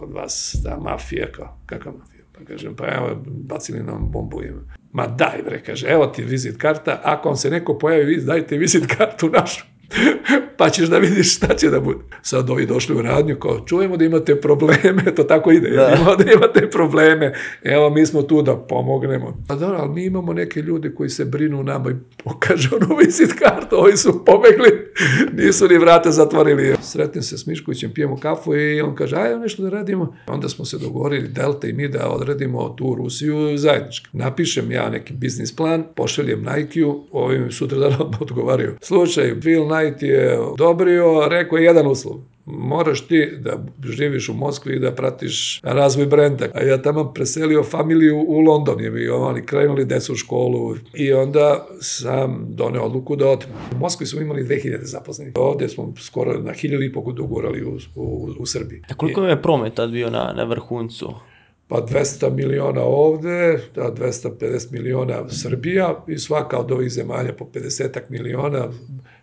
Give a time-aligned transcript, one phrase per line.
[0.00, 2.24] kod vas ta mafija, kao, kakva mafija?
[2.32, 4.60] Pa kažem, pa evo, bacili nam bombu im.
[4.92, 8.86] Ma daj, bre, kaže, evo ti vizit karta, ako vam se neko pojavi, dajte vizit
[8.96, 9.64] kartu našu.
[10.60, 11.98] Pa ćeš da vidiš šta će da bude.
[12.22, 15.94] Sad ovi došli u radnju, kao čujemo da imate probleme, to tako ide, da.
[15.94, 19.44] Imamo da imate probleme, evo mi smo tu da pomognemo.
[19.48, 21.94] Pa dobro, ali mi imamo neke ljude koji se brinu nama i
[22.24, 24.70] pokaže ono vizit kartu, ovi su pobegli,
[25.32, 26.74] nisu ni vrate zatvorili.
[26.82, 30.16] Sretnim se s Miškovićem, pijemo kafu i on kaže, ajde nešto da radimo.
[30.26, 34.08] Onda smo se dogovorili, Delta i mi da odradimo tu Rusiju zajednički.
[34.12, 38.76] Napišem ja neki biznis plan, pošaljem Nike-u, ovim sutra da odgovaraju.
[38.80, 42.16] Slučaj, Bill Knight je odobrio, rekao je jedan uslov
[42.52, 46.46] moraš ti da živiš u Moskvi i da pratiš razvoj brenda.
[46.54, 51.12] A ja tamo preselio familiju u London, jer mi oni krenuli decu u školu i
[51.12, 53.48] onda sam doneo odluku da odem.
[53.76, 55.32] U Moskvi smo imali 2000 zaposlenih.
[55.36, 58.82] Ovde smo skoro na 1000 i poko dogurali u, u, u Srbiji.
[58.90, 61.14] A koliko je promet tad bio na, na vrhuncu?
[61.70, 68.00] pa 200 miliona ovde, da 250 miliona Srbija i svaka od ovih zemalja po 50
[68.08, 68.68] miliona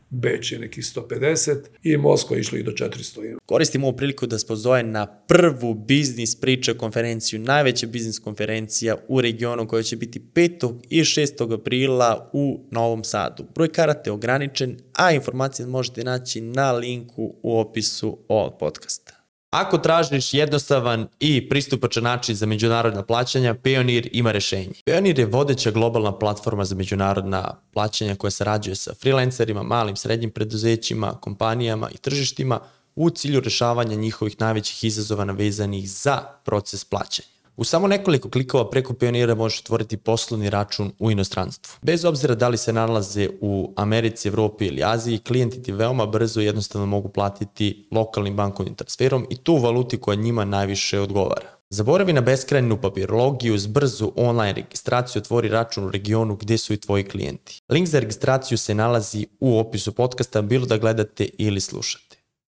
[0.09, 3.37] Beč je nekih 150 i Moskva išla i do 400.
[3.45, 9.67] Koristim ovu priliku da spozove na prvu biznis priča konferenciju, najveća biznis konferencija u regionu
[9.67, 10.79] koja će biti 5.
[10.89, 11.53] i 6.
[11.53, 13.45] aprila u Novom Sadu.
[13.55, 19.16] Broj karate je ograničen, a informacije možete naći na linku u opisu ovog podcasta.
[19.49, 24.73] Ako tražiš jednostavan i pristupačan način za međunarodna plaćanja, Payoneer ima rešenje.
[24.85, 31.13] Payoneer je vodeća globalna platforma za međunarodna plaćanja koja sarađuje sa freelancerima, malim, srednjim preduzećima,
[31.21, 32.59] kompanijama i tržištima
[32.95, 37.36] u cilju rešavanja njihovih najvećih izazova navezanih za proces plaćanja.
[37.57, 41.73] U samo nekoliko klikova preko Pionira možeš otvoriti poslovni račun u inostranstvu.
[41.81, 46.41] Bez obzira da li se nalaze u Americi, Evropi ili Aziji, klijenti ti veoma brzo
[46.41, 51.47] i jednostavno mogu platiti lokalnim bankovnim transferom i tu valuti koja njima najviše odgovara.
[51.69, 56.77] Zaboravi na beskrajnu papirologiju, uz brzu online registraciju otvori račun u regionu gde su i
[56.77, 57.61] tvoji klijenti.
[57.69, 62.07] Link za registraciju se nalazi u opisu podcasta, bilo da gledate ili slušate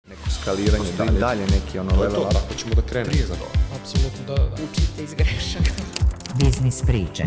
[0.10, 2.34] neko skaliranje dalje, dalje neki ono level up.
[2.34, 3.12] Tako ćemo da krenemo.
[3.12, 3.48] Prije za to.
[3.82, 4.64] Apsolutno da, da.
[4.64, 5.72] Učite iz grešaka.
[6.40, 7.24] Biznis priče.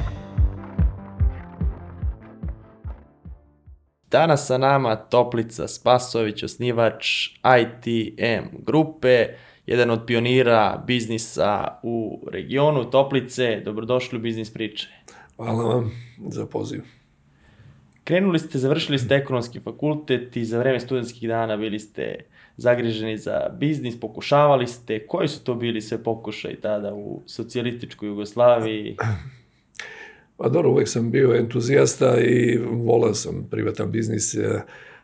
[4.10, 7.28] Danas sa nama Toplica Spasović, osnivač
[7.60, 9.26] ITM grupe,
[9.66, 13.60] jedan od pionira biznisa u regionu Toplice.
[13.64, 14.88] Dobrodošli u Biznis priče.
[15.36, 15.90] Hvala vam
[16.28, 16.82] za poziv.
[18.04, 22.16] Krenuli ste, završili ste ekonomski fakultet i za vreme studentskih dana bili ste
[22.60, 28.96] zagriženi za biznis, pokušavali ste, koji su to bili sve pokušaj tada u socijalističkoj Jugoslaviji?
[30.36, 34.36] Pa dobro, uvek sam bio entuzijasta i volao sam privatan biznis.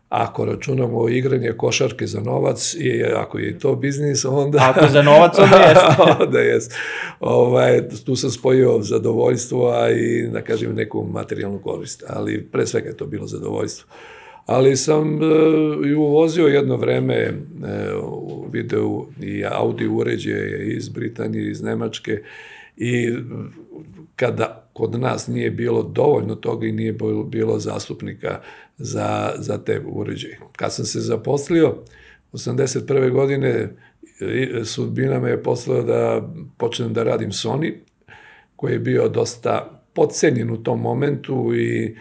[0.09, 4.59] Ako računamo igranje košarke za novac i ako je to biznis, onda...
[4.75, 6.03] Ako za novac, onda jeste.
[6.25, 6.75] onda jeste.
[7.21, 12.05] Ovaj, tu sam spojio zadovoljstvo, a i, da kažem, neku materijalnu korist.
[12.09, 13.89] Ali pre svega je to bilo zadovoljstvo.
[13.89, 15.27] Uh, ali sam e,
[15.89, 17.33] i uvozio jedno vreme e,
[18.53, 22.23] video i audio uređaje iz Britanije, iz Nemačke
[22.77, 23.17] i
[24.17, 26.95] kada kod nas nije bilo dovoljno toga i nije
[27.27, 28.41] bilo zastupnika
[28.79, 30.39] za, za te uređaje.
[30.57, 31.75] Kad sam se zaposlio,
[32.33, 33.11] 81.
[33.11, 33.69] godine
[34.65, 37.75] sudbina me je poslala da počnem da radim Sony,
[38.57, 41.97] koji je bio dosta podcenjen u tom momentu i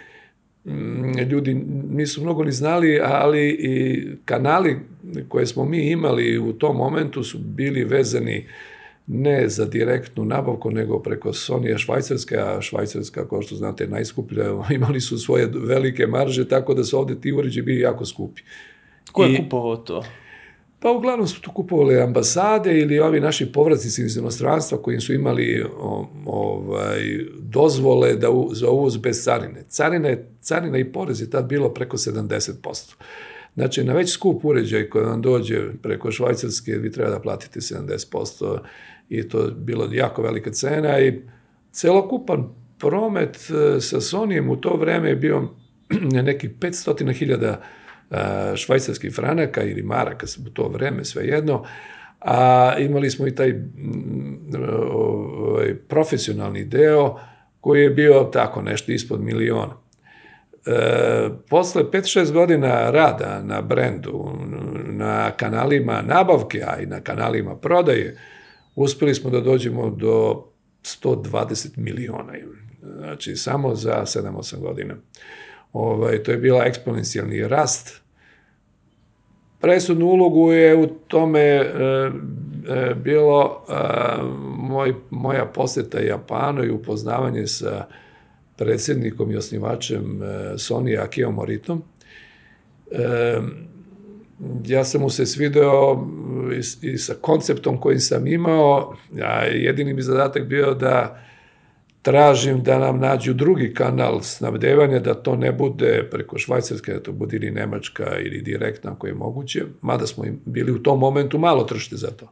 [1.29, 1.53] ljudi
[1.89, 4.79] nisu mnogo ni znali, ali i kanali
[5.27, 8.45] koje smo mi imali u tom momentu su bili vezani
[9.07, 14.43] ne za direktnu nabavku, nego preko Sonija Švajcarske, a Švajcarska, kao što znate, najskuplja,
[14.75, 18.41] imali su svoje velike marže, tako da su ovde ti uređaji bili jako skupi.
[19.11, 20.03] Ko je I, kupovao to?
[20.85, 25.65] Pa uglavnom su tu kupovali ambasade ili ovi naši povratnici iz inostranstva koji su imali
[26.25, 27.01] ovaj,
[27.39, 29.63] dozvole da u, za uvoz bez carine.
[29.69, 32.93] Carina, carina i porez je tad bilo preko 70%.
[33.55, 38.57] Znači, na već skup uređaj koji vam dođe preko Švajcarske, vi treba da platite 70%
[39.09, 41.21] i to je bilo jako velika cena i
[41.71, 42.49] celokupan
[42.79, 45.49] promet e, sa Sonijem u to vreme je bio
[46.23, 47.55] nekih 500.000
[48.55, 51.63] švajcarskih franaka ili maraka u to vreme, svejedno,
[52.19, 53.53] a imali smo i taj
[54.91, 57.19] ovaj, profesionalni deo
[57.61, 59.73] koji je bio tako nešto ispod miliona.
[60.65, 64.31] E, posle 5-6 godina rada na brendu,
[64.85, 68.17] na kanalima nabavke, a i na kanalima prodaje,
[68.75, 70.45] uspeli smo da dođemo do
[70.83, 72.33] 120 miliona.
[72.97, 74.95] Znači, samo za 7-8 godina.
[75.75, 78.05] Ovaj, to je bila eksponencijalni rast
[79.65, 81.63] presudnu ulogu je u tome e,
[82.69, 83.73] e, bilo e,
[84.57, 87.85] moj, moja poseta Japanu i upoznavanje sa
[88.57, 90.25] predsjednikom i osnivačem e,
[90.57, 91.83] Sony Akio Moritom.
[92.91, 93.37] E,
[94.65, 96.07] ja sam mu se svideo
[96.81, 101.24] i, i sa konceptom koji sam imao, a jedini mi zadatak bio da
[102.05, 107.11] tražim da nam nađu drugi kanal snabdevanja, da to ne bude preko Švajcarske, da to
[107.11, 111.37] bude ili Nemačka ili direktno ako je moguće, mada smo im bili u tom momentu
[111.37, 112.31] malo tršte za to.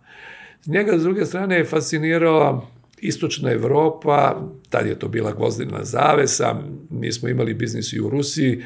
[0.66, 2.68] Njega, s druge strane, je fascinirala
[2.98, 6.56] istočna Evropa, tad je to bila gvozdena zavesa,
[6.90, 8.64] mi smo imali biznis i u Rusiji,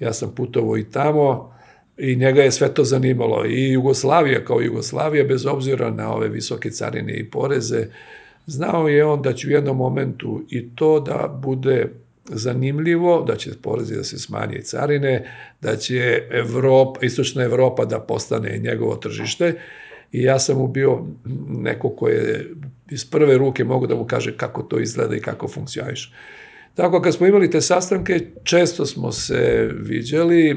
[0.00, 1.54] ja sam putovao i tamo,
[1.98, 3.46] i njega je sve to zanimalo.
[3.46, 7.86] I Jugoslavija kao Jugoslavija, bez obzira na ove visoke carine i poreze,
[8.46, 11.86] znao je on da će u jednom momentu i to da bude
[12.24, 15.26] zanimljivo, da će porezi da se smanje i carine,
[15.60, 19.54] da će Evropa, istočna Evropa da postane njegovo tržište
[20.12, 21.06] i ja sam mu bio
[21.48, 22.50] neko ko je
[22.90, 26.12] iz prve ruke mogu da mu kaže kako to izgleda i kako funkcioniše.
[26.74, 30.54] Tako, kad smo imali te sastanke, često smo se viđali, e,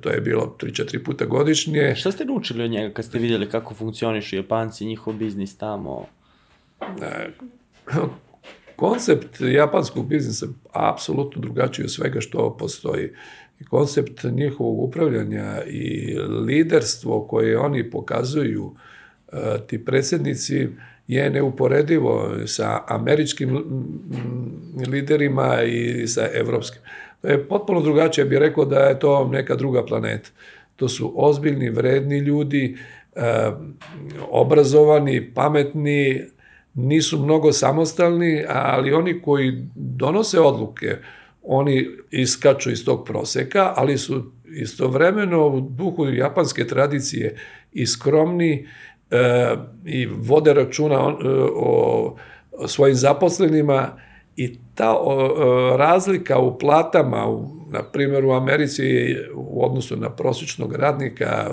[0.00, 1.94] to je bilo 3-4 puta godišnje.
[1.96, 6.06] Šta ste naučili od njega kad ste vidjeli kako funkcionišu Japanci, njihov biznis tamo?
[6.80, 7.30] E,
[8.76, 13.08] koncept japanskog biznisa apsolutno drugačiji od svega što postoji.
[13.70, 16.16] Koncept njihovog upravljanja i
[16.46, 18.74] liderstvo koje oni pokazuju,
[19.32, 19.36] e,
[19.66, 20.68] ti predsednici,
[21.08, 23.64] je neuporedivo sa američkim
[24.86, 26.82] liderima i sa evropskim.
[27.22, 30.30] To je potpuno drugačije, bih rekao da je to neka druga planeta.
[30.76, 32.76] To su ozbiljni, vredni ljudi,
[33.16, 33.50] e,
[34.30, 36.24] obrazovani, pametni,
[36.78, 40.96] nisu mnogo samostalni, ali oni koji donose odluke,
[41.42, 47.36] oni iskaču iz tog proseka, ali su istovremeno u duhu japanske tradicije
[47.72, 48.66] i skromni
[49.10, 49.54] e,
[49.84, 51.14] i vode računa o,
[51.54, 52.16] o,
[52.52, 53.88] o svojim zaposlenima
[54.36, 60.74] i ta o, razlika u platama, u, na primjer u Americi u odnosu na prosječnog
[60.74, 61.50] radnika,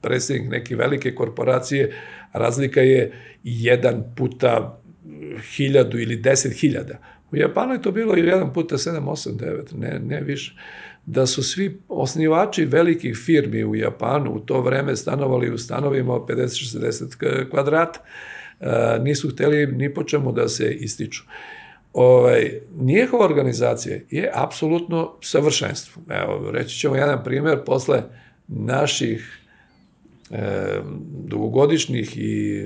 [0.00, 1.92] predsjednik neke velike korporacije,
[2.32, 3.12] razlika je
[3.44, 4.82] jedan puta
[5.56, 6.98] hiljadu ili deset hiljada.
[7.30, 10.54] U Japanu je to bilo jedan puta sedam, osam, devet, ne, ne više
[11.06, 16.22] da su svi osnivači velikih firmi u Japanu u to vreme stanovali u stanovima od
[16.28, 18.00] 50-60 kvadrata,
[18.60, 21.22] e, nisu hteli ni po čemu da se ističu.
[21.92, 26.02] Ovaj, njihova organizacija je apsolutno savršenstvo.
[26.10, 28.02] Evo, reći ćemo jedan primer, posle
[28.48, 29.37] naših
[30.30, 30.80] e,
[31.26, 32.64] dugogodišnjih i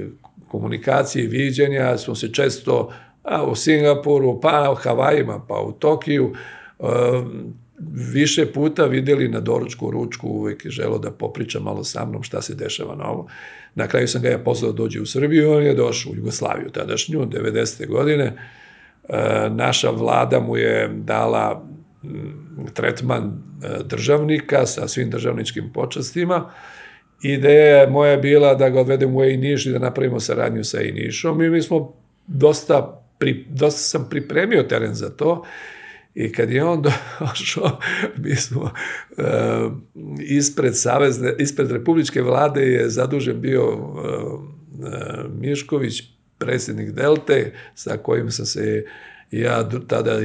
[0.49, 2.93] komunikacije i viđenja smo se često
[3.23, 6.33] a, u Singapuru, pa u Havajima, pa u Tokiju,
[6.81, 6.85] e,
[8.13, 12.43] više puta videli na doručku, ručku, uvek je želo da popriča malo sa mnom šta
[12.43, 13.29] se dešava na ovo.
[13.75, 16.71] Na kraju sam ga ja pozvao da dođe u Srbiju, on je došao u Jugoslaviju
[16.71, 17.89] tadašnju, 90.
[17.89, 18.37] godine.
[19.51, 21.65] Naša vlada mu je dala
[22.75, 26.51] tretman e, državnika sa svim državničkim počastima.
[27.23, 30.81] Ideja moja je bila da ga odvedem u EI Niš i da napravimo saradnju sa
[30.81, 31.95] EI Nišom i mi smo
[32.27, 35.45] dosta, pri, dosta sam pripremio teren za to
[36.15, 36.83] I kad je on
[37.21, 37.79] došao,
[38.17, 39.73] mi smo uh,
[40.21, 44.41] ispred Savezne, ispred Republičke vlade je zadužen bio uh,
[45.41, 46.03] Mišković,
[46.39, 48.85] predsjednik Delte, sa kojim sam se
[49.33, 50.19] ja tada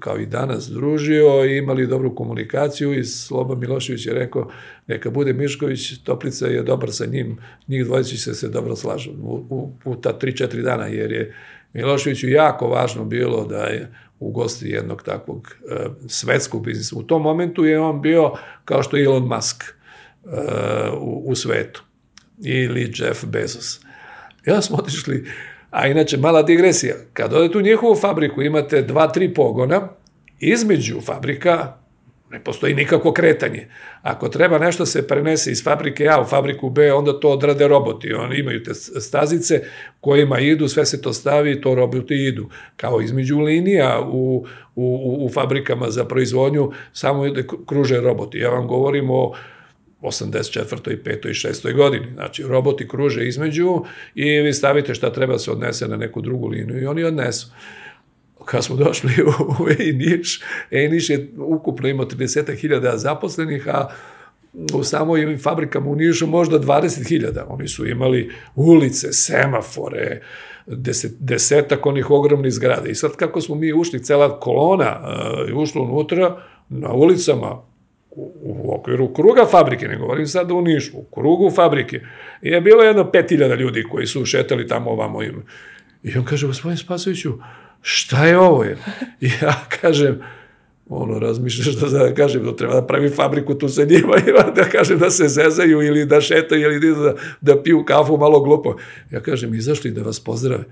[0.00, 4.50] kao i danas družio i imali dobru komunikaciju i Sloba Milošević je rekao
[4.86, 7.38] neka bude Mišković, Toplica je dobar sa njim,
[7.68, 11.34] njih dvojici se se dobro slažu u, u, u ta 3-4 dana jer je
[11.72, 16.96] Miloševiću jako važno bilo da je ugosti jednog takvog uh, svetskog biznisa.
[16.98, 18.32] U tom momentu je on bio
[18.64, 19.64] kao što Elon Musk
[20.24, 20.32] uh,
[21.00, 21.82] u, u svetu
[22.42, 23.80] ili Jeff Bezos.
[24.46, 25.24] Ja smo otišli,
[25.74, 29.88] a inače mala digresija, kad odete u njihovu fabriku imate dva, tri pogona,
[30.40, 31.74] između fabrika
[32.34, 33.68] Ne postoji nikako kretanje.
[34.02, 38.12] Ako treba nešto se prenese iz fabrike A u fabriku B, onda to odrade roboti.
[38.12, 39.60] Oni imaju te stazice
[40.00, 42.48] kojima idu, sve se to stavi, to roboti idu.
[42.76, 47.24] Kao između linija u, u, u fabrikama za proizvodnju, samo
[47.66, 48.38] kruže roboti.
[48.38, 49.32] Ja vam govorim o
[50.04, 50.92] 84.
[50.92, 51.28] i 5.
[51.30, 51.74] i 6.
[51.74, 52.06] godini.
[52.14, 53.84] Znači, roboti kruže između
[54.14, 57.46] i vi stavite šta treba se odnese na neku drugu liniju i oni odnesu
[58.44, 59.10] kad smo došli
[59.60, 63.88] u Ejniš, Ejniš je ukupno imao 30.000 zaposlenih, a
[64.74, 67.44] u samoj fabrikama u Nišu možda 20.000.
[67.48, 70.20] Oni su imali ulice, semafore,
[70.66, 72.88] deset, desetak onih ogromnih zgrada.
[72.88, 75.00] I sad kako smo mi ušli, cela kolona
[75.52, 77.62] uh, ušla unutra, na ulicama
[78.16, 82.00] u, u okviru kruga fabrike, ne govorim sad u Nišu, u krugu fabrike,
[82.42, 85.42] je bilo jedno 5000 ljudi koji su šetali tamo ovamo im.
[86.02, 87.32] I on kaže, gospodin Spasoviću,
[87.82, 88.64] šta je ovo?
[88.64, 88.76] Je?
[89.40, 90.20] Ja kažem,
[90.88, 94.64] ono, razmišljaš da, da kažem, da treba da pravi fabriku tu sa njima, ima da
[94.64, 98.76] kažem da se zezaju ili da šetaju ili da, da piju kafu malo glupo.
[99.10, 100.64] Ja kažem, izašli da vas pozdrave.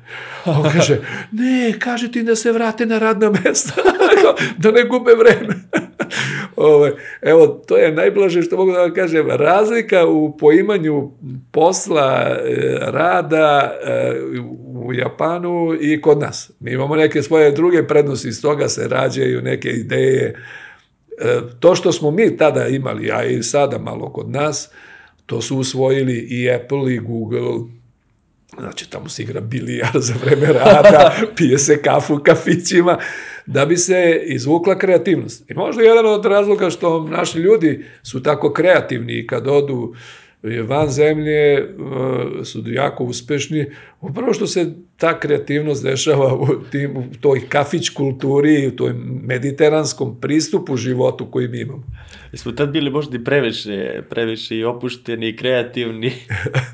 [0.45, 1.01] A on kaže,
[1.33, 3.73] ne, kaže ti da se vrate na radna mesta,
[4.63, 5.55] da ne gube vreme.
[6.57, 9.27] Ove, evo, to je najblaže što mogu da vam kažem.
[9.31, 11.11] Razlika u poimanju
[11.53, 14.13] posla, e, rada e,
[14.75, 16.51] u Japanu i kod nas.
[16.61, 20.35] Mi imamo neke svoje druge prednosti, iz toga se rađaju neke ideje.
[21.19, 24.71] E, to što smo mi tada imali, a i sada malo kod nas,
[25.27, 27.67] to su usvojili i Apple i Google,
[28.59, 32.99] znači tamo se igra bilijar za vreme rada, pije se kafu u kafićima,
[33.47, 35.51] da bi se izvukla kreativnost.
[35.51, 39.95] I možda jedan od razloga što naši ljudi su tako kreativni i kad odu
[40.43, 41.65] van zemlje e,
[42.45, 43.67] su jako uspešni,
[44.01, 50.21] upravo što se ta kreativnost dešava u, tim, u toj kafić kulturi, u toj mediteranskom
[50.21, 51.85] pristupu životu koji mi imamo.
[52.33, 56.13] Jesmo tad bili možda i previše, previše i opušteni i kreativni?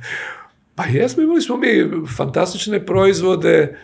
[0.77, 3.77] pa jesmo, imali smo mi fantastične proizvode,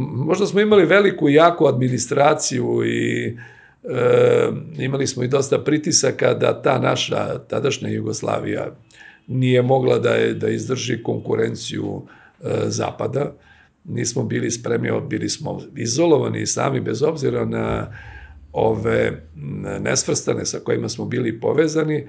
[0.00, 3.36] možda smo imali veliku i jaku administraciju i
[3.84, 4.48] e,
[4.78, 8.76] imali smo i dosta pritisaka da ta naša tadašnja Jugoslavija
[9.26, 12.02] nije mogla da, je, da izdrži konkurenciju
[12.40, 13.32] e, Zapada.
[13.84, 17.92] Nismo bili spremni, bili smo izolovani sami bez obzira na
[18.52, 19.22] ove
[19.80, 21.96] nesvrstane sa kojima smo bili povezani.
[21.96, 22.06] E,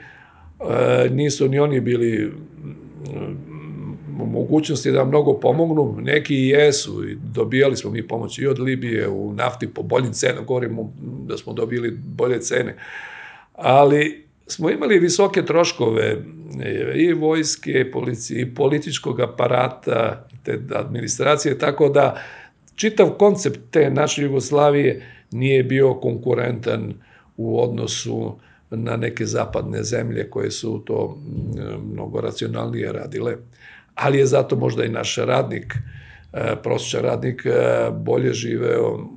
[1.10, 2.32] nisu ni oni bili
[4.18, 9.08] mogućnosti da mnogo pomognu, neki i jesu, i dobijali smo mi pomoć i od Libije
[9.08, 10.94] u nafti po boljim cenama, govorimo
[11.28, 12.76] da smo dobili bolje cene,
[13.54, 16.24] ali smo imali visoke troškove
[16.96, 22.22] i vojske, policije, i političkog aparata, te administracije, tako da
[22.76, 26.94] čitav koncept te naše Jugoslavije nije bio konkurentan
[27.38, 28.36] u odnosu
[28.70, 31.18] na neke zapadne zemlje koje su to
[31.94, 33.38] mnogo racionalnije radile
[33.96, 35.74] ali je zato možda i naš radnik,
[36.34, 37.52] e, prosječan radnik, e,
[37.92, 39.10] bolje živeo,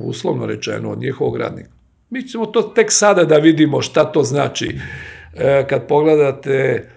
[0.00, 1.70] uslovno rečeno, od njihovog radnika.
[2.10, 4.78] Mi ćemo to tek sada da vidimo šta to znači.
[5.34, 6.88] E, kad pogledate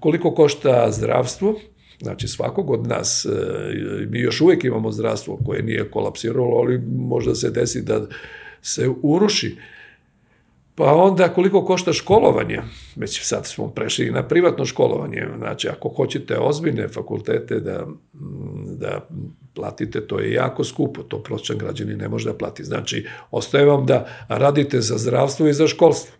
[0.00, 1.54] koliko košta zdravstvo,
[2.00, 3.26] znači svakog od nas,
[4.08, 8.06] mi još uvek imamo zdravstvo koje nije kolapsiralo, ali možda se desi da
[8.62, 9.56] se uruši.
[10.76, 12.62] Pa onda koliko košta školovanje,
[12.96, 17.86] već sad smo prešli na privatno školovanje, znači ako hoćete ozbiljne fakultete da,
[18.78, 19.08] da
[19.54, 22.64] platite, to je jako skupo, to prosječan građani ne može da plati.
[22.64, 26.14] Znači, ostaje vam da radite za zdravstvo i za školstvo,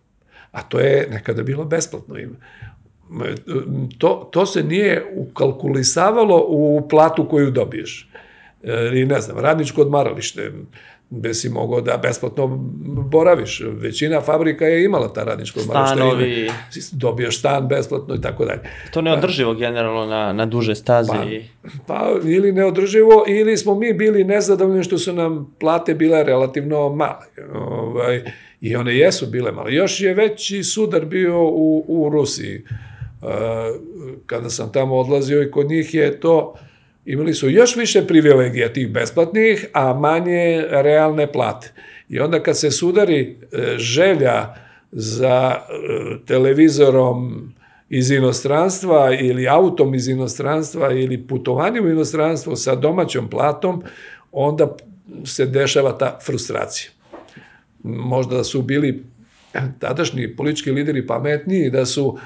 [0.50, 2.16] a to je nekada bilo besplatno.
[3.98, 8.10] To, to se nije ukalkulisavalo u platu koju dobiješ.
[8.62, 10.52] E, I ne znam, radničko odmaralište,
[11.16, 12.46] gde si mogao da besplatno
[13.10, 13.62] boraviš.
[13.66, 15.96] Većina fabrika je imala ta radnička odmarališta.
[15.96, 16.50] Stanovi.
[16.92, 18.60] Dobijaš stan besplatno i tako dalje.
[18.92, 21.12] To neodrživo generalno na, na duže staze.
[21.12, 21.24] Pa,
[21.86, 27.26] pa ili neodrživo, ili smo mi bili nezadovoljni što su nam plate bile relativno male.
[27.54, 28.22] Ovaj,
[28.60, 29.74] I one jesu bile male.
[29.74, 32.64] Još je veći sudar bio u, u Rusiji.
[33.22, 33.28] Uh,
[34.26, 36.54] kada sam tamo odlazio i kod njih je to
[37.04, 41.72] imali su još više privilegija tih besplatnih, a manje realne plate.
[42.08, 44.54] I onda kad se sudari e, želja
[44.92, 45.64] za e,
[46.26, 47.48] televizorom
[47.88, 53.82] iz inostranstva ili autom iz inostranstva ili putovanjem u inostranstvo sa domaćom platom,
[54.32, 54.76] onda
[55.24, 56.90] se dešava ta frustracija.
[57.82, 59.04] Možda su bili
[59.78, 62.18] tadašnji politički lideri pametniji da su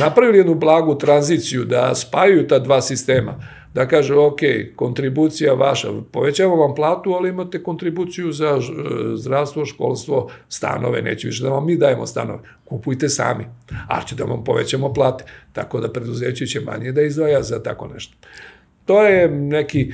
[0.00, 3.38] napravili jednu blagu tranziciju, da spajaju ta dva sistema
[3.74, 4.40] da kaže, ok,
[4.76, 8.58] kontribucija vaša, povećamo vam platu, ali imate kontribuciju za
[9.16, 13.44] zdravstvo, školstvo, stanove, neće više da vam mi dajemo stanove, kupujte sami,
[13.88, 17.88] ali će da vam povećamo plate, tako da preduzeće će manje da izdvaja za tako
[17.94, 18.14] nešto.
[18.86, 19.92] To je neki,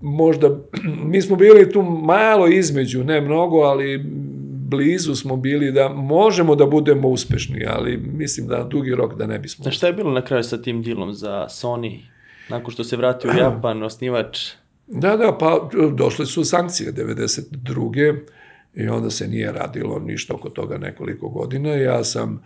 [0.00, 0.50] možda,
[1.10, 4.04] mi smo bili tu malo između, ne mnogo, ali
[4.68, 9.26] blizu smo bili da možemo da budemo uspešni, ali mislim da na dugi rok da
[9.26, 9.64] ne bismo.
[9.68, 12.00] A šta je bilo na kraju sa tim dilom za Sony?
[12.48, 14.50] Nakon što se vratio u Japan, osnivač...
[14.86, 18.18] Da, da, pa došle su sankcije 92.
[18.74, 21.70] i onda se nije radilo ništa oko toga nekoliko godina.
[21.70, 22.42] Ja sam,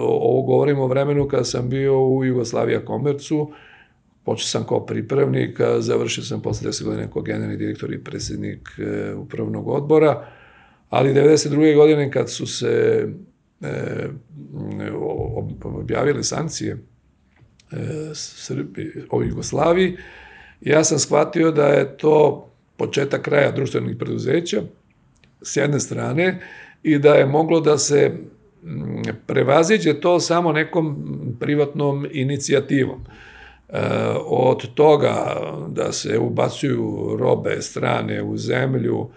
[0.00, 3.52] ovo govorim o vremenu kada sam bio u Jugoslavija Komercu,
[4.24, 9.14] počeo sam kao pripravnik, završio sam posle 10 godina kao generalni direktor i predsjednik e,
[9.14, 10.26] upravnog odbora,
[10.92, 11.76] ali 92.
[11.76, 13.06] godine kad su se
[13.60, 14.08] e,
[15.36, 17.76] ob- objavile sankcije e,
[18.14, 19.96] Srbi, o Jugoslaviji,
[20.60, 24.62] ja sam shvatio da je to početak kraja društvenih preduzeća,
[25.42, 26.40] s jedne strane,
[26.82, 28.12] i da je moglo da se
[29.26, 30.96] prevaziđe to samo nekom
[31.40, 33.00] privatnom inicijativom.
[33.68, 33.78] E,
[34.26, 39.08] od toga da se ubacuju robe strane u zemlju,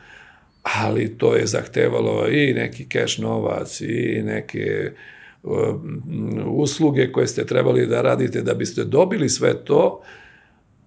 [0.74, 4.91] ali to je zahtevalo i neki keš novac i neke
[5.43, 6.01] um,
[6.48, 10.01] usluge koje ste trebali da radite da biste dobili sve to,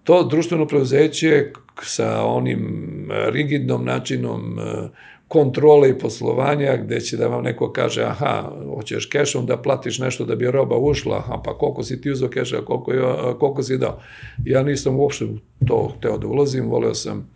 [0.05, 2.89] to društveno preuzeće sa onim
[3.33, 4.91] rigidnom načinom uh,
[5.29, 10.25] kontrole i poslovanja gde će da vam neko kaže aha, hoćeš kešom da platiš nešto
[10.25, 14.01] da bi roba ušla, aha, pa koliko si ti uzao keša, koliko, koliko si dao.
[14.45, 15.27] Ja nisam uopšte
[15.67, 17.31] to hteo da ulazim, voleo sam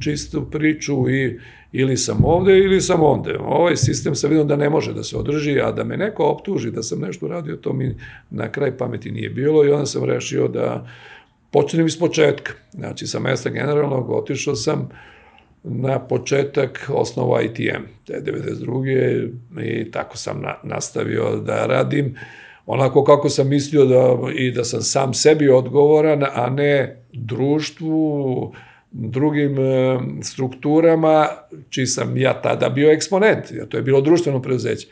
[0.00, 1.38] čistu priču i
[1.72, 3.38] ili sam ovde ili sam onde.
[3.38, 6.70] Ovaj sistem sam vidio da ne može da se održi, a da me neko optuži
[6.70, 7.96] da sam nešto radio, to mi
[8.30, 10.86] na kraj pameti nije bilo i onda sam rešio da
[11.50, 12.52] počnem iz početka.
[12.72, 14.88] Znači, sa mesta generalnog otišao sam
[15.64, 19.30] na početak osnovu ITM, te 92.
[19.62, 22.16] i tako sam na, nastavio da radim
[22.66, 28.54] onako kako sam mislio da, i da sam sam sebi odgovoran, a ne društvu,
[28.94, 31.26] drugim e, strukturama,
[31.70, 34.86] čiji sam ja tada bio eksponent, ja, to je bilo društveno preuzeće.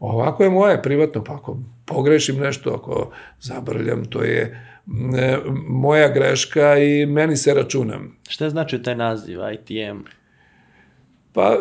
[0.00, 4.40] Ovako je moje privatno, pa ako pogrešim nešto, ako zabrljam, to je
[5.16, 5.38] e,
[5.68, 8.16] moja greška i meni se računam.
[8.28, 9.98] Šta znači taj naziv ITM?
[11.32, 11.56] Pa,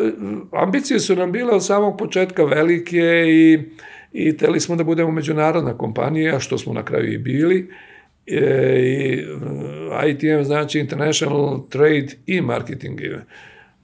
[0.51, 3.60] ambicije su nam bile od samog početka velike i,
[4.12, 7.60] i teli smo da budemo međunarodna kompanija, što smo na kraju i bili.
[7.60, 7.70] E, i
[10.10, 13.00] ITM znači International Trade i Marketing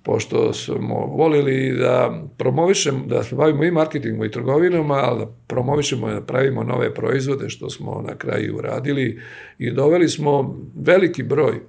[0.03, 6.09] pošto smo volili da promovišemo, da se bavimo i marketingom i trgovinama, ali da promovišemo
[6.09, 9.21] i da pravimo nove proizvode, što smo na kraju uradili
[9.59, 11.59] i doveli smo veliki broj e,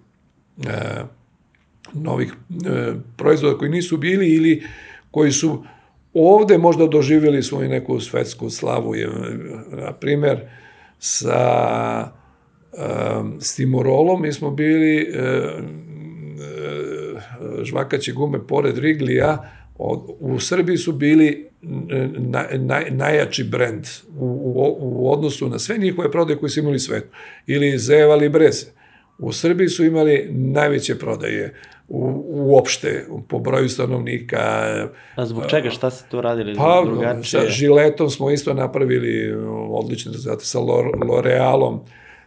[1.92, 4.62] novih e, proizvoda koji nisu bili ili
[5.10, 5.64] koji su
[6.14, 8.94] ovde možda doživjeli svoju neku svetsku slavu.
[9.70, 10.40] Na primer,
[10.98, 12.23] sa
[12.76, 15.12] um, Stimorolom mi smo bili
[17.62, 19.50] žvakaće gume pored Riglija,
[20.20, 21.48] u Srbiji su bili
[22.18, 26.76] na, naj, najjači brend u, u, u odnosu na sve njihove prodaje koje su imali
[26.76, 27.08] u svetu.
[27.46, 28.66] Ili Zeva Libreze.
[29.18, 31.54] U Srbiji su imali najveće prodaje
[31.88, 34.40] u, uopšte po broju stanovnika.
[35.14, 35.70] A zbog čega?
[35.70, 37.24] Šta ste tu radili pa, drugačije?
[37.24, 39.34] Sa Žiletom smo isto napravili
[39.70, 41.78] odlične rezultate, sa L'Orealom,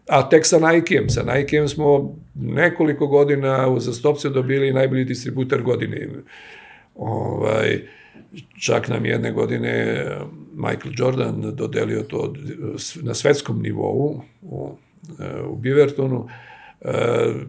[0.10, 1.10] a tek sa Nikeem.
[1.10, 6.08] Sa Nikeem smo nekoliko godina uzastopce dobili najbolji distributer godine.
[6.96, 7.82] Ovaj,
[8.62, 10.06] čak nam jedne godine
[10.54, 12.34] Michael Jordan dodelio to
[13.02, 14.78] na svetskom nivou u,
[15.50, 16.28] u Bivertonu,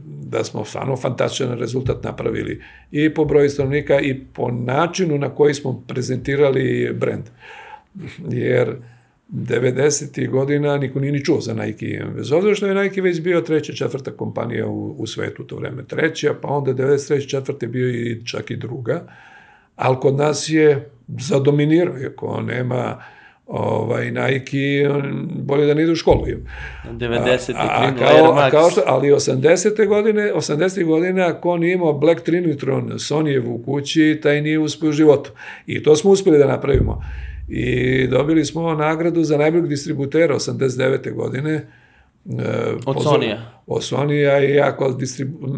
[0.05, 5.55] da smo stvarno fantastičan rezultat napravili i po broju stanovnika i po načinu na koji
[5.55, 7.25] smo prezentirali brend.
[8.29, 8.77] Jer
[9.29, 10.31] 90.
[10.31, 12.03] godina niko nije ni čuo za Nike.
[12.17, 15.85] Bez obzira što je Nike već bio treća, četvrta kompanija u, u svetu to vreme.
[15.85, 17.29] Treća, pa onda 93.
[17.29, 19.07] četvrte bio i čak i druga.
[19.77, 23.03] Ali kod nas je zadominirao, ako nema
[23.47, 24.91] ovaj, Nike,
[25.31, 26.25] bolje da ne ide u školu.
[26.91, 27.53] 90.
[27.57, 29.87] A, a, kao, a kao što, ali 80.
[29.87, 30.85] godine, 80.
[30.85, 35.31] godine, ako on nije imao Black Trinitron Sonyjev u kući, taj nije uspio u životu.
[35.67, 37.03] I to smo uspeli da napravimo.
[37.49, 41.15] I dobili smo nagradu za najboljeg distributera 89.
[41.15, 41.53] godine.
[41.53, 43.63] E, od Sonija.
[43.67, 44.97] Od Sonija i ja kao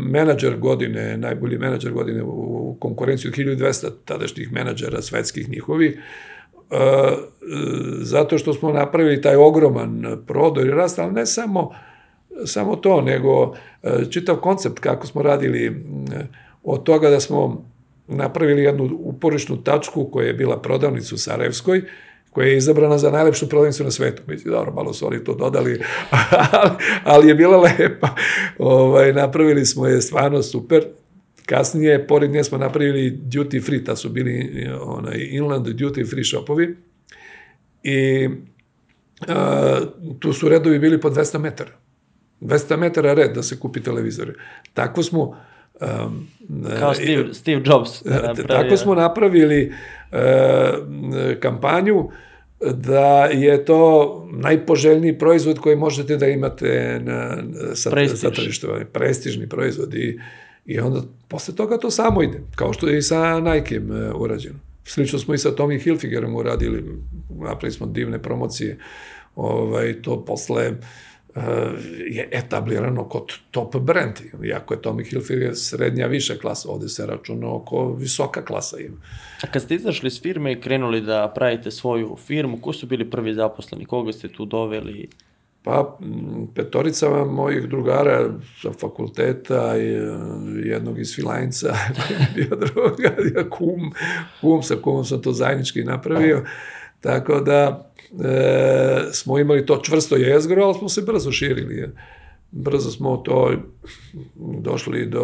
[0.07, 5.99] menadžer godine, najbolji menadžer godine u konkurenciju od 1200 tadašnjih menadžera svetskih njihovi.
[6.71, 6.77] Uh,
[8.01, 11.71] zato što smo napravili taj ogroman prodor i rast, ali ne samo,
[12.45, 13.55] samo to, nego uh,
[14.11, 15.85] čitav koncept kako smo radili
[16.63, 17.65] od toga da smo
[18.11, 21.83] napravili jednu uporišnu tačku koja je bila prodavnica u Sarajevskoj,
[22.31, 24.23] koja je izabrana za najlepšu prodavnicu na svetu.
[24.27, 25.73] Mislim, dobro, malo su oni to dodali,
[26.53, 26.71] ali,
[27.05, 28.09] ali je bila lepa.
[28.59, 30.85] Ovaj, napravili smo je stvarno super.
[31.47, 36.77] Kasnije, pored nje smo napravili duty free, ta su bili onaj, inland duty free shopovi.
[37.83, 38.29] I
[39.29, 39.81] a,
[40.19, 41.71] tu su redovi bili po 200 metara.
[42.41, 44.33] 200 metara red da se kupi televizore.
[44.75, 45.37] Tako smo
[45.81, 46.29] Um,
[46.79, 48.03] Kao Steve, Steve Jobs.
[48.03, 49.73] Da tako smo napravili
[50.13, 50.19] uh,
[51.41, 52.09] kampanju
[52.75, 57.37] da je to najpoželjniji proizvod koji možete da imate na,
[57.75, 58.21] sa, Prestiž.
[58.21, 58.69] sa tržištu.
[58.93, 60.21] Prestižni proizvod i,
[60.67, 64.59] i onda posle toga to samo ide, kao što je i sa Nike-em uh, urađeno.
[64.85, 66.85] Slično smo i sa Tommy Hilfigerom uradili,
[67.31, 68.79] napravili smo divne promocije,
[69.37, 70.77] ovaj, to posle uh,
[72.07, 74.15] je etablirano kod top brand,
[74.45, 78.97] iako je Tommy Hilfiger srednja viša klasa, ovde se računa oko visoka klasa ima.
[79.43, 83.11] A kad ste izašli iz firme i krenuli da pravite svoju firmu, ko su bili
[83.11, 85.09] prvi zaposleni, koga ste tu doveli?
[85.63, 85.99] Pa,
[86.55, 88.31] petorica mojih drugara
[88.63, 90.01] sa fakulteta i e,
[90.65, 91.75] jednog iz Filajnca,
[92.35, 93.15] bio druga,
[93.57, 93.93] kum,
[94.41, 96.45] kum sa kumom sam to zajednički napravio,
[97.01, 97.90] tako da
[98.25, 101.77] e, smo imali to čvrsto jezgro, ali smo se brzo širili.
[101.77, 101.95] je.
[102.53, 103.53] Brzo smo to
[104.61, 105.21] došli do,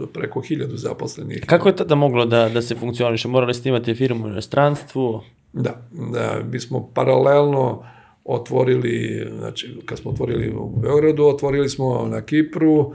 [0.00, 1.44] do preko hiljadu zaposlenih.
[1.46, 3.28] Kako je tada moglo da, da se funkcioniše?
[3.28, 5.20] Morali ste imati firmu u inostranstvu?
[5.52, 7.84] Da, da, mi smo paralelno
[8.24, 12.94] otvorili, znači kad smo otvorili u Beogradu, otvorili smo na Kipru,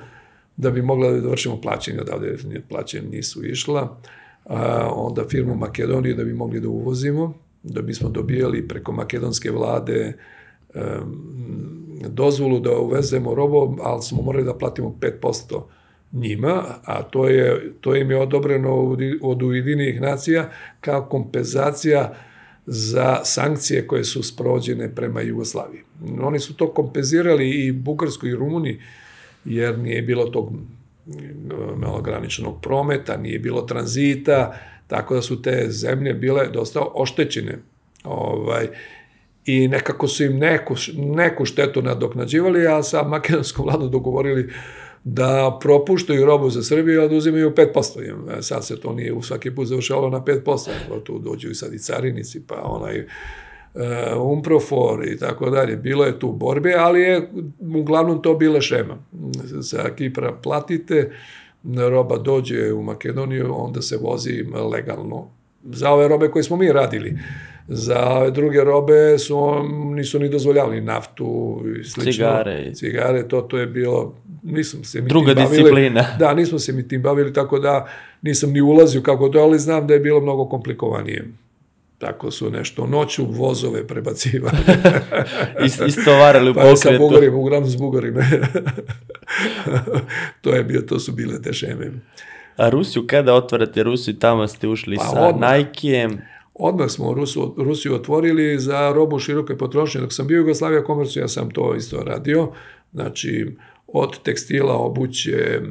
[0.58, 2.38] da bi mogla da vršimo plaćanje, odavde
[2.70, 3.98] plaćanje nisu išla,
[4.46, 10.14] a, onda firmu Makedonije da bi mogli da uvozimo, da bismo dobijali preko makedonske vlade
[12.08, 15.62] dozvolu da uvezemo robo, ali smo morali da platimo 5%
[16.12, 20.50] njima, a to, je, to im je odobreno od, Ujedinih nacija
[20.82, 22.14] kao kompenzacija
[22.66, 25.82] za sankcije koje su sprođene prema Jugoslaviji.
[26.22, 28.80] Oni su to kompenzirali i Bugarskoj i Rumuniji,
[29.46, 30.54] jer nije bilo tog
[31.78, 34.54] malograničenog prometa, nije bilo tranzita,
[34.92, 37.58] tako da su te zemlje bile dosta oštećene.
[38.04, 38.68] Ovaj,
[39.46, 44.54] I nekako su im neku, neku štetu nadoknađivali, a sa makedonskom vladom dogovorili
[45.04, 48.38] da propuštaju robu za Srbiju, a da uzimaju 5%.
[48.38, 51.56] E, sad se to nije u svaki put završavalo na 5%, nego tu dođu i
[51.56, 53.12] sad i carinici, pa onaj uh,
[54.32, 55.76] Umprofor i tako dalje.
[55.76, 58.98] Bilo je tu borbe, ali je uglavnom to bila šema.
[59.62, 61.12] Sa Kipra platite,
[61.90, 65.28] roba dođe u Makedoniju, onda se vozi legalno.
[65.64, 67.20] Za ove robe koje smo mi radili.
[67.68, 69.64] Za ove druge robe su,
[69.96, 72.12] nisu ni dozvoljavali naftu i slično.
[72.12, 72.74] Cigare.
[72.74, 75.58] Cigare, to, to je bilo, nisam se mi Druga tim bavili.
[75.58, 76.06] disciplina.
[76.20, 77.88] Da, nismo se mi tim bavili, tako da
[78.22, 81.28] nisam ni ulazio kako to, ali znam da je bilo mnogo komplikovanije.
[82.02, 84.58] Tako su nešto noću vozove prebacivali.
[85.66, 87.04] Ist, istovarali u pa sa pokretu.
[87.04, 88.22] Bugarima, uglavnom s Bugarima.
[90.42, 91.92] to je bio, to su bile te šeme.
[92.58, 95.58] A Rusiju, kada otvarate Rusiju, tamo ste ušli Pa sa odmah.
[95.58, 96.22] Nikeem.
[96.54, 100.02] Odmah smo Rusu, Rusiju otvorili za robu široke potrošnje.
[100.02, 102.52] Dok sam bio u Jugoslavija komercu, ja sam to isto radio.
[102.94, 103.56] Znači,
[103.88, 105.62] od tekstila, obuće,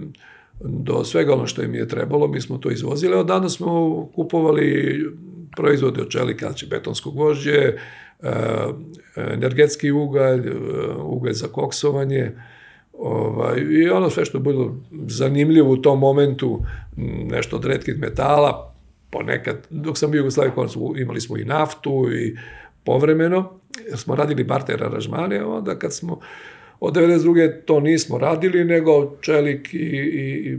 [0.60, 3.14] do svega ono što im je trebalo, mi smo to izvozili.
[3.14, 5.00] Od danas smo kupovali
[5.56, 7.74] proizvode od čelika, znači betonskog vožđe, e,
[9.16, 10.52] energetski ugalj, e,
[11.02, 12.30] ugalj za koksovanje,
[12.92, 16.60] ovaj, i ono sve što je bilo zanimljivo u tom momentu,
[17.30, 18.74] nešto od redkih metala,
[19.10, 20.52] ponekad, dok sam bio u Jugoslaviji,
[20.96, 22.36] imali smo i naftu i
[22.84, 26.20] povremeno, jer smo radili barter aranžmane, onda kad smo
[26.80, 27.52] od 92.
[27.64, 30.58] to nismo radili, nego čelik i, i, i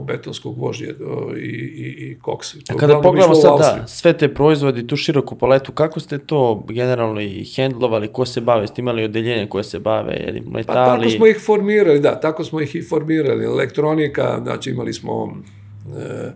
[0.00, 2.52] betonskog vožnje o, i, i, i koks.
[2.52, 6.64] To A kada pogledamo sad, da, sve te proizvodi, tu široku paletu, kako ste to
[6.68, 10.74] generalno i hendlovali, ko se bave, ste imali odeljenje koje se bave, jeli, Pa metali?
[10.74, 13.44] tako smo ih formirali, da, tako smo ih i formirali.
[13.44, 15.36] Elektronika, znači imali smo
[15.96, 16.32] e, e,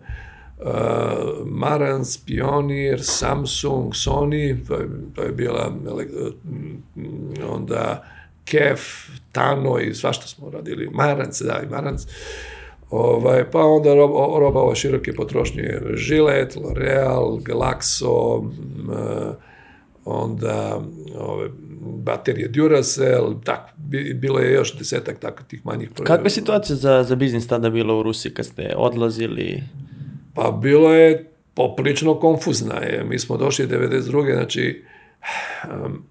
[1.45, 6.83] Marantz, Pionir, Samsung, Sony, to je, to je bila m,
[7.53, 8.05] onda
[8.45, 8.81] Kef,
[9.33, 10.91] Tano i svašta smo radili.
[10.93, 12.07] Marantz, da, i Marantz.
[12.91, 19.35] Ovaj, pa onda roba, roba ova široke potrošnje, Gillette, L'Oreal, Glaxo, m, e,
[20.05, 20.81] onda
[21.19, 21.49] ove,
[21.81, 27.03] baterije Duracell, tako, bi- bilo je još desetak tako tih manjih Kakva je situacija za,
[27.03, 29.63] za biznis tada bila u Rusiji kad ste odlazili?
[30.35, 33.05] Pa bilo je poprilično konfuzna je.
[33.05, 34.35] Mi smo došli 92.
[34.35, 34.85] znači
[35.85, 36.03] um,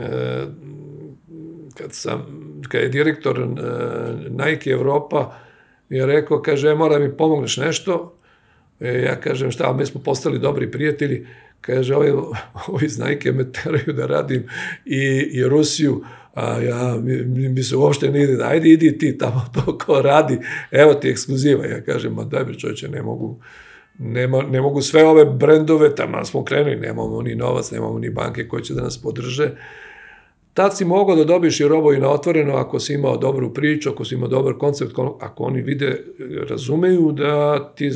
[0.00, 0.46] e,
[1.74, 2.22] kad sam,
[2.68, 3.46] kad je direktor e,
[4.30, 5.32] Nike Evropa
[5.92, 8.14] mi je rekao, kaže, e, mora mi pomogneš nešto.
[8.80, 11.26] E, ja kažem, šta, mi smo postali dobri prijatelji.
[11.60, 12.10] Kaže, ovi,
[12.66, 14.46] ovi iz Nike me teraju da radim
[14.84, 19.18] i, i Rusiju, a ja, mi, mi, mi se uopšte ne ide, ajde idi ti
[19.18, 20.38] tamo to ko radi,
[20.70, 21.66] evo ti ekskluziva.
[21.66, 23.40] Ja kažem, ma daj bre čovječe, ne mogu,
[23.98, 28.48] nema, ne mogu sve ove brendove, tamo smo krenuli, nemamo ni novac, nemamo ni banke
[28.48, 29.50] koje će da nas podrže.
[30.54, 33.90] Tad si mogao da dobiš i robo i na otvoreno ako si imao dobru priču,
[33.90, 36.04] ako si imao dobar koncept, ako oni vide,
[36.48, 37.90] razumeju da ti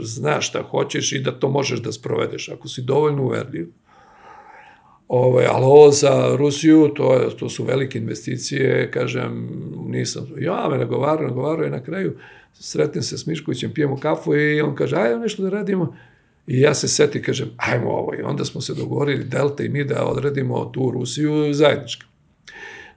[0.00, 3.68] znaš šta hoćeš i da to možeš da sprovedeš, ako si dovoljno uverljiv.
[5.08, 9.48] Ovaj, ali ovo za Rusiju, to, je, to su velike investicije, kažem,
[9.86, 10.26] nisam.
[10.38, 12.16] Ja me nagovarao, nagovarao i na kraju
[12.52, 15.94] sretnem se s Miškovićem, pijemo kafu i on kaže, ajde nešto da radimo.
[16.48, 18.14] I ja se seti, kažem, ajmo ovo.
[18.14, 22.04] I onda smo se dogovorili, Delta i mi, da odradimo tu Rusiju zajednički.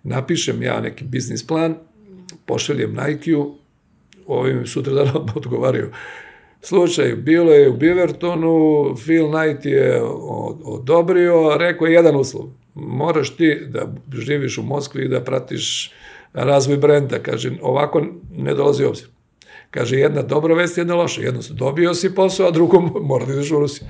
[0.03, 1.75] Napišem ja neki biznis plan,
[2.45, 3.55] pošaljem Nike-u,
[4.27, 5.91] ovim sutra dana odgovaraju.
[6.61, 10.01] Slučaj, bilo je u Bivertonu, Phil Knight je
[10.63, 12.45] odobrio, rekao je jedan uslov.
[12.75, 15.91] Moraš ti da živiš u Moskvi i da pratiš
[16.33, 17.19] razvoj brenda.
[17.19, 18.05] Kaže, ovako
[18.37, 19.07] ne dolazi obzir.
[19.71, 21.21] Kaže, jedna dobra vest, jedna loša.
[21.21, 23.88] Jednostavno, dobio si posao, a drugo mora da ideš u Rusiju.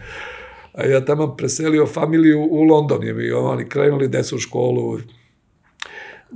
[0.73, 4.99] A ja tamo preselio familiju u London, je mi oni krenuli decu u školu,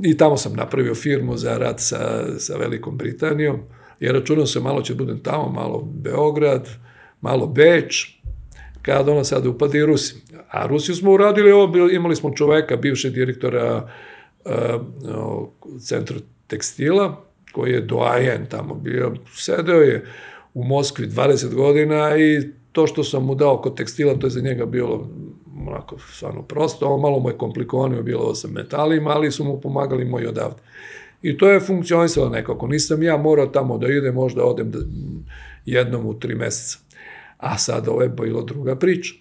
[0.04, 3.60] i tamo sam napravio firmu za rad sa, sa Velikom Britanijom,
[4.00, 6.70] jer računao se malo će da budem tamo, malo Beograd,
[7.22, 8.20] malo Beč,
[8.82, 10.16] kada ono sad upade i Rusi.
[10.50, 13.90] A Rusiju smo uradili, ovo, imali smo čoveka, bivšeg direktora
[14.46, 14.52] uh,
[15.80, 20.06] centru tekstila, koji je doajen tamo bio, sedeo je
[20.54, 24.42] u Moskvi 20 godina i to što sam mu dao kod tekstila, to je za
[24.42, 25.08] njega bilo
[25.68, 30.06] onako stvarno prosto, ovo malo mu je komplikovano bilo sa metalima, ali su mu pomagali
[30.06, 30.62] moji odavde.
[31.22, 32.68] I to je funkcionisalo nekako.
[32.68, 34.80] Nisam ja morao tamo da idem, možda odem da,
[35.66, 36.78] jednom u tri meseca.
[37.38, 39.14] A sad ovo je bilo druga priča.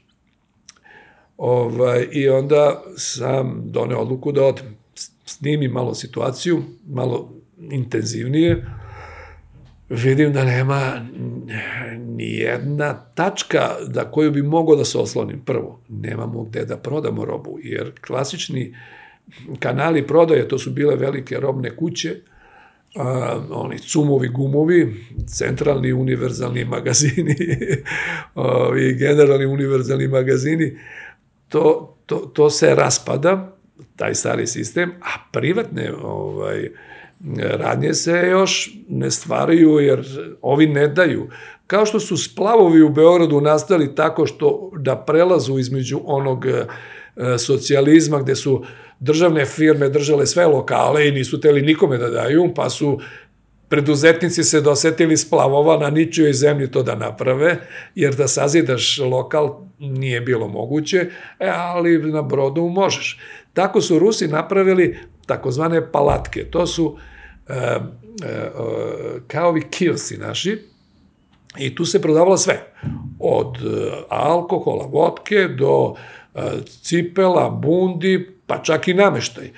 [1.36, 4.76] Ovaj, I onda sam doneo odluku da odem.
[5.24, 8.64] Snimim malo situaciju, malo intenzivnije,
[9.88, 11.06] vidim da nema
[11.98, 15.40] ni jedna tačka da koju bi mogao da se oslonim.
[15.40, 18.74] Prvo, nemamo gde da prodamo robu, jer klasični
[19.58, 22.16] kanali prodaje, to su bile velike robne kuće,
[22.96, 27.36] a, oni cumovi, gumovi, centralni univerzalni magazini,
[28.34, 30.78] ovi generalni univerzalni magazini,
[31.48, 33.56] to, to, to se raspada,
[33.96, 36.68] taj stari sistem, a privatne ovaj,
[37.38, 40.04] radnje se još ne stvaraju jer
[40.42, 41.28] ovi ne daju.
[41.66, 46.64] Kao što su splavovi u Beogradu nastali tako što da prelazu između onog e,
[47.38, 48.64] socijalizma gde su
[49.00, 53.00] državne firme držale sve lokale i nisu teli nikome da daju, pa su
[53.68, 57.56] preduzetnici se dosetili splavova na ničijoj zemlji to da naprave,
[57.94, 61.06] jer da sazidaš lokal nije bilo moguće,
[61.40, 63.18] e, ali na brodu možeš.
[63.52, 66.44] Tako su Rusi napravili takozvane palatke.
[66.44, 67.13] To su e,
[69.26, 70.58] kao ovi kiosi naši,
[71.58, 72.60] i tu se prodavalo sve.
[73.18, 75.94] Od e, alkohola, vodke, do
[76.34, 76.40] e,
[76.82, 79.44] cipela, bundi, pa čak i nameštaj.
[79.44, 79.50] E,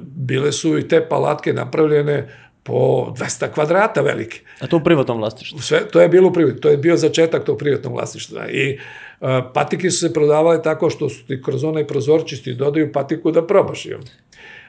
[0.00, 2.28] bile su i te palatke napravljene
[2.62, 4.40] po 200 kvadrata velike.
[4.60, 5.58] A to u privatnom vlasništvu?
[5.58, 8.48] Sve, to je bilo u privatnom, to je bio začetak tog privatnog vlasništva.
[8.48, 8.78] I
[9.20, 13.46] uh, patike su se prodavale tako što su ti kroz onaj prozorčisti dodaju patiku da
[13.46, 13.86] probaš.
[13.86, 14.00] Jel?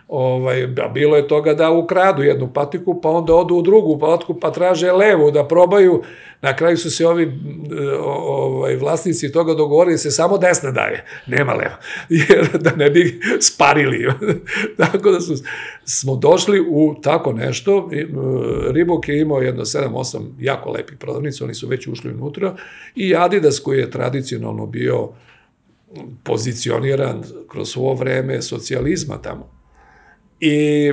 [0.08, 4.52] Ovaj, bilo je toga da ukradu jednu patiku, pa onda odu u drugu patku, pa
[4.52, 6.04] traže levu da probaju.
[6.42, 7.40] Na kraju su se ovi
[8.04, 11.78] ovaj, vlasnici toga dogovorili da se samo desna daje, nema leva,
[12.30, 14.14] jer da ne bi sparili.
[14.78, 15.34] tako da su,
[15.86, 17.90] smo došli u tako nešto.
[18.72, 22.56] Ribok je imao jedno 7-8 jako lepih prodavnica, oni su već ušli unutra
[22.96, 25.10] i Adidas koji je tradicionalno bio
[26.24, 29.57] pozicioniran kroz svo vreme socijalizma tamo
[30.40, 30.92] I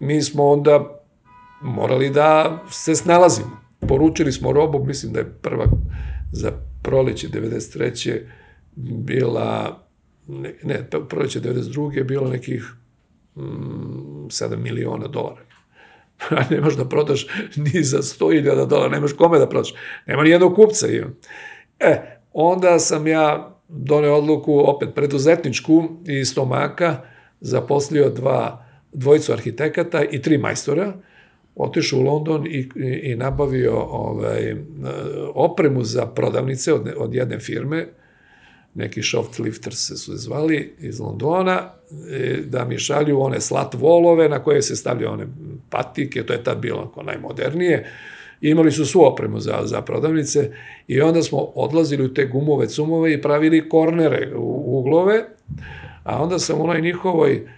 [0.00, 1.00] mi smo onda
[1.62, 3.60] morali da se snalazimo.
[3.88, 5.64] Poručili smo robu, mislim da je prva
[6.32, 8.20] za proleće 93.
[8.76, 9.78] bila,
[10.28, 11.96] ne, ne proleće 92.
[11.96, 12.74] je bilo nekih
[13.36, 13.40] mm,
[14.26, 15.40] 7 miliona dolara.
[16.30, 19.74] A nemaš da prodaš ni za 100.000 dolara, nemaš kome da prodaš.
[20.06, 20.86] Nema ni jednog kupca.
[21.78, 26.96] E, onda sam ja doneo odluku, opet preduzetničku iz stomaka,
[27.40, 28.65] zaposlio dva
[28.96, 30.92] dvojicu arhitekata i tri majstora,
[31.56, 34.56] otišao u London i, i, i nabavio ovaj,
[35.34, 37.86] opremu za prodavnice od, od jedne firme,
[38.74, 41.72] neki soft lifters se su zvali iz Londona,
[42.10, 45.26] e, da mi šalju one slat volove na koje se stavljaju one
[45.70, 47.90] patike, to je tad bilo onako najmodernije,
[48.40, 50.50] I imali su svu opremu za, za prodavnice
[50.88, 55.24] i onda smo odlazili u te gumove, cumove i pravili kornere u, uglove,
[56.04, 57.48] a onda sam u onoj njihovoj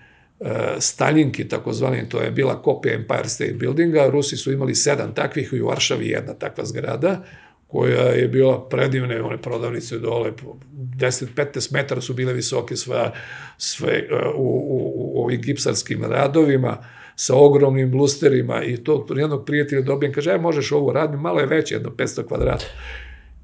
[0.79, 5.61] Staljinki, takozvani, to je bila kopija Empire State Buildinga, Rusi su imali sedam takvih i
[5.61, 7.25] u Varšavi jedna takva zgrada,
[7.67, 10.33] koja je bila predivne, one prodavnice dole,
[10.73, 13.11] 10-15 metara su bile visoke sve,
[13.59, 16.85] sve e, u, u, u ovim gipsarskim radovima,
[17.17, 21.47] sa ogromnim blusterima i to jednog prijatelja dobijem, kaže, aj možeš ovo raditi, malo je
[21.47, 22.65] veće, jedno 500 kvadrata.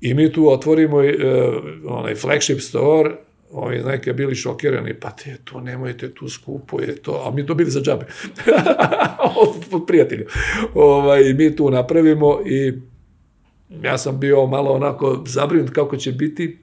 [0.00, 1.04] I mi tu otvorimo uh,
[1.86, 3.10] onaj flagship store,
[3.54, 7.54] ovi neke bili šokirani, pa te to nemojte, tu skupo je to, a mi to
[7.54, 8.06] bili za džabe.
[9.42, 10.24] od, prijatelja.
[10.74, 12.72] Ovaj, mi tu napravimo i
[13.82, 16.58] ja sam bio malo onako zabrinut kako će biti.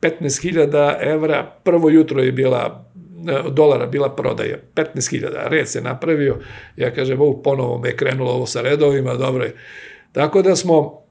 [0.00, 2.86] 15.000 evra, prvo jutro je bila
[3.28, 6.36] e, dolara bila prodaja, 15.000, red se napravio,
[6.76, 9.54] ja kažem, ovo ponovo me krenulo ovo sa redovima, dobro je.
[10.12, 11.02] Tako da smo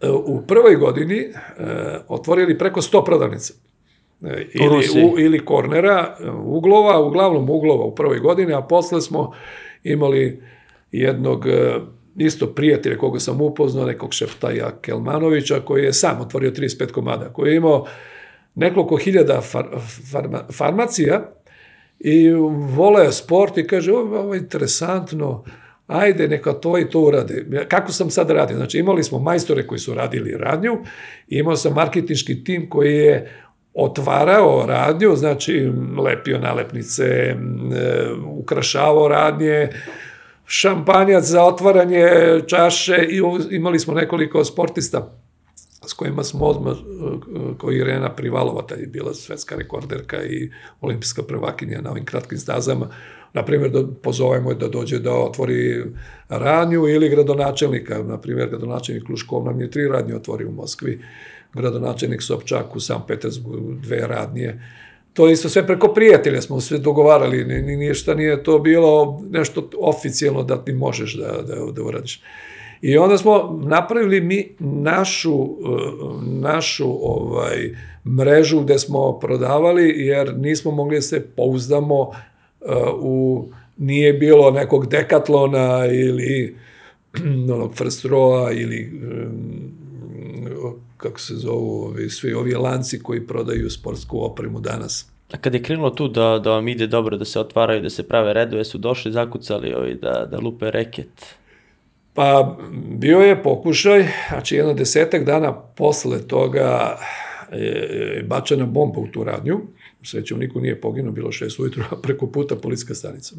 [0.00, 1.32] e, u prvoj godini e,
[2.08, 3.54] otvorili preko 100 prodavnica.
[4.24, 9.32] E, ili, u, ili kornera, uglova, uglavnom uglova u prvoj godini, a posle smo
[9.84, 10.42] imali
[10.92, 11.74] jednog e,
[12.16, 17.50] isto prijatelja koga sam upoznao, nekog šeftaja Kelmanovića, koji je sam otvorio 35 komada, koji
[17.50, 17.86] je imao
[18.54, 19.66] nekoliko hiljada far,
[20.12, 21.32] farma, farmacija
[22.00, 22.30] i
[22.76, 25.44] vole sport i kaže, ovo, ovo je interesantno,
[25.86, 27.46] ajde, neka to i to urade.
[27.68, 28.56] Kako sam sad radio?
[28.56, 30.78] Znači, imali smo majstore koji su radili radnju,
[31.28, 33.30] imao sam marketinški tim koji je
[33.74, 37.36] otvarao radnju, znači lepio nalepnice, e,
[38.26, 39.68] ukrašavao radnje,
[40.46, 42.06] šampanjac za otvaranje
[42.46, 45.18] čaše i imali smo nekoliko sportista
[45.86, 51.22] s kojima smo odmah, e, koji Irena Privalova, tad je bila svetska rekorderka i olimpijska
[51.22, 52.88] prvakinja na ovim kratkim stazama,
[53.32, 55.84] na primjer da pozovemo je da dođe da otvori
[56.28, 61.00] radnju ili gradonačelnika, na primjer gradonačelnik Luškov nam je tri radnje otvori u Moskvi,
[61.54, 64.54] gradonačelnik Sobčak u San Petersburgu dve radnje,
[65.12, 69.70] to isto sve preko prijatelja smo sve dogovarali, ni, ni, ništa nije to bilo nešto
[69.78, 72.22] oficijalno da ti možeš da, da, da uradiš.
[72.82, 75.48] I onda smo napravili mi našu, eh,
[76.22, 84.12] našu ovaj, mrežu gde smo prodavali, jer nismo mogli da se pouzdamo eh, u, nije
[84.12, 86.56] bilo nekog dekatlona ili
[87.54, 88.04] onog First
[88.54, 89.81] ili em,
[91.02, 95.06] kako se zovu ovi, svi ovi lanci koji prodaju sportsku opremu danas.
[95.32, 98.08] A kad je krenulo tu da, da vam ide dobro, da se otvaraju, da se
[98.08, 101.36] prave redove, su došli, zakucali ovi da, da lupe reket.
[102.14, 102.58] Pa
[102.98, 106.98] bio je pokušaj, znači jedno desetak dana posle toga
[107.52, 109.60] je bačena bomba u tu radnju,
[110.02, 113.34] srećom niko nije poginuo, bilo šest ujutru, a preko puta policijska stanica.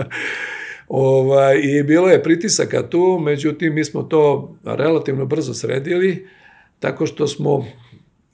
[0.88, 6.26] ovaj, I bilo je pritisaka tu, međutim mi smo to relativno brzo sredili,
[6.80, 7.66] tako što smo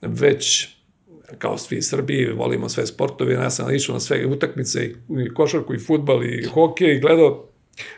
[0.01, 0.75] već
[1.37, 5.79] kao svi Srbiji, volimo sve sportove, ja sam išao na sve utakmice, i košarku, i
[5.79, 7.49] futbal, i hokej, i gledao,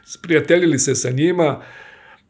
[0.05, 1.62] sprijateljili se sa njima,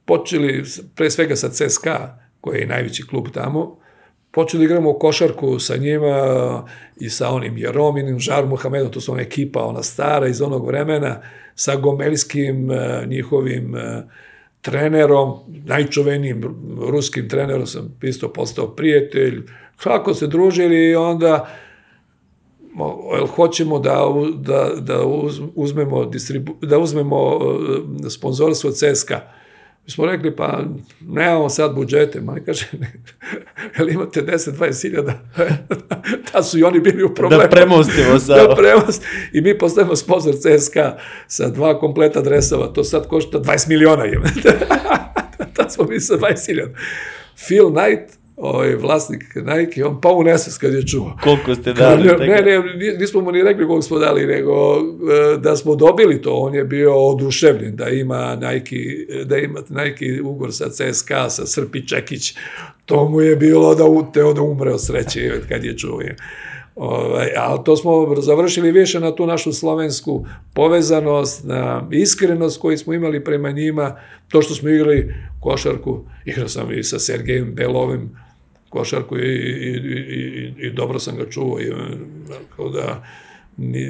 [0.05, 0.63] počeli,
[0.95, 3.79] pre svega sa CSKA, koji je najveći klub tamo,
[4.31, 6.65] počeli igramo košarku sa njima
[6.99, 11.21] i sa onim Jerominim, Žar Muhamedom, to su ona ekipa, ona stara iz onog vremena,
[11.55, 14.03] sa Gomelskim eh, njihovim eh,
[14.61, 15.33] trenerom,
[15.65, 16.43] najčuvenijim
[16.89, 19.43] ruskim trenerom sam isto postao prijatelj,
[19.83, 21.47] kako se družili i onda
[23.35, 27.41] hoćemo da, da, da uz- uzmemo, distribu, da uzmemo uh,
[28.09, 29.21] sponzorstvo CSKA.
[29.87, 30.63] Mi smo rekli, pa
[31.01, 32.21] nemamo sad budžete.
[32.21, 32.65] Ma kaže,
[33.77, 35.13] jel imate 10-20 hiljada?
[36.33, 37.43] da su i oni bili u problemu.
[37.43, 38.35] Da premostimo sa...
[38.35, 38.99] Da prevoz.
[39.33, 40.97] I mi postavimo sponsor CSKA
[41.27, 42.67] sa dva kompleta dresova.
[42.67, 44.03] To sad košta 20 miliona.
[45.53, 46.71] Tad smo mi sa 20 hiljada.
[47.47, 51.17] Phil Knight, ovaj vlasnik Nike, on pa u nesvest kad je čuo.
[51.23, 52.07] Koliko ste dali?
[52.07, 52.19] Tako?
[52.19, 56.21] ne, ne, ni- nismo mu ni rekli koliko smo dali, nego e, da smo dobili
[56.21, 58.75] to, on je bio oduševljen da ima Nike,
[59.25, 62.35] da ima Nike ugor sa CSKA, sa Srpi Čekić.
[62.85, 65.19] To mu je bilo da u- teo da umre od sreće
[65.49, 66.01] kad je čuo.
[66.01, 66.15] je.
[66.75, 72.93] Ovaj, ali to smo završili više na tu našu slovensku povezanost, na iskrenost koju smo
[72.93, 73.95] imali prema njima,
[74.27, 78.09] to što smo igrali košarku, igrao sam i sa Sergejem Belovim,
[78.69, 80.19] košarku i, i, i,
[80.59, 81.59] i, i dobro sam ga čuo.
[81.59, 81.71] I,
[82.29, 83.03] tako da,
[83.57, 83.87] ni,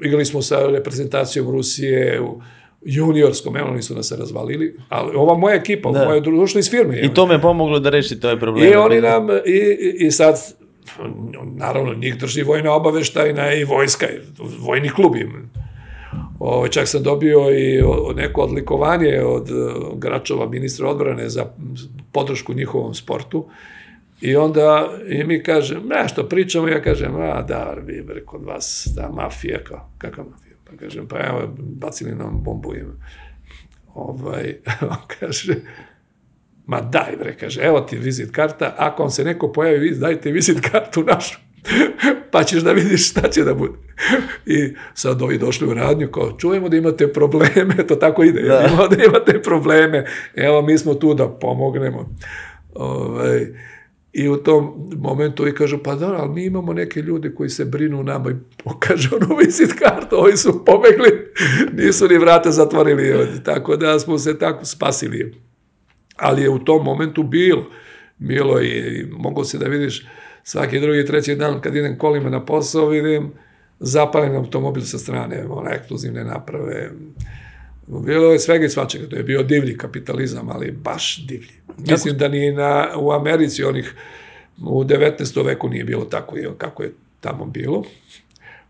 [0.00, 2.40] igrali smo sa reprezentacijom Rusije u
[2.82, 6.04] juniorskom, evo oni su nas razvalili, ali ova moja ekipa, Da.
[6.04, 7.00] moje društvo iz firme.
[7.00, 8.64] I to me pomoglo da rešite ovaj problem.
[8.64, 9.60] I oni nam, i,
[9.98, 10.34] i, sad,
[11.46, 14.06] naravno, njih drži vojna obaveštajna i vojska,
[14.60, 15.50] vojni klub im.
[16.38, 19.54] Ovo, čak sam dobio i o- neko odlikovanje od eh,
[19.96, 21.46] Gračova, ministra odbrane, za
[22.12, 23.46] podršku njihovom sportu.
[24.20, 28.94] I onda i mi kažem, nešto pričamo, ja kažem, a da, vi bre, kod vas,
[28.96, 30.56] ta mafija, kao, kakva mafija?
[30.64, 32.82] Pa kažem, pa evo, bacili nam bombu i
[33.94, 34.54] ovaj,
[34.90, 35.54] on kaže,
[36.66, 40.30] ma daj bre, kaže, evo ti vizit karta, ako vam se neko pojavi, vi dajte
[40.30, 41.38] vizit kartu našu,
[42.32, 43.72] pa ćeš da vidiš šta će da bude.
[44.46, 48.58] I sad ovi došli u radnju, kao, čujemo da imate probleme, to tako ide, Da.
[48.58, 48.96] da.
[48.96, 52.16] da imate probleme, evo mi smo tu da pomognemo.
[52.74, 53.46] Ovaj,
[54.18, 57.64] I u tom momentu i kažu, pa dobro, ali mi imamo neke ljude koji se
[57.64, 61.10] brinu nama i pokaže ono vizit kartu, ovi su pobegli,
[61.72, 65.34] nisu ni vrata zatvorili, tako da smo se tako spasili.
[66.16, 67.70] Ali je u tom momentu bilo,
[68.18, 70.06] bilo i mogu se da vidiš
[70.42, 73.32] svaki drugi, treći dan kad idem kolima na posao, vidim
[73.80, 76.90] zapalen automobil sa strane, one eksplozivne naprave,
[77.88, 81.52] Bilo je svega i svačega, to je bio divlji kapitalizam, ali baš divlji.
[81.78, 83.94] Mislim da ni na, u Americi onih
[84.66, 85.46] u 19.
[85.46, 87.84] veku nije bilo tako kako je tamo bilo.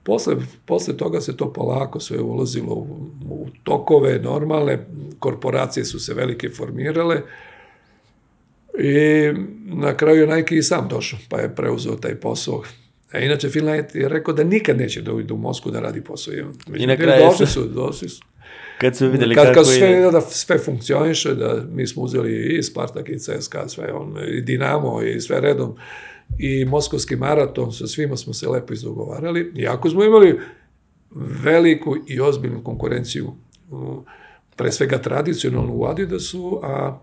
[0.02, 4.86] Posle, posle toga se to polako sve ulazilo u, u tokove normalne,
[5.18, 7.22] korporacije su se velike formirale
[8.78, 9.32] i
[9.64, 12.62] na kraju je Nike i sam došao, pa je preuzeo taj posao.
[13.12, 16.34] A inače, Finland je rekao da nikad neće da ujde u Mosku da radi posao.
[16.76, 18.22] I na kraju došli su, došli su.
[18.81, 22.62] Kad su videli kad, kako kad sve, da sve funkcioniše, da mi smo uzeli i
[22.62, 25.76] Spartak i CSKA, sve on, i Dinamo i sve redom,
[26.39, 30.41] i Moskovski maraton, sa svima smo se lepo izdogovarali, iako smo imali
[31.45, 33.33] veliku i ozbiljnu konkurenciju,
[34.57, 37.01] pre svega tradicionalnu u Adidasu, a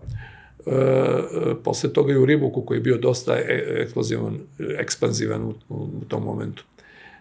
[0.66, 4.38] e, e, posle toga i u Ribuku koji je bio dosta e, eksplozivan,
[4.78, 6.64] ekspanzivan u, u tom momentu.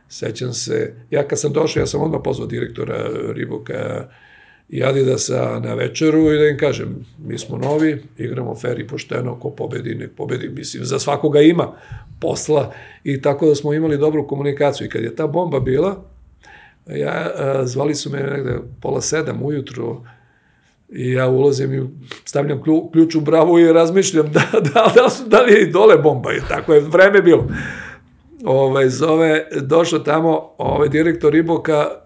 [0.10, 4.10] Sećam se, ja kad sam došao, ja sam odmah pozvao direktora Ribuka
[4.70, 9.39] i Adidasa na večeru i da im kažem, mi smo novi, igramo fair i pošteno,
[9.39, 11.74] ko pobedi, nek pobedi, mislim, za svakoga ima
[12.22, 14.88] posla i tako da smo imali dobru komunikaciju.
[14.88, 16.03] I kad je ta bomba bila,
[16.88, 17.32] ja,
[17.63, 20.01] zvali su me negde pola sedam ujutru
[20.89, 21.88] i ja ulazim i
[22.26, 24.41] stavljam klju, ključ u bravu i razmišljam da,
[24.74, 27.47] da, da, su, da li je i dole bomba i tako je vreme bilo.
[28.45, 32.05] Ovaj, zove, došao tamo ovaj direktor Riboka, uh,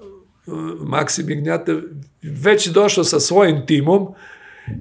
[0.79, 1.75] Maksim Ignjate,
[2.21, 4.07] već došao sa svojim timom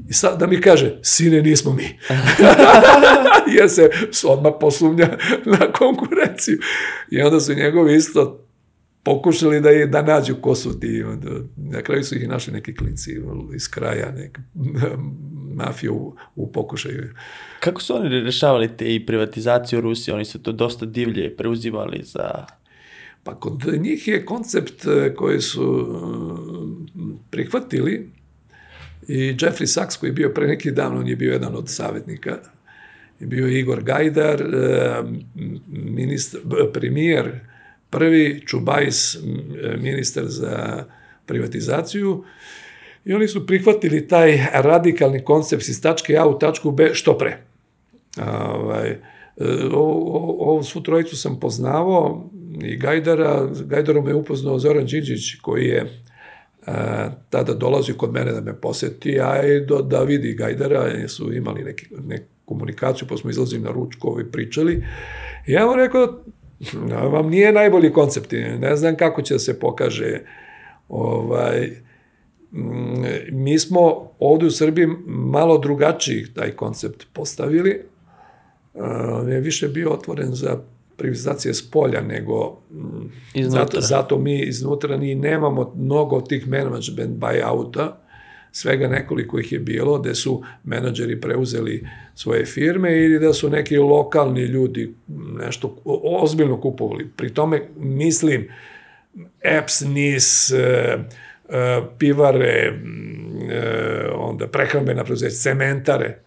[0.09, 1.83] i sad da mi kaže, sine, nismo mi.
[3.59, 3.91] Jer se
[4.25, 5.09] odmah posumnja
[5.45, 6.59] na konkurenciju.
[7.11, 8.45] I onda su njegovi isto
[9.03, 11.05] pokušali da je da nađu ko su ti.
[11.57, 13.11] Na kraju su ih našli neki klinci
[13.55, 14.43] iz kraja, neka
[15.59, 17.15] mafija u, u pokušaju.
[17.61, 20.15] Kako su oni rešavali te i privatizaciju Rusije?
[20.15, 22.47] Oni su to dosta divlje preuzimali za...
[23.23, 28.11] Pa kod njih je koncept e, koji su e, prihvatili
[29.09, 32.39] i Jeffrey Sachs koji je bio pre neki dan, on je bio jedan od savjetnika,
[33.21, 35.03] je bio Igor Gajdar, e,
[35.67, 36.41] ministar,
[36.73, 37.41] premijer,
[37.91, 39.17] prvi Čubajs,
[39.79, 40.85] ministar za
[41.27, 42.25] privatizaciju,
[43.05, 47.39] i oni su prihvatili taj radikalni koncept iz tačke A u tačku B što pre.
[48.53, 48.97] Ovaj,
[50.41, 52.31] ovu svu trojicu sam poznavao
[52.63, 56.03] i Gajdara, Gajdarom me upoznao Zoran Đinđić koji je
[56.67, 61.33] a, tada dolazio kod mene da me poseti, a i do, da vidi Gajdara, su
[61.33, 64.85] imali neki, neku komunikaciju, pa smo izlazili na ručko i pričali.
[65.47, 66.23] I ja vam rekao,
[67.13, 70.21] vam nije najbolji koncept, ne znam kako će da se pokaže
[70.89, 71.71] ovaj,
[73.33, 77.83] mi smo ovde u Srbiji malo drugačiji taj koncept postavili.
[79.29, 80.59] Je više bio otvoren za
[80.99, 82.61] privatizacije s polja nego
[83.35, 83.61] Iznutra.
[83.61, 87.97] zato, zato mi iznutra ni nemamo mnogo tih management buyouta,
[88.53, 93.77] svega nekoliko ih je bilo, gde su menadžeri preuzeli svoje firme ili da su neki
[93.77, 94.95] lokalni ljudi
[95.39, 97.09] nešto ozbiljno kupovali.
[97.17, 98.49] Pri tome mislim
[99.43, 101.05] EPS, NIS, uh,
[101.99, 102.73] pivare,
[104.15, 106.19] onda prehrambena preduzeća, cementare,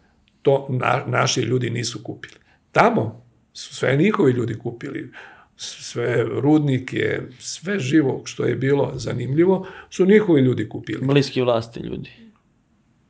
[0.42, 2.36] to na, naši ljudi nisu kupili.
[2.72, 3.21] Tamo
[3.54, 5.12] su sve njihovi ljudi kupili,
[5.58, 11.06] sve rudnike, sve živo što je bilo zanimljivo, su njihovi ljudi kupili.
[11.06, 12.10] Bliski vlasti ljudi.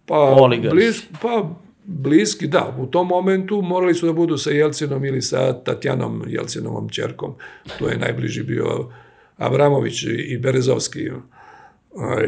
[0.05, 0.75] Pa, Oligarsi.
[0.75, 1.49] blisk, pa
[1.83, 6.89] bliski, da, u tom momentu morali su da budu sa Jelcinom ili sa Tatjanom Jelcinovom
[6.89, 7.35] čerkom.
[7.79, 8.89] To je najbliži bio
[9.37, 11.09] Abramović i Berezovski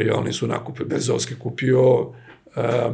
[0.00, 2.00] i oni su nakupili, Bezovski kupio
[2.56, 2.90] a,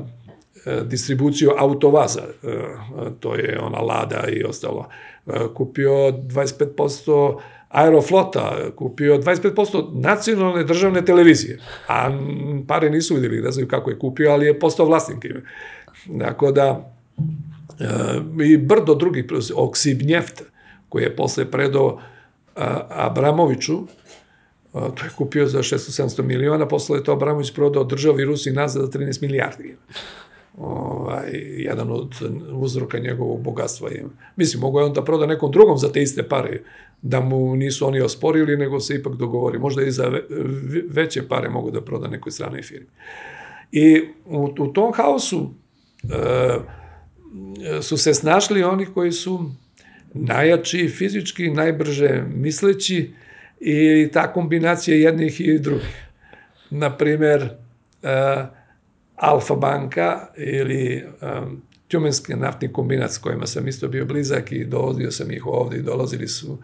[0.66, 4.88] a, distribuciju autovaza, a, to je ona Lada i ostalo,
[5.54, 11.58] kupio 25% Aeroflota, kupio 25% nacionalne državne televizije,
[11.88, 12.10] a
[12.68, 15.26] pare nisu vidjeli, ne znaju kako je kupio, ali je postao vlasnik.
[16.06, 16.94] Dakle da,
[18.44, 20.42] i brdo drugih, Oksibnjeft,
[20.88, 22.00] koji je posle predao
[22.88, 23.86] Abramoviću,
[24.72, 28.98] to je kupio za 600-700 miliona, posle je to Abramović prodao državi Rusiji nazad za
[28.98, 29.76] 13 milijardi.
[30.58, 32.14] Ovaj, jedan od
[32.52, 34.04] uzroka njegovog bogatstva je.
[34.36, 36.60] Mislim, mogo je on da proda nekom drugom za te iste pare,
[37.02, 39.58] da mu nisu oni osporili, nego se ipak dogovori.
[39.58, 40.22] Možda i za ve,
[40.88, 42.86] veće pare mogu da proda nekoj stranoj firmi.
[43.72, 45.50] I u, u tom haosu
[46.04, 49.50] e, su se snašli oni koji su
[50.14, 53.10] najjači fizički, najbrže misleći
[53.60, 56.06] i ta kombinacija jednih i drugih.
[56.70, 58.08] Naprimer, uh,
[59.20, 65.10] Alfa banka ili um, Tjumenski naftni kombinat s kojima sam isto bio blizak i dolazio
[65.10, 66.58] sam ih ovde i dolazili su,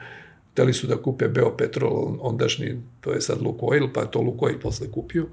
[0.53, 5.27] hteli su da kupe Beopetrol, ondašnji, to je sad Lukoil, pa to Lukoil posle kupio.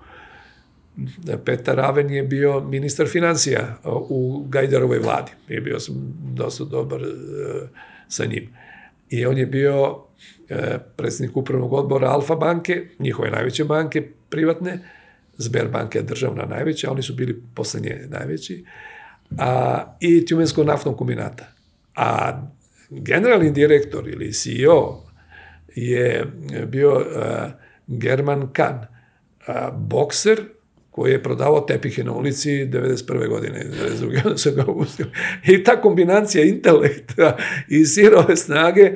[1.46, 3.78] Petar Raven je bio ministar financija
[4.10, 5.32] u Gajdarovoj vladi.
[5.50, 5.96] I bio sam
[6.36, 7.08] dosta dobar uh,
[8.08, 8.50] sa njim.
[9.10, 9.98] I on je bio uh,
[10.96, 14.80] predsednik upravnog odbora Alfa banke, njihove najveće banke, privatne,
[15.38, 18.66] Sberbanka je državna najveća, oni su bili posle nje najveći,
[19.38, 21.46] a, i Tjumenskog naftnog kombinata.
[21.96, 22.42] A
[22.90, 25.04] generalni direktor ili CEO
[25.76, 26.26] je
[26.68, 27.50] bio a,
[27.88, 28.78] German Kahn,
[29.48, 30.42] a, bokser
[30.94, 33.30] koji je prodavao tepihe na ulici 91.
[33.30, 33.66] godine,
[33.98, 34.38] 92.
[34.38, 34.64] su ga.
[35.48, 37.38] I ta kombinacija intelekta
[37.70, 38.92] i sirove snage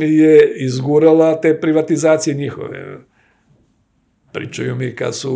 [0.00, 2.98] je izgurala te privatizacije njihove.
[4.32, 5.32] Pričaju mi kad su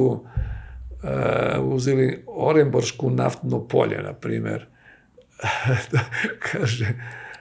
[1.02, 4.66] uh, uzeli Orenboršku naftno polje, na primer.
[6.52, 6.94] Kaže,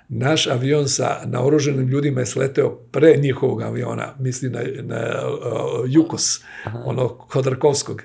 [0.10, 6.44] naš avion sa naoruženim ljudima je sleteo pre njihovog aviona, misli na, na uh, Jukos,
[6.66, 6.84] Aha.
[6.86, 8.02] onog Hodarkovskog.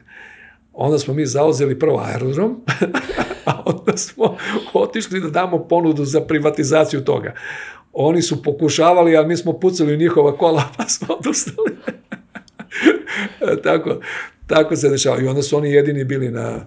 [0.72, 2.61] Onda smo mi zauzeli prvo aerodrom,
[3.47, 4.36] a onda smo
[4.72, 7.34] otišli da damo ponudu za privatizaciju toga.
[7.92, 11.76] Oni su pokušavali, ali mi smo pucali u njihova kola, pa smo odustali.
[13.64, 14.01] tako,
[14.47, 15.21] tako se dešava.
[15.21, 16.67] I onda su oni jedini bili na,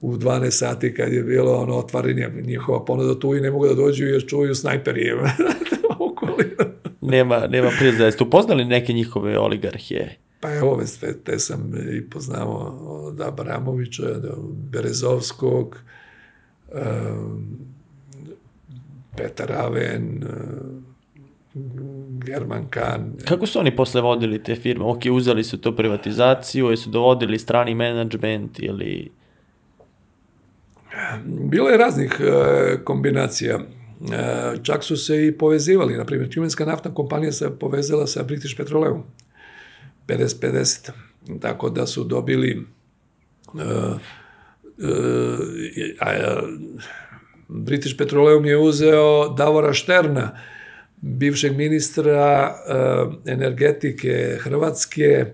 [0.00, 3.74] u 12 sati kad je bilo ono otvaranje njihova ponuda tu i ne mogu da
[3.74, 5.02] dođu jer čuju snajperi
[7.00, 8.04] nema, nema prijeza.
[8.04, 10.16] Jeste upoznali neke njihove oligarhije?
[10.40, 14.34] Pa evo, ove sve te sam i poznao od Abramovića, do
[14.70, 15.78] Berezovskog,
[16.72, 17.58] um,
[19.16, 20.24] Petar Raven,
[22.26, 23.02] German Kahn.
[23.24, 24.84] Kako su oni posle vodili te firme?
[24.84, 29.10] Ok, uzeli su to privatizaciju, jesu dovodili strani menadžment ili...
[31.24, 33.58] Bilo je raznih e, kombinacija.
[33.58, 33.64] E,
[34.62, 35.96] čak su se i povezivali.
[35.96, 39.02] Naprimjer, Tjumenska naftna kompanija se povezala sa British Petroleum
[40.06, 40.90] 50-50.
[41.40, 42.66] Tako da su dobili
[43.54, 43.62] e,
[44.78, 46.42] e, a,
[47.48, 50.38] British Petroleum je uzeo Davora Šterna,
[51.00, 55.26] bivšeg ministra uh, energetike Hrvatske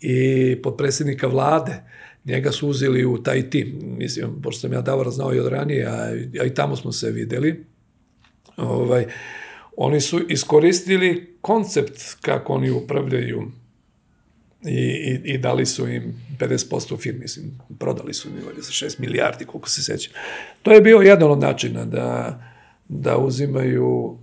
[0.00, 1.82] i podpredsjednika vlade.
[2.24, 3.78] Njega su uzeli u taj tim.
[3.98, 7.10] Mislim, pošto sam ja Davora znao i od ranije, a, a i tamo smo se
[7.10, 7.64] videli.
[8.56, 9.06] Ovaj,
[9.76, 13.50] oni su iskoristili koncept kako oni upravljaju
[14.64, 19.44] i, i, i dali su im 50% firmi, mislim, prodali su im za 6 milijardi,
[19.44, 20.10] koliko se seća.
[20.62, 22.38] To je bio jedan od načina da,
[22.92, 24.18] da uzimaju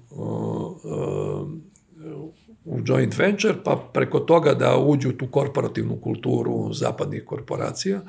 [2.66, 8.02] u joint venture, pa preko toga da uđu tu korporativnu kulturu zapadnih korporacija.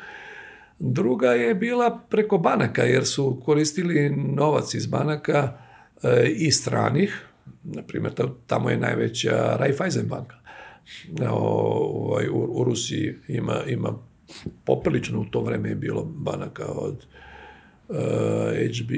[0.78, 5.58] Druga je bila preko banaka, jer su koristili novac iz banaka
[6.02, 7.26] e, i stranih,
[7.64, 8.12] na primjer,
[8.46, 10.36] tamo je najveća Raiffeisen banka.
[11.30, 13.98] Ovaj, u, u Rusiji ima, ima
[14.64, 17.06] poprilično u to vreme je bilo banaka od
[17.88, 18.90] HB,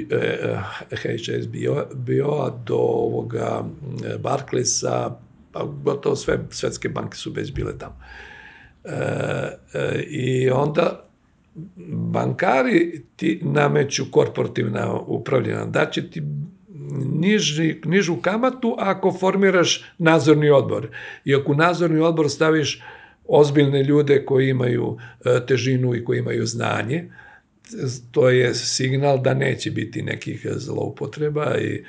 [0.91, 3.63] HSBO-a do ovoga
[4.19, 5.11] Barclaysa,
[5.51, 7.95] pa gotovo sve svetske banke su već bile tamo.
[8.83, 8.91] E,
[9.73, 11.05] e, I onda
[11.87, 16.21] bankari ti nameću korporativna upravljena, da će ti
[17.13, 20.87] niži, nižu kamatu ako formiraš nadzorni odbor.
[21.25, 22.81] I ako nadzorni odbor staviš
[23.27, 24.97] ozbiljne ljude koji imaju
[25.47, 27.09] težinu i koji imaju znanje,
[28.11, 31.83] to je signal da neće biti nekih zloupotreba i,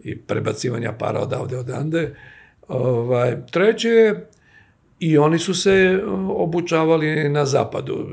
[0.00, 2.14] i prebacivanja para odavde odande.
[2.68, 4.14] Ovaj, treće,
[5.00, 8.06] i oni su se obučavali na zapadu.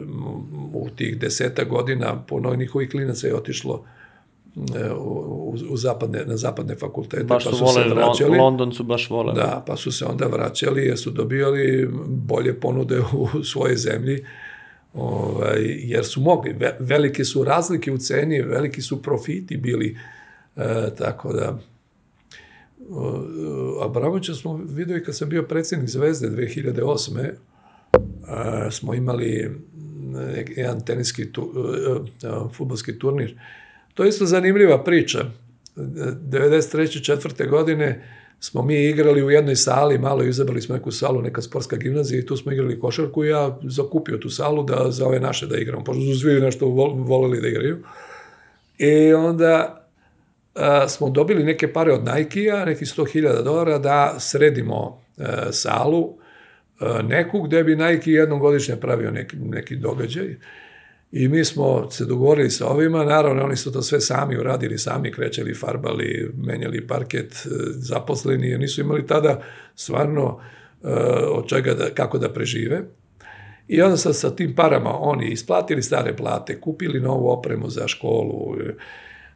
[0.73, 3.85] U tih deseta godina puno njihovih klinaca je otišlo
[4.55, 7.23] e, u, u zapadne, na zapadne fakultete.
[7.23, 9.35] Baš su, pa su voleli, se vraćali, London su baš voleli.
[9.35, 14.25] Da, pa su se onda vraćali jer su dobijali bolje ponude u svojoj zemlji
[14.93, 16.55] ovaj, jer su mogli.
[16.79, 19.97] Velike su razlike u ceni, veliki su profiti bili,
[20.55, 21.59] e, tako da
[23.81, 27.19] Abramovića smo vidio kad sam bio predsjednik Zvezde 2008.
[27.19, 29.51] E, smo imali
[30.55, 31.53] jedan teniski tu,
[32.23, 33.35] e, e, futbolski turnir.
[33.93, 35.25] To je isto zanimljiva priča.
[35.75, 37.03] 93.
[37.03, 38.03] četvrte godine
[38.43, 42.25] smo mi igrali u jednoj sali, malo izabrali smo neku salu, neka sportska gimnazija i
[42.25, 45.83] tu smo igrali košarku i ja zakupio tu salu da, za ove naše da igramo,
[45.83, 47.77] pošto su svi nešto voleli da igraju.
[48.77, 49.85] I onda
[50.55, 56.17] a, smo dobili neke pare od Nike-a, nekih 100.000 dolara, da sredimo a, salu
[56.79, 60.35] a, neku gde bi Nike jednom godišnje pravio neki, neki događaj.
[61.15, 65.11] I mi smo se dogovorili sa ovima, naravno oni su to sve sami uradili, sami
[65.11, 69.41] krećali, farbali, menjali parket, e, zaposleni, jer nisu imali tada
[69.75, 70.89] stvarno uh,
[71.29, 72.81] od čega da, kako da prežive.
[73.67, 78.55] I onda sa, sa tim parama oni isplatili stare plate, kupili novu opremu za školu,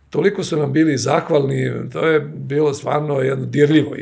[0.09, 3.95] toliko su nam bili zahvalni, to je bilo stvarno jedno dirljivo.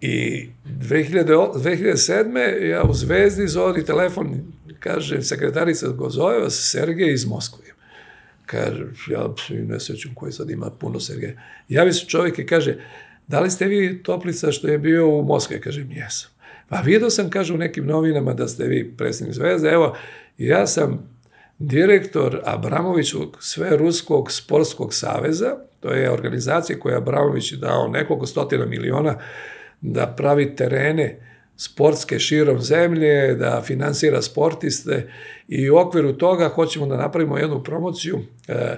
[0.00, 2.62] I 2000, 2007.
[2.70, 7.64] ja u Zvezdi zovem telefon, kaže sekretarica zove vas Sergej iz Moskve.
[8.46, 11.32] Kaže, ja ne sećam koji sad ima puno Sergeja.
[11.68, 12.76] Javi se čovjek i kaže,
[13.26, 15.60] da li ste vi toplica što je bio u Moskvi?
[15.60, 16.30] Kažem, jesam.
[16.68, 19.68] Pa vidio sam, kaže u nekim novinama da ste vi predsjednik Zvezde.
[19.68, 19.96] Evo,
[20.38, 21.16] ja sam
[21.58, 29.18] direktor Abramovićog sve ruskog sportskog saveza, to je organizacija koja Abramović dao nekoliko stotina miliona
[29.80, 31.25] da pravi terene
[31.56, 35.10] sportske širom zemlje, da finansira sportiste
[35.48, 38.76] i u okviru toga hoćemo da napravimo jednu promociju e,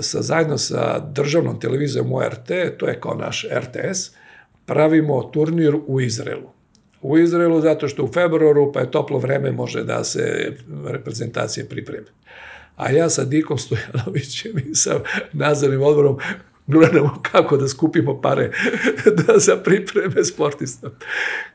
[0.00, 4.10] sa, zajedno sa državnom televizijom ORT, to je kao naš RTS,
[4.66, 6.50] pravimo turnir u Izraelu.
[7.02, 10.52] U Izraelu zato što u februaru pa je toplo vreme može da se
[10.86, 12.06] reprezentacije pripreme.
[12.76, 15.00] A ja sa Dikom Stojanovićem i sa
[15.32, 16.18] nadzornim odborom
[16.66, 18.50] gledamo kako da skupimo pare
[19.26, 20.90] da za pripreme sportista.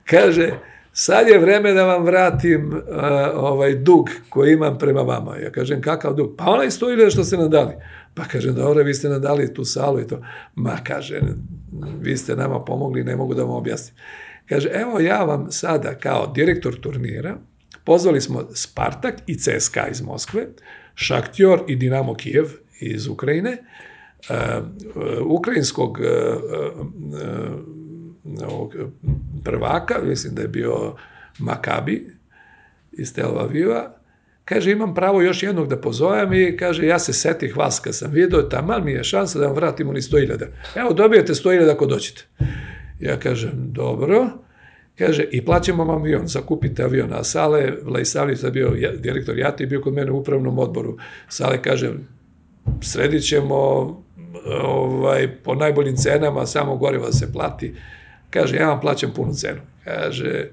[0.06, 0.52] Kaže,
[0.94, 2.84] sad je vreme da vam vratim uh,
[3.36, 5.38] ovaj dug koji imam prema vama.
[5.38, 6.36] Ja kažem, kakav dug?
[6.38, 7.74] Pa onaj sto ili što ste nam dali.
[8.14, 10.22] Pa kažem, dobro, vi ste nam dali tu salu i to.
[10.56, 11.22] Ma, kaže,
[12.02, 13.96] vi ste nama pomogli, ne mogu da vam objasnim.
[14.50, 17.38] Kaže, evo ja vam sada kao direktor turnira,
[17.84, 20.48] pozvali smo Spartak i CSKA iz Moskve,
[20.96, 22.46] Šaktjor i Dinamo Kijev
[22.80, 23.58] iz Ukrajine,
[25.26, 26.88] ukrajinskog uh,
[28.24, 28.90] uh,
[29.44, 30.96] prvaka, mislim da je bio
[31.40, 32.08] Makabi
[32.92, 33.96] iz Tel Aviva,
[34.46, 38.12] kaže imam pravo još jednog da pozovem i kaže ja se setih vas kad sam
[38.12, 40.46] vidio, taman mi je šansa da vam vratimo ni 100.000.
[40.76, 42.26] Evo dobijete 100.000 ako doćete.
[43.00, 44.28] Ja kažem, dobro.
[44.98, 47.14] Kaže, i plaćamo vam avion, zakupite avion.
[47.14, 50.98] A Sale Vlajsavljić je bio direktor Jati, bio kod mene u upravnom odboru.
[51.30, 51.94] Sale kaže,
[52.82, 54.04] sredit ćemo
[54.46, 57.76] ovaj, po najboljim cenama, samo gorivo da se plati.
[58.30, 59.62] Kaže, ja vam plaćam punu cenu.
[59.84, 60.50] Kaže,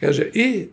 [0.00, 0.68] kaže, i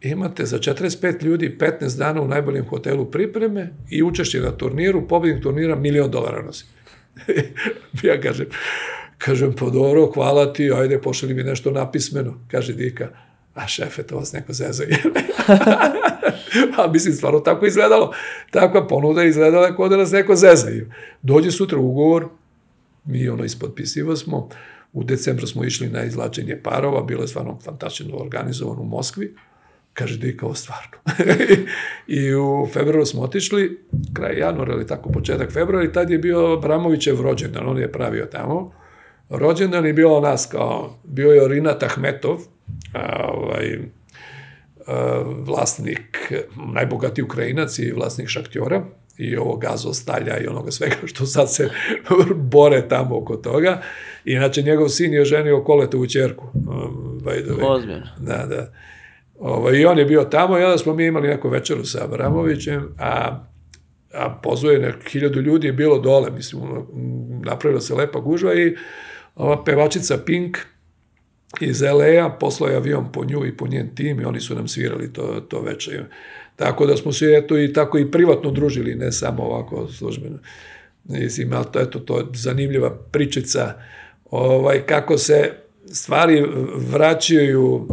[0.00, 5.42] imate za 45 ljudi 15 dana u najboljem hotelu pripreme i učešće na turniru, pobednik
[5.42, 6.64] turnira milion dolara nosi.
[8.08, 8.46] ja kažem,
[9.18, 12.40] kažem, pa dobro, hvala ti, ajde, pošli mi nešto napismeno.
[12.50, 13.08] Kaže Dika,
[13.56, 15.02] a šefe, to vas neko zezaje.
[16.78, 18.12] a mislim, stvarno tako izgledalo.
[18.50, 20.90] Takva ponuda izgledala kao da nas neko zezaju.
[21.22, 22.28] Dođe sutra ugovor,
[23.04, 24.48] mi ono ispodpisivo smo,
[24.92, 29.34] u decembru smo išli na izlačenje parova, bilo je stvarno fantastično organizovano u Moskvi,
[29.96, 30.98] Kaže, da je kao stvarno.
[32.18, 33.80] I u februaru smo otišli,
[34.12, 38.26] kraj januara ili tako, početak februara, i tad je bio Bramovićev rođendan, on je pravio
[38.26, 38.72] tamo.
[39.28, 42.38] Rođendan je bio nas kao, bio je Rinat Ahmetov,
[42.92, 43.78] a, ovaj,
[44.86, 46.32] a, vlasnik,
[46.74, 48.84] najbogatiji Ukrajinac i vlasnik Šaktjora
[49.18, 51.70] i ovog gazostalja i onoga svega što sad se
[52.52, 53.82] bore tamo oko toga.
[54.24, 56.46] Inače, njegov sin je ženio koletovu čerku.
[56.54, 57.20] Um,
[57.66, 58.06] Ozbiljno.
[58.18, 58.72] Da, da.
[59.38, 62.94] Ovo, I on je bio tamo i onda smo mi imali neku večeru sa Abramovićem,
[62.98, 63.44] a,
[64.14, 66.62] a pozvoje na hiljadu ljudi je bilo dole, mislim,
[67.44, 68.76] napravila se lepa gužva i
[69.34, 70.58] ova pevačica Pink
[71.60, 74.68] iz LA-a poslao je avion po nju i po njen tim i oni su nam
[74.68, 76.04] svirali to, to večer.
[76.56, 80.38] Tako da smo se eto i tako i privatno družili, ne samo ovako službeno.
[81.04, 83.74] Mislim, to, eto, to je zanimljiva pričica
[84.30, 85.52] ovaj, kako se
[85.92, 86.44] stvari
[86.76, 87.88] vraćaju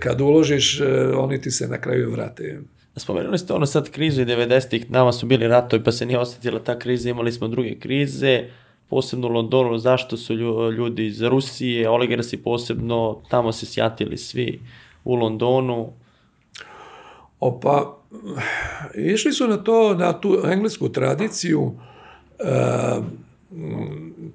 [0.00, 0.84] kad uložiš, e,
[1.16, 2.60] oni ti se na kraju vrate.
[2.96, 6.64] Spomenuli ste ono sad krizu i 90-ih, nama su bili ratovi pa se nije osetila
[6.64, 8.44] ta kriza, imali smo druge krize,
[8.90, 10.34] posebno u Londonu, zašto su
[10.76, 14.60] ljudi iz Rusije, oligarsi posebno, tamo se sjatili svi
[15.04, 15.92] u Londonu.
[17.40, 17.96] Opa,
[18.94, 21.72] išli su na to, na tu englesku tradiciju,
[22.38, 22.44] e,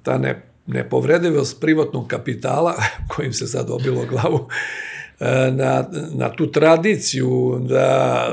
[0.02, 2.74] ta ne, nepovredivost privatnog kapitala,
[3.16, 4.48] kojim se sad obilo glavu,
[5.20, 5.84] E, na,
[6.14, 8.28] na tu tradiciju da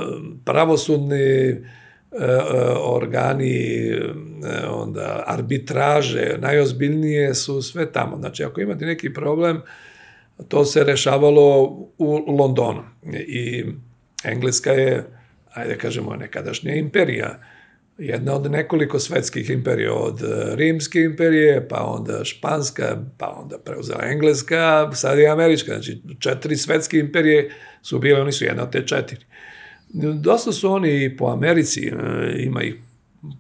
[0.46, 1.56] pravosudni
[2.84, 3.92] organi,
[4.70, 8.18] onda arbitraže, najozbiljnije su sve tamo.
[8.18, 9.62] Znači, ako imate neki problem,
[10.48, 11.62] to se rešavalo
[11.98, 12.84] u Londonu.
[13.28, 13.66] I
[14.24, 15.04] Engleska je,
[15.54, 17.40] ajde kažemo, nekadašnja imperija.
[17.98, 24.04] jedna od nekoliko svetskih imperija, od e, rimske imperije, pa onda španska, pa onda preuzela
[24.04, 27.52] engleska, sad i američka, znači četiri svetske imperije
[27.82, 29.26] su bile, oni su jedna od te četiri.
[29.94, 31.94] Dosta su oni i po Americi, e,
[32.44, 32.76] ima ih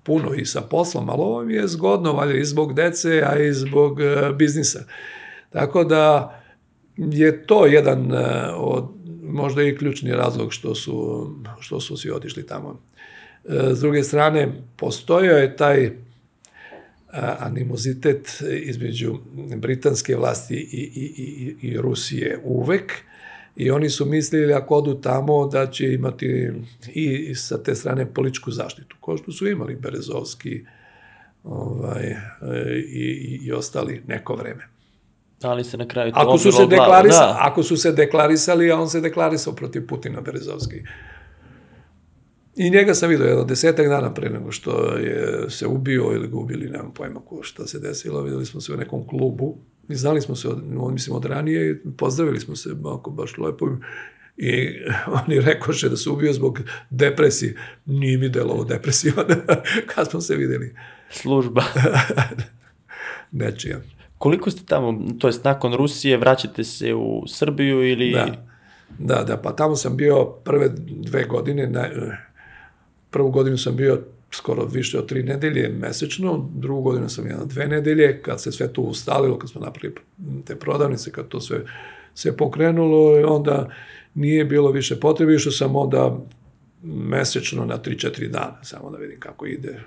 [0.04, 4.02] puno i sa poslom, ali ovo je zgodno, valjda i zbog dece, a i zbog
[4.02, 4.84] e, biznisa.
[5.50, 6.38] Tako da
[6.98, 8.12] je to jedan
[8.56, 8.86] od,
[9.24, 11.28] možda i ključni razlog što su,
[11.60, 12.80] što su svi otišli tamo.
[13.74, 15.92] S druge strane, postojao je taj
[17.40, 19.18] animozitet između
[19.58, 22.94] britanske vlasti i, i, i, i Rusije uvek
[23.56, 26.52] i oni su mislili ako odu tamo da će imati
[26.94, 30.66] i sa te strane političku zaštitu, kao što su imali Berezovski
[31.44, 32.18] ovaj, e,
[32.88, 34.68] i, i ostali neko vreme.
[35.42, 37.38] Ali se na kraju to ako su se deklarisali, da.
[37.40, 40.84] Ako su se deklarisali, a on se deklarisao protiv Putina Berezovski.
[42.56, 46.38] I njega sam vidio jedno desetak dana pre nego što je se ubio ili ga
[46.38, 49.58] ubili, nemam pojma ko šta se desilo, videli smo se u nekom klubu
[49.96, 53.68] znali smo se, od, mislim, od ranije i pozdravili smo se ako baš lepo
[54.38, 54.70] i
[55.26, 57.56] oni rekoše da se ubio zbog depresije.
[57.86, 59.26] Nije mi delovo depresivan
[59.96, 60.76] kad smo se videli.
[61.10, 61.64] Služba.
[63.32, 63.80] Nečija.
[64.18, 68.12] Koliko ste tamo, to jest nakon Rusije, vraćate se u Srbiju ili...
[68.12, 68.46] Da,
[69.00, 71.90] da, da pa tamo sam bio prve dve godine, na,
[73.12, 74.02] Prvu godinu sam bio
[74.34, 78.74] skoro više od tri nedelje mesečno, drugu godinu sam jedno dve nedelje, kad se sve
[78.74, 79.96] to ustalilo, kad smo napravili
[80.46, 81.60] te prodavnice, kad to sve,
[82.14, 83.70] sve pokrenulo, i onda
[84.14, 86.18] nije bilo više potrebe, išao sam onda
[86.84, 89.80] mesečno na 3-4 dana, samo da vidim kako ide.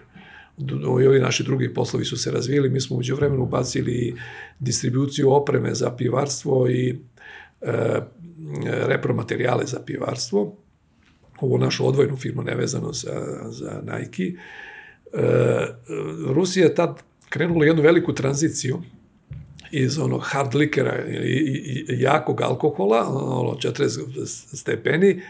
[1.02, 4.14] I ovi naši drugi poslovi su se razvili, mi smo uđe vremenu ubacili
[4.58, 6.98] distribuciju opreme za pivarstvo i
[7.60, 8.00] e,
[8.64, 10.56] repromaterijale za pivarstvo,
[11.44, 14.36] ovu našu odvojnu firmu nevezano za, za Nike, e,
[16.28, 18.82] Rusija je tad krenula jednu veliku tranziciju
[19.70, 25.22] iz onog hard likera i, i, i jakog alkohola, ono 40 stepeni,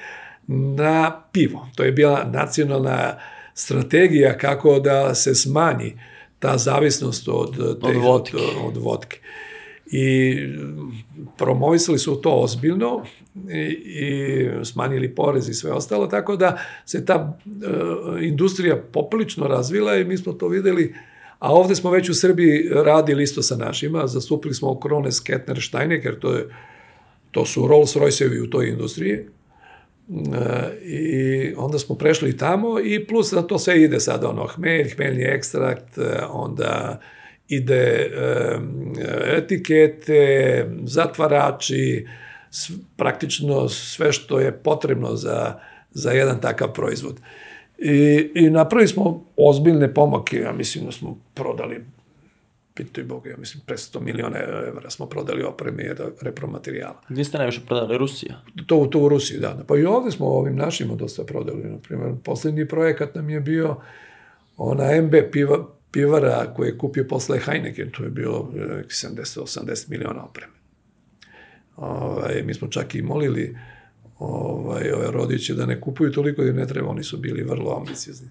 [0.47, 1.69] na pivo.
[1.75, 3.19] To je bila nacionalna
[3.55, 5.99] strategija kako da se smanji
[6.39, 8.37] ta zavisnost od, te, od, vodke.
[8.37, 9.19] od, od vodke.
[9.97, 10.37] I
[11.37, 13.05] promovisali su to ozbiljno
[13.51, 19.97] i, i smanjili porez i sve ostalo, tako da se ta e, industrija poprilično razvila
[19.97, 20.95] i mi smo to videli,
[21.39, 26.19] a ovde smo već u Srbiji radili isto sa našima, zastupili smo Krone, Sketner, Steinecker,
[26.21, 26.49] to, je,
[27.31, 29.27] to su Rolls Royceovi u toj industriji, e,
[30.85, 35.23] i onda smo prešli tamo i plus da to sve ide sad ono hmelj, hmeljni
[35.23, 37.01] ekstrakt, e, onda
[37.49, 38.11] ide
[39.37, 42.07] etikete, zatvarači,
[42.97, 45.59] praktično sve što je potrebno za,
[45.91, 47.21] za jedan takav proizvod.
[47.79, 51.85] I, I napravili smo ozbiljne pomake, ja mislim da smo prodali
[52.75, 54.39] pitaj Boga, ja mislim, pre 100 miliona
[54.69, 55.91] evra smo prodali opreme i
[56.21, 57.01] repromaterijala.
[57.09, 57.99] Gdje ste najviše prodali?
[57.99, 58.35] Rusija?
[58.67, 59.65] To, to u Rusiji, da.
[59.67, 61.65] Pa i ovde smo ovim našima dosta prodali.
[61.65, 63.77] Na primjer, poslednji projekat nam je bio
[64.57, 70.53] ona MB piva, pivara koje je kupio posle Heineken, to je bilo 70-80 miliona opreme.
[71.77, 73.57] Ovaj, mi smo čak i molili
[74.19, 78.29] ovaj, ove rodiće da ne kupuju toliko jer ne treba, oni su bili vrlo ambiciozni.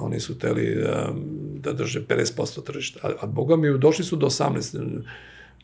[0.00, 1.12] Oni su teli da,
[1.60, 3.00] da drže 50% tržišta.
[3.02, 5.02] A, a boga mi, došli su do 18.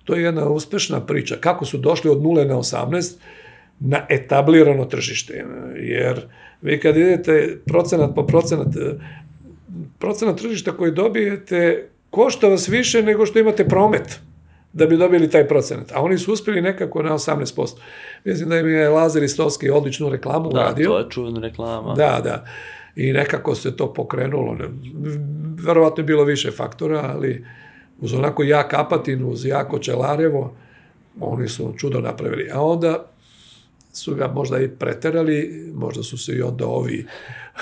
[0.05, 1.37] To je jedna uspešna priča.
[1.41, 3.15] Kako su došli od 0 na 18
[3.81, 5.45] na etablirano tržište.
[5.77, 6.27] Jer
[6.63, 8.69] vi kad idete procenat po procenat,
[9.99, 14.21] procenat tržišta koji dobijete košta vas više nego što imate promet
[14.73, 15.93] da bi dobili taj procenat.
[15.93, 17.77] A oni su uspeli nekako na 18%.
[18.25, 20.89] Mislim da im je Lazar Istovski odličnu reklamu da, uradio.
[20.89, 21.95] Da, to je čuvena reklama.
[21.95, 22.45] Da, da.
[22.97, 24.57] I nekako se to pokrenulo.
[25.67, 27.47] Verovatno je bilo više faktora, ali
[28.01, 30.55] uz onako jak Apatin, uz jako Čelarevo,
[31.21, 32.51] oni su čudo napravili.
[32.53, 33.05] A onda
[33.95, 37.07] su ga možda i preterali, možda su se i onda ovi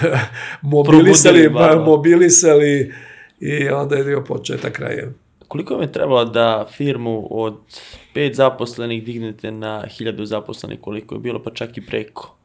[0.62, 1.50] mobilisali,
[1.86, 2.92] mobilisali
[3.40, 5.08] i onda je bio početak kraja.
[5.48, 7.58] Koliko vam je trebalo da firmu od
[8.14, 12.36] pet zaposlenih dignete na hiljadu zaposlenih, koliko je bilo, pa čak i preko?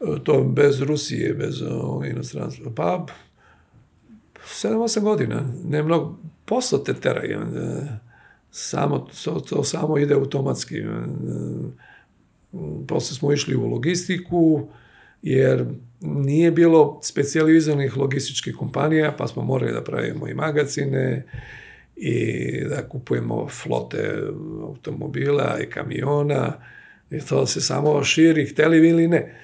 [0.00, 1.62] E, to bez Rusije, bez
[2.10, 2.70] inostranstva.
[2.76, 3.06] Pa,
[4.46, 5.44] 7-8 godina.
[5.64, 7.22] Ne mnogo, posao te tera.
[7.24, 7.38] E,
[8.50, 10.76] samo, to, to samo ide automatski.
[12.88, 14.68] Posle smo išli u logistiku,
[15.22, 15.64] jer
[16.00, 21.26] nije bilo specializovanih logističkih kompanija, pa smo morali da pravimo i magazine,
[21.96, 24.22] i da kupujemo flote
[24.62, 26.52] automobila i kamiona
[27.10, 29.34] i to se samo širi, hteli vi ili ne.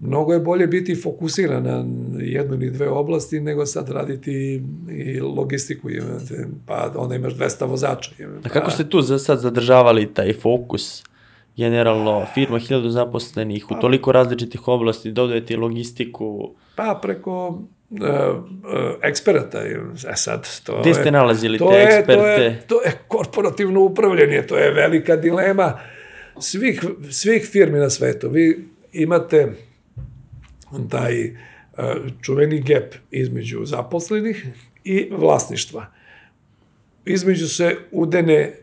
[0.00, 1.84] mnogo je bolje biti fokusiran na
[2.20, 5.88] jednu ili dve oblasti nego sad raditi i logistiku,
[6.66, 8.10] pa onda imaš 200 vozača.
[8.44, 11.04] A kako ste tu za sad zadržavali taj fokus?
[11.56, 16.54] Generalno, firma 1000 zaposlenih u toliko različitih oblasti, dodajete logistiku.
[16.76, 17.98] Pa preko uh,
[19.02, 19.62] eksperata.
[19.62, 22.14] E sad, to Gde ste nalazili to te je, eksperte?
[22.14, 25.78] To je, to je korporativno upravljanje, to je velika dilema
[26.40, 28.30] svih, svih firmi na svetu.
[28.30, 29.52] Vi imate
[30.90, 31.34] taj uh,
[32.22, 34.46] čuveni gap između zaposlenih
[34.84, 35.86] i vlasništva.
[37.04, 38.61] Između se udene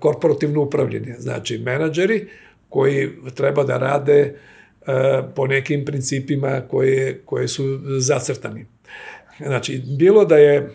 [0.00, 2.28] korporativno upravljanje, znači menadžeri
[2.68, 4.86] koji treba da rade uh,
[5.34, 8.66] po nekim principima koje, koje su zacrtani.
[9.38, 10.70] Znači, bilo da je,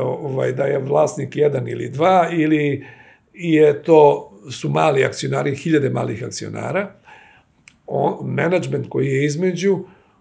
[0.00, 2.86] ovaj, da je vlasnik jedan ili dva, ili
[3.32, 6.94] je to su mali akcionari, hiljade malih akcionara,
[7.86, 9.78] on, management koji je između,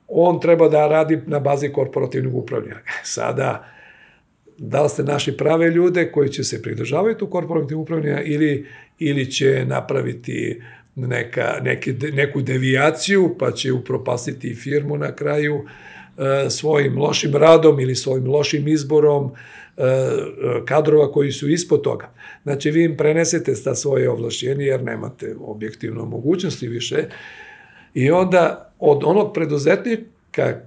[0.07, 2.80] on treba da radi na bazi korporativnog upravljanja.
[3.03, 3.68] Sada,
[4.64, 8.66] da li ste našli prave ljude koji će se pridržavati u korporativnog upravljanja ili,
[8.99, 10.62] ili će napraviti
[10.95, 15.66] neka, neke, neku devijaciju pa će upropastiti firmu na kraju
[16.18, 19.82] e, svojim lošim radom ili svojim lošim izborom e,
[20.66, 22.14] kadrova koji su ispod toga.
[22.43, 27.03] Znači, vi im prenesete sta svoje ovlašćenje jer nemate objektivno mogućnosti više
[27.93, 30.59] i onda od onog preduzetnika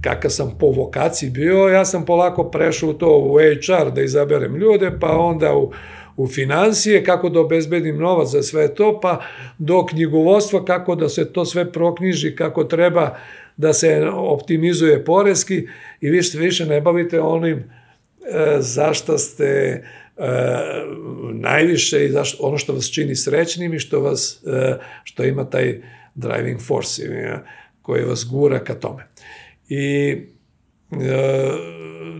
[0.00, 4.56] kakav sam po vokaciji bio, ja sam polako prešao u to u HR da izaberem
[4.56, 5.72] ljude, pa onda u,
[6.16, 9.20] u financije, kako da obezbedim novac za sve to, pa
[9.58, 13.16] do knjigovodstva, kako da se to sve proknjiži, kako treba
[13.56, 15.66] da se optimizuje poreski.
[16.00, 17.64] I vi se više ne bavite onim e,
[18.58, 19.82] zašto ste e,
[21.32, 25.82] najviše i zašto, ono što vas čini srećnim i što vas, e, što ima taj
[26.14, 27.44] driving force ja,
[27.82, 29.06] koji vas gura ka tome.
[29.68, 30.16] I
[30.90, 31.52] e,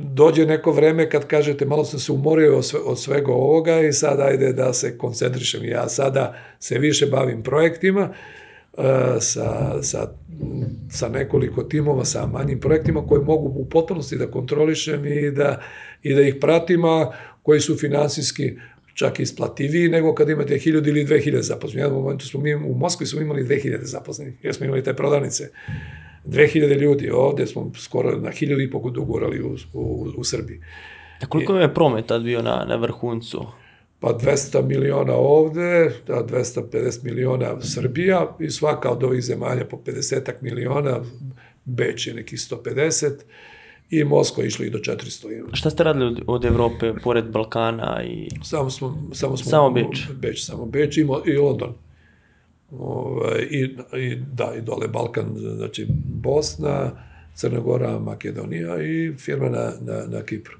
[0.02, 3.92] dođe neko vreme kad kažete malo sam se umorio od, sve, od svega ovoga i
[3.92, 5.64] sad ajde da se koncentrišem.
[5.64, 8.08] Ja sada se više bavim projektima
[8.78, 8.82] e,
[9.20, 10.12] sa, sa,
[10.90, 15.60] sa nekoliko timova, sa manjim projektima koje mogu u potpunosti da kontrolišem i da,
[16.02, 18.56] i da ih pratim, a koji su finansijski
[18.94, 21.84] čak isplativiji nego kad imate 1000 ili 2000 zaposlenih.
[21.84, 24.94] U jednom momentu smo mi u Moskvi smo imali 2000 zaposlenih, jer smo imali te
[24.94, 25.50] prodavnice.
[26.24, 30.60] 2000 ljudi, ovde smo skoro na 1000 i pol dogurali u, u, u Srbiji.
[31.22, 33.46] A koliko je promet tad bio na, na vrhuncu?
[34.00, 40.32] Pa 200 miliona ovde, da 250 miliona Srbija i svaka od ovih zemalja po 50
[40.40, 41.00] miliona,
[41.64, 43.10] Beč je neki 150
[43.92, 45.44] i Moskva išla i do 400.
[45.52, 48.28] Šta ste radili od, od Evrope, pored Balkana i...
[48.42, 50.06] Samo smo, samo smo Samo Beč.
[50.14, 51.74] Beč, samo Beč i, i London.
[52.70, 53.62] Ove, i,
[53.98, 55.26] i, da, i dole Balkan,
[55.56, 56.90] znači Bosna,
[57.34, 60.56] Crna Gora, Makedonija i firma na, na, na Kipru.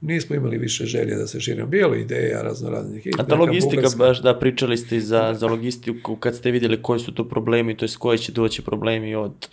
[0.00, 1.66] Nismo imali više želje da se širimo.
[1.66, 3.08] Bilo ideja razno raznih.
[3.18, 3.98] A ta logistika, bugarska.
[3.98, 7.84] baš da pričali ste za, za logistiku, kad ste videli koji su to problemi, to
[7.84, 9.48] je koji će doći problemi od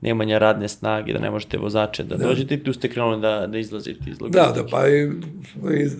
[0.00, 2.26] nemanja radne snage, da ne možete vozače da, da.
[2.26, 4.46] dođete i tu ste krenuli da, da izlazite iz logistike.
[4.46, 5.10] Da, da, pa i,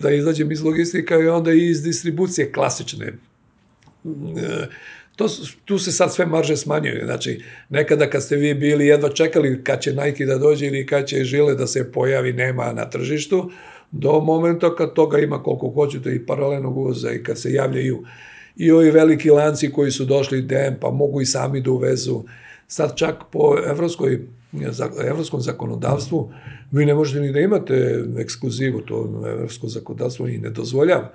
[0.01, 3.05] da izađem iz logistika i onda i iz distribucije klasične.
[3.05, 4.67] E,
[5.15, 5.27] to,
[5.65, 7.05] tu se sad sve marže smanjuju.
[7.05, 11.05] Znači, nekada kad ste vi bili jedva čekali kad će Nike da dođe ili kad
[11.05, 13.51] će žile da se pojavi, nema na tržištu,
[13.91, 18.03] do momenta kad toga ima koliko hoćete i paralelnog uvoza i kad se javljaju
[18.55, 22.23] i ovi veliki lanci koji su došli DM, pa mogu i sami da uvezu.
[22.67, 24.19] Sad čak po evropskoj,
[25.07, 26.31] evropskom zakonodavstvu
[26.71, 31.11] vi ne možete ni da imate ekskluzivu, to evropsko zakonodavstvo i ne dozvoljava.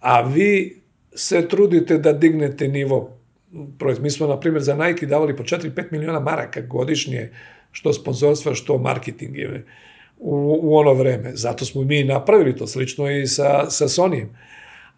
[0.00, 0.80] A vi
[1.14, 3.18] se trudite da dignete nivo
[3.78, 4.02] proizvod.
[4.02, 7.30] Mi smo, na primjer, za Nike davali po 4-5 miliona maraka godišnje,
[7.72, 9.64] što sponzorstva, što marketing je
[10.18, 11.30] u, u ono vreme.
[11.34, 14.28] Zato smo mi napravili to slično i sa, sa Sonyjem.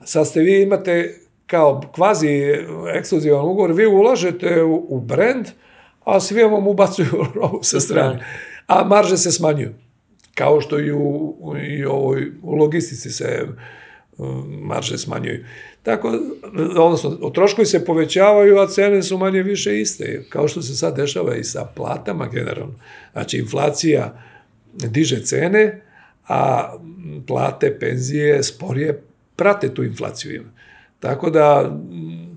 [0.04, 2.28] Sad ste vi imate kao kvazi
[2.94, 5.46] ekskluzivan ugovor, vi ulažete u, u brand,
[6.10, 8.24] a svi vam ubacuju robu sa strane.
[8.66, 9.74] A marže se smanjuju.
[10.34, 11.36] Kao što i u,
[11.68, 13.46] i ovoj, u logistici se
[14.62, 15.44] marže smanjuju.
[15.82, 16.18] Tako,
[16.78, 21.36] odnosno, troškovi se povećavaju, a cene su manje više iste, kao što se sad dešava
[21.36, 22.74] i sa platama generalno.
[23.12, 24.22] Znači, inflacija
[24.72, 25.80] diže cene,
[26.28, 26.72] a
[27.26, 29.02] plate, penzije sporije
[29.36, 30.44] prate tu inflaciju.
[31.00, 31.76] Tako da,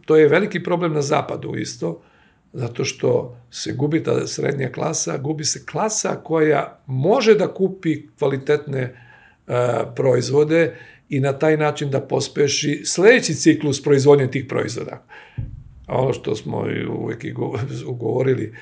[0.06, 2.02] to je veliki problem na zapadu isto,
[2.54, 8.84] zato što se gubi ta srednja klasa, gubi se klasa koja može da kupi kvalitetne
[9.48, 9.54] uh,
[9.96, 10.76] proizvode
[11.10, 15.06] i na taj način da pospeši sledeći ciklus proizvodnje tih proizvoda.
[15.88, 17.60] A ono što smo i uvek i go-
[17.94, 18.56] ugovorili,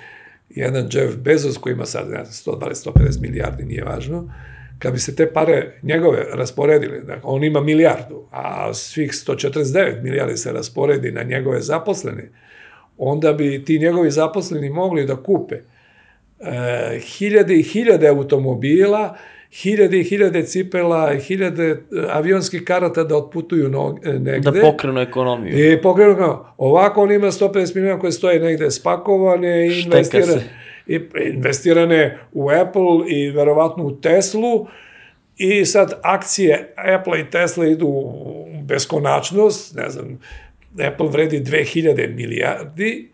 [0.50, 4.34] jedan Jeff Bezos koji ima sad ne znam, 120-150 milijardi, nije važno,
[4.80, 10.38] kad bi se te pare njegove rasporedili, dakle, on ima milijardu, a svih 149 milijardi
[10.38, 12.30] se rasporedi na njegove zaposlene,
[12.98, 19.18] onda bi ti njegovi zaposleni mogli da kupe e, hiljade i hiljade automobila,
[19.52, 21.78] hiljade i hiljade cipela, hiljade e,
[22.10, 24.52] avionskih karata da otputuju no, e, negde.
[24.52, 25.74] Da pokrenu ekonomiju.
[25.74, 30.44] I pokrenu kao, ovako on ima 150 miliona koje stoje negde spakovane i se.
[30.88, 31.00] i
[31.34, 34.68] investirane u Apple i verovatno u Teslu
[35.38, 40.20] i sad akcije Apple i Tesla idu u beskonačnost, ne znam,
[40.80, 43.12] Apple vredi 2000 milijardi,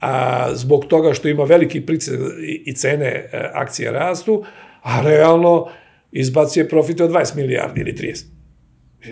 [0.00, 2.14] a zbog toga što ima veliki pricak
[2.64, 4.44] i, cene e, akcije rastu,
[4.82, 5.68] a realno
[6.12, 8.24] izbacije profite od 20 milijardi ili 30.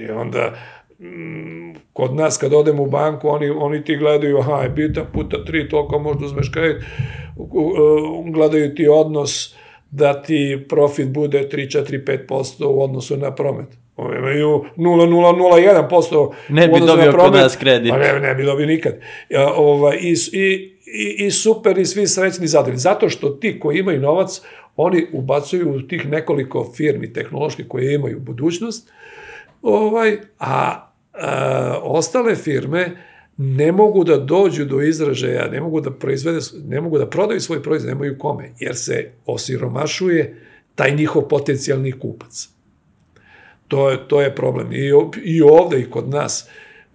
[0.01, 0.55] I onda
[1.01, 5.45] mm, kod nas kad odemo u banku, oni, oni ti gledaju, aha, je bita puta
[5.45, 6.85] tri, toliko možda uzmeš kredit,
[8.33, 9.55] gledaju ti odnos
[9.91, 13.69] da ti profit bude 3, 4, 5% u odnosu na promet.
[13.97, 17.43] Oni imaju 0,001% Ne bi dobio na kod promet.
[17.43, 17.91] nas kredit.
[17.91, 18.95] Pa ne, ne bi dobio nikad.
[19.29, 22.79] Ja, ovaj, i, i, i, I super i svi srećni zadovoljni.
[22.79, 24.41] Zato što ti koji imaju novac,
[24.77, 28.91] oni ubacuju u tih nekoliko firmi tehnoloških koje imaju budućnost,
[29.63, 32.97] ovaj, a, a ostale firme
[33.37, 37.63] ne mogu da dođu do izražaja, ne mogu da proizvede, ne mogu da prodaju svoj
[37.63, 40.43] proizvod, nemaju kome, jer se osiromašuje
[40.75, 42.54] taj njihov potencijalni kupac.
[43.75, 44.73] To je, to je problem.
[44.73, 44.91] I,
[45.25, 46.49] I ovde i kod nas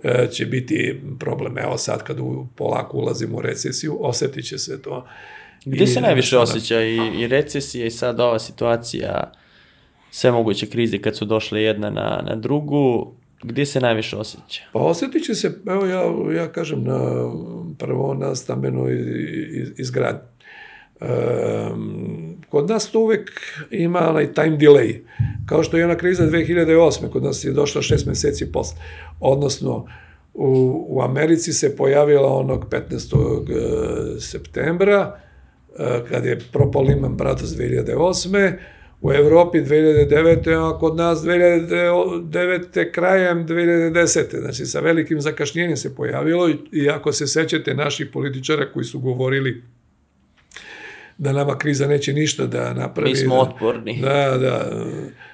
[0.04, 0.78] e, će biti
[1.20, 1.58] problem.
[1.58, 5.06] Evo sad kad u, polako ulazimo u recesiju, osetit će se to.
[5.66, 9.32] Gde I se najviše jednostavno- osjeća i, i recesija i sad ova situacija,
[10.12, 13.14] sve moguće krize kad su došle jedna na, na drugu,
[13.44, 14.62] gde se najviše osjeća?
[14.74, 16.02] Pa osetit će se, evo ja,
[16.36, 17.00] ja kažem, na,
[17.78, 18.94] prvo na stambenoj
[19.52, 20.22] iz- izgradnji.
[20.22, 20.39] Um,
[22.50, 23.32] kod nas to uvek
[23.72, 25.00] ima onaj time delay.
[25.46, 27.10] Kao što je ona kriza 2008.
[27.10, 28.78] Kod nas je došla šest meseci posle.
[29.20, 29.86] Odnosno,
[30.34, 30.48] u,
[30.90, 33.46] u Americi se pojavila onog 15.
[34.16, 35.20] e, septembra,
[35.80, 38.54] e, kad je propao Lehman Brothers 2008.
[39.02, 40.48] U Evropi 2009.
[40.68, 42.60] a kod nas 2009.
[42.92, 43.96] krajem 2010.
[44.40, 49.62] Znači sa velikim zakašnjenjem se pojavilo i- ako se sećate naših političara koji su govorili
[51.20, 53.10] da nama kriza neće ništa da napravi.
[53.10, 54.02] Mi smo da, otporni.
[54.02, 54.86] Da, da,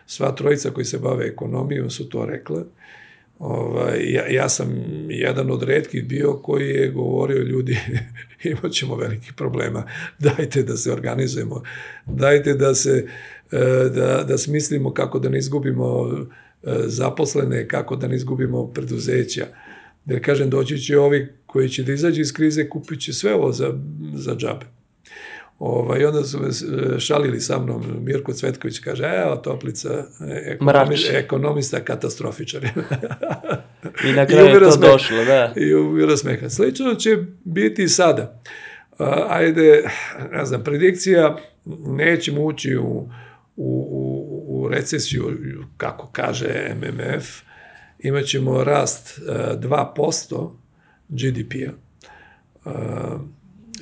[0.05, 2.63] sva trojica koji se bave ekonomijom su to rekle.
[3.39, 4.69] Ovaj, ja, ja sam
[5.09, 7.77] jedan od redkih bio koji je govorio ljudi
[8.43, 9.83] imat ćemo velikih problema,
[10.19, 11.63] dajte da se organizujemo,
[12.05, 13.07] dajte da se
[13.51, 16.09] e, da, da smislimo kako da ne izgubimo
[16.63, 19.45] e, zaposlene, kako da ne izgubimo preduzeća.
[20.05, 23.51] Jer kažem, doći će ovi koji će da izađu iz krize, kupit će sve ovo
[23.51, 23.73] za,
[24.13, 24.65] za džabe.
[25.59, 30.05] Ovaj, onda su me e, šalili sa mnom, Mirko Cvetković kaže, evo Toplica, e,
[30.45, 32.65] ekonomi, ekonomista, katastrofičar.
[34.09, 34.91] I na I kraju je umira to smeh.
[34.91, 35.53] došlo, da.
[35.55, 36.49] I umira smeha.
[36.49, 38.41] Slično će biti i sada.
[39.29, 39.83] Ajde,
[40.31, 41.37] ne znam, predikcija,
[41.85, 43.09] nećemo ući u,
[43.55, 45.23] u, u, u recesiju,
[45.77, 47.41] kako kaže MMF,
[47.99, 50.49] imaćemo rast a, 2%
[51.09, 51.71] GDP-a.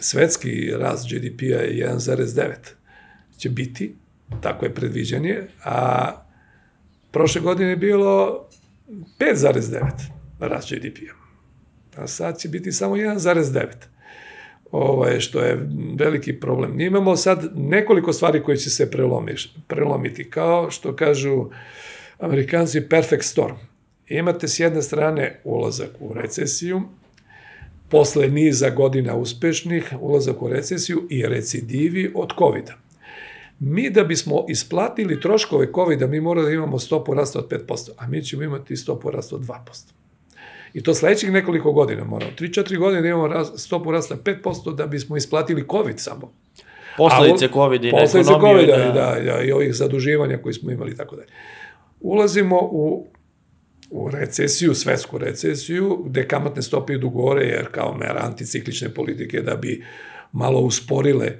[0.04, 2.54] Svetski rast GDP-a je 1,9
[3.38, 3.95] će biti,
[4.41, 6.10] tako je predviđanje, a
[7.12, 8.45] prošle godine je bilo
[9.20, 9.91] 5,9
[10.39, 11.14] rast GDP-a.
[12.01, 13.66] A sad će biti samo 1,9
[14.72, 16.76] ovaj, što je veliki problem.
[16.76, 21.49] Mi imamo sad nekoliko stvari koje će se prelomiš, prelomiti, kao što kažu
[22.20, 23.56] amerikanci perfect storm.
[24.08, 26.82] Imate s jedne strane ulazak u recesiju,
[27.90, 32.74] posle niza godina uspešnih, ulazak u recesiju i recidivi od covid -a.
[33.60, 38.08] Mi da bismo isplatili troškove covid mi moramo da imamo stopu rasta od 5%, a
[38.08, 39.56] mi ćemo imati stopu rasta od 2%.
[40.74, 42.32] I to sledećih nekoliko godina moramo.
[42.40, 46.34] 3-4 godine da imamo stopu rasta 5% da bismo isplatili COVID samo.
[46.98, 48.68] Posledice A u- COVID i na Posledice ekonomiju.
[48.68, 51.28] COVID, i da, da, da, i ovih zaduživanja koji smo imali i tako dalje.
[52.02, 53.08] Ulazimo u,
[53.94, 59.56] u recesiju, svetsku recesiju, gde kamatne stope idu gore, jer kao mera anticiklične politike da
[59.56, 59.84] bi
[60.32, 61.32] malo usporile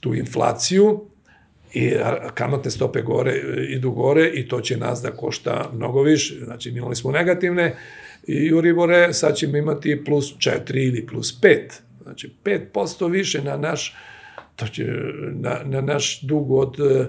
[0.00, 1.10] tu inflaciju,
[1.72, 1.92] i
[2.34, 3.34] kamatne stope gore
[3.68, 6.34] idu gore i to će nas da košta mnogo više.
[6.44, 7.76] Znači, imali smo negativne
[8.26, 11.58] i Euribore, sad ćemo imati plus 4 ili plus 5.
[12.02, 13.96] Znači, 5% više na naš,
[14.56, 14.86] to će,
[15.32, 17.06] na, na naš dug od e,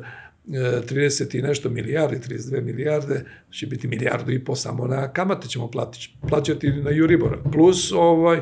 [0.48, 5.72] 30 i nešto milijardi, 32 milijarde, će biti milijardu i po samo na kamate ćemo
[5.72, 7.38] platiti, plaćati na Euribor.
[7.52, 8.42] Plus ovaj,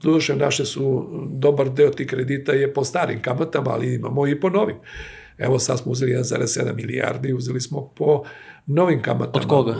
[0.00, 4.50] Doduše, naše su, dobar deo tih kredita je po starim kamatama, ali imamo i po
[4.50, 4.76] novim.
[5.38, 8.22] Evo sad smo uzeli 1,7 milijardi, uzeli smo po
[8.66, 9.44] novim kamatama.
[9.44, 9.76] Od koga?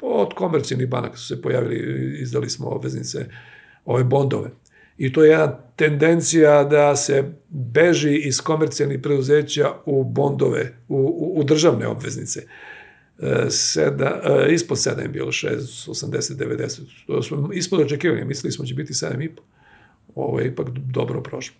[0.00, 3.26] Od komercijalnih banaka su se pojavili, izdali smo obveznice,
[3.84, 4.50] ove bondove.
[5.02, 11.40] I to je jedna tendencija da se beži iz komercijalnih preduzeća u bondove, u, u,
[11.40, 12.42] u državne obveznice.
[13.18, 16.80] E, Seda, e, ispod 7 je bilo 6, 80, 90.
[17.06, 19.28] To smo ispod očekivanja, mislili smo da će biti 7,5.
[20.14, 21.56] Ovo je ipak dobro prošlo.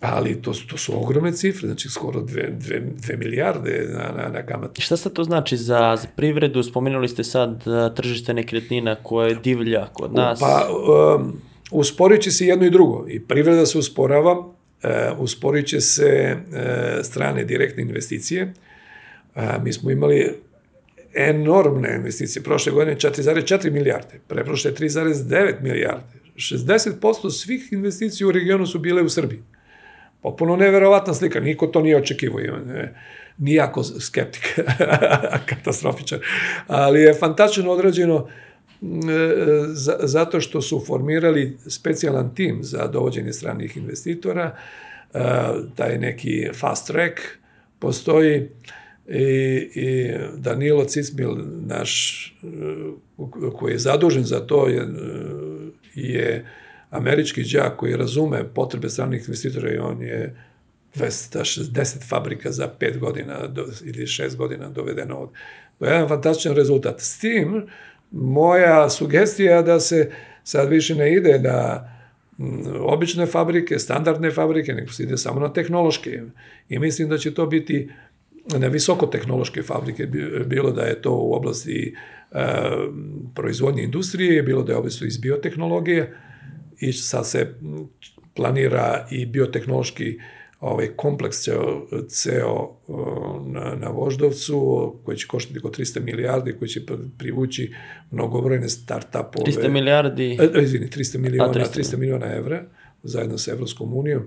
[0.00, 4.46] Ali to, to su ogromne cifre, znači skoro 2, 2, 2 milijarde na, na, na
[4.46, 4.74] kamate.
[4.78, 6.62] I Šta sad to znači za, za privredu?
[6.62, 10.40] Spomenuli ste sad uh, tržište nekretnina koje divlja kod nas.
[10.40, 10.68] Pa,
[11.18, 11.40] um,
[11.70, 13.06] usporit će se jedno i drugo.
[13.08, 14.48] I privreda se usporava, uh,
[15.18, 16.56] usporit će se uh,
[17.04, 18.52] strane direktne investicije.
[19.34, 20.34] Uh, mi smo imali
[21.14, 22.42] enormne investicije.
[22.42, 26.24] Prošle godine 4,4 milijarde, preprošle 3,9 milijarde.
[26.36, 29.42] 60% svih investicija u regionu su bile u Srbiji.
[30.22, 32.40] Potpuno neverovatna slika, niko to nije očekivao.
[33.38, 34.60] Nijako skeptik,
[35.50, 36.18] katastrofičan.
[36.66, 38.30] Ali je fantastično odrađeno e,
[40.02, 44.56] zato što su formirali specijalan tim za dovođenje stranih investitora,
[45.14, 45.20] e,
[45.74, 47.20] taj neki fast track
[47.78, 48.48] postoji
[49.08, 49.22] i,
[49.74, 52.46] i Danilo Cicmil, naš, e,
[53.58, 54.86] koji je zadužen za to, je, e,
[55.94, 56.46] je
[56.90, 60.36] američki đak koji razume potrebe stranih investitora i on je
[60.94, 65.30] 260 fabrika za 5 godina do, ili 6 godina dovedeno od.
[65.78, 67.00] To je jedan fantastičan rezultat.
[67.00, 67.66] S tim,
[68.14, 70.10] moja sugestija da se
[70.44, 71.90] sad više ne ide na
[72.80, 76.22] obične fabrike, standardne fabrike, nego se ide samo na tehnološke.
[76.68, 77.90] I mislim da će to biti
[78.58, 81.94] na visokotehnološke fabrike, bi- bilo da je to u oblasti
[82.32, 82.38] e,
[83.34, 86.14] proizvodnje industrije, bilo da je oblasti iz biotehnologije,
[86.80, 87.54] i sad se
[88.34, 90.18] planira i biotehnološki
[90.64, 92.76] ovaj kompleks ceo, ceo
[93.46, 97.74] na, na Voždovcu, koji će koštati oko 300 milijardi, koji će pri- privući
[98.10, 99.44] mnogobrojne start-upove.
[99.44, 100.38] 300 milijardi.
[100.40, 102.62] E, e, izvini, 300 miliona, 300 300, miliona evra,
[103.02, 104.22] zajedno sa Evropskom unijom.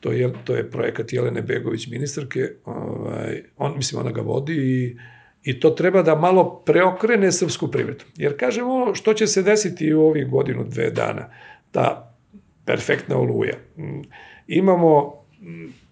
[0.00, 2.48] To je, to je projekat Jelene Begović, ministarke.
[2.64, 4.96] Ovaj, on, mislim, ona ga vodi i,
[5.42, 8.04] i to treba da malo preokrene srpsku privredu.
[8.16, 11.32] Jer kažemo, što će se desiti u ovih godinu, dve dana,
[11.70, 12.16] ta
[12.64, 13.54] perfektna oluja.
[13.76, 14.02] Mm,
[14.46, 15.19] Imamo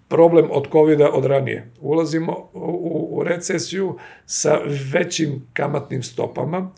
[0.08, 1.70] problem od covid od ranije.
[1.80, 4.58] Ulazimo u, u, recesiju sa
[4.92, 6.70] većim kamatnim stopama,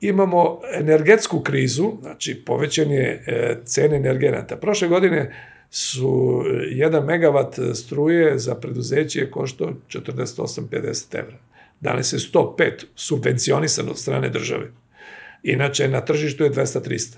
[0.00, 4.56] imamo energetsku krizu, znači povećan je e, cene energenata.
[4.56, 5.34] Prošle godine
[5.70, 11.38] su e, 1 megavat struje za preduzeće koštao 48-50 evra.
[11.80, 14.70] Danas je 105 subvencionisan od strane države.
[15.42, 17.16] Inače, na tržištu je 200-300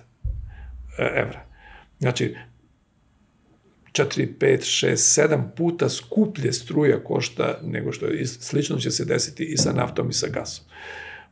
[0.99, 1.45] e, evra.
[1.99, 2.35] Znači,
[3.93, 9.45] 4, 5, 6, 7 puta skuplje struja košta nego što je, slično će se desiti
[9.45, 10.65] i sa naftom i sa gasom.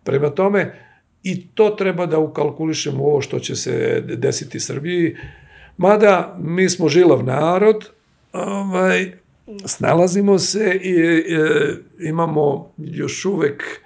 [0.05, 0.75] Prema tome,
[1.23, 5.17] i to treba da ukalkulišemo ovo što će se desiti Srbiji,
[5.77, 7.91] mada mi smo žilav narod,
[8.33, 9.13] ovaj,
[9.65, 13.81] snalazimo se i e, imamo još uvek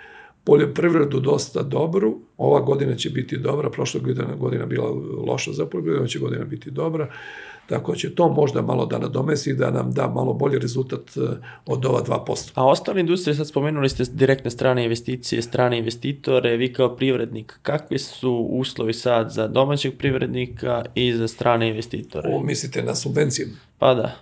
[0.45, 4.91] poljoprivredu dosta dobru, ova godina će biti dobra, prošla godina, godina bila
[5.27, 7.11] loša za poljoprivredu, će godina biti dobra,
[7.67, 11.21] tako će to možda malo da nadomesi da nam da malo bolji rezultat e,
[11.67, 12.51] od ova 2%.
[12.55, 17.99] A ostale industrije, sad spomenuli ste direktne strane investicije, strane investitore, vi kao privrednik, kakvi
[17.99, 22.29] su uslovi sad za domaćeg privrednika i za strane investitore?
[22.33, 23.49] O, mislite na subvencije?
[23.79, 24.17] Pa da.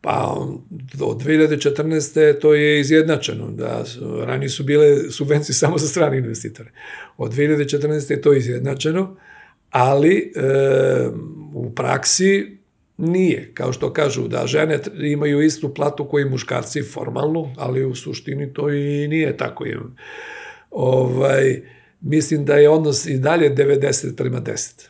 [0.00, 2.40] Pa do 2014.
[2.40, 3.84] to je izjednačeno, da
[4.26, 6.70] ranije su bile subvencije samo za strane investitore.
[7.16, 8.10] Od 2014.
[8.10, 9.16] je to izjednačeno,
[9.70, 10.42] ali e,
[11.54, 12.61] u praksi
[13.02, 13.50] nije.
[13.54, 18.70] Kao što kažu da žene imaju istu platu koji muškarci formalno, ali u suštini to
[18.70, 19.64] i nije tako.
[20.70, 21.62] Ovaj,
[22.00, 24.88] mislim da je odnos i dalje 90 prema 10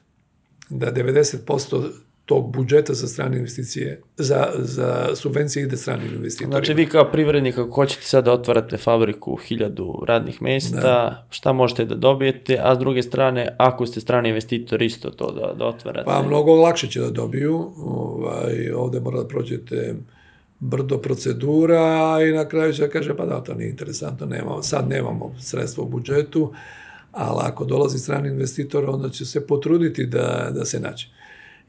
[0.69, 1.91] da 90%
[2.27, 6.57] tog budžeta za strane investicije, za, za subvencije ide stranim investitorima.
[6.57, 11.27] Znači vi kao privrednik, ako hoćete sad da otvarate fabriku hiljadu radnih mesta, da.
[11.31, 15.53] šta možete da dobijete, a s druge strane, ako ste strani investitor, isto to da,
[15.59, 16.05] da otvarate.
[16.07, 17.73] Pa mnogo lakše će da dobiju.
[17.77, 19.95] Ovaj, ovde mora da prođete
[20.59, 24.89] brdo procedura i na kraju će da kaže pa da, to nije interesantno, nemamo, sad
[24.89, 26.53] nemamo sredstva u budžetu,
[27.13, 31.07] ali ako dolazi strani investitor, onda će se potruditi da, da se nađe.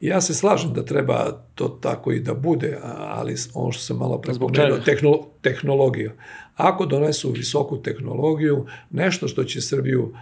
[0.00, 4.20] Ja se slažem da treba to tako i da bude, ali ono što sam malo
[4.20, 4.84] prepomenuo, čega?
[4.84, 6.12] tehno, tehnologija.
[6.56, 10.14] Ako donesu visoku tehnologiju, nešto što će Srbiju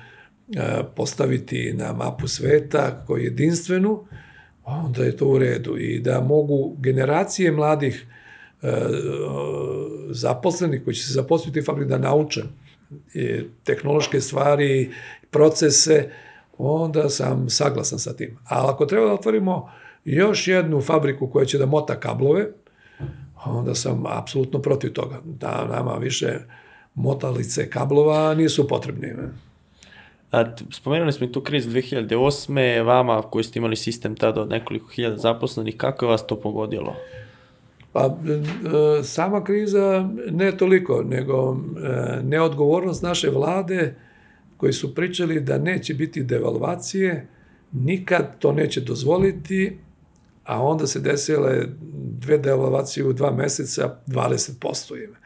[0.97, 4.05] postaviti na mapu sveta koji je jedinstvenu,
[4.65, 8.07] onda je to u redu i da mogu generacije mladih
[8.62, 8.73] e,
[10.11, 12.43] zaposlenih koji će se zaposliti u fabrik da nauče
[13.15, 14.90] e, tehnološke stvari,
[15.31, 16.11] procese,
[16.70, 18.39] onda sam saglasan sa tim.
[18.44, 19.70] Ali ako treba da otvorimo
[20.05, 22.47] još jednu fabriku koja će da mota kablove,
[23.44, 25.20] onda sam apsolutno protiv toga.
[25.24, 26.39] Da nama više
[26.94, 29.09] motalice kablova nisu potrebne.
[29.09, 29.28] Ne?
[30.32, 32.82] A, spomenuli smo i tu krizu 2008.
[32.84, 36.94] Vama koji ste imali sistem tada od nekoliko hiljada zaposlenih, kako je vas to pogodilo?
[37.93, 43.94] Pa, e, sama kriza ne toliko, nego e, neodgovornost naše vlade
[44.62, 47.26] koji su pričali da neće biti devalvacije,
[47.72, 49.78] nikad to neće dozvoliti,
[50.44, 51.66] a onda se desile
[52.20, 55.16] dve devalvacije u dva meseca, 20% ime.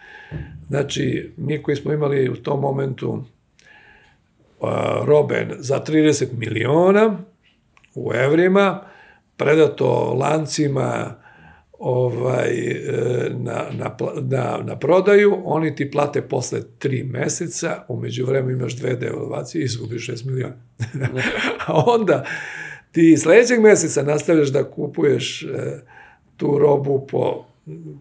[0.68, 3.24] Znači, mi koji smo imali u tom momentu
[5.04, 7.18] robe za 30 miliona
[7.94, 8.80] u evrima,
[9.36, 11.14] predato lancima
[11.78, 18.58] ovaj, e, na, na, na, na prodaju, oni ti plate posle tri meseca, umeđu vremenu
[18.58, 20.56] imaš dve devalvacije i izgubiš 6 miliona.
[21.66, 22.24] A onda
[22.92, 25.46] ti sledećeg meseca nastavljaš da kupuješ e,
[26.36, 27.46] tu robu po,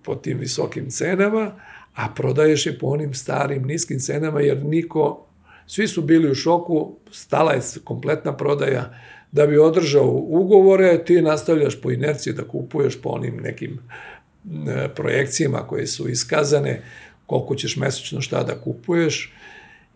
[0.04, 1.52] po tim visokim cenama,
[1.96, 5.26] a prodaješ je po onim starim niskim cenama, jer niko
[5.68, 8.94] Svi su bili u šoku, stala je kompletna prodaja,
[9.36, 15.68] da bi održao ugovore, ti nastavljaš po inerciji da kupuješ po onim nekim e, projekcijama
[15.68, 16.82] koje su iskazane,
[17.26, 19.34] koliko ćeš mesečno šta da kupuješ,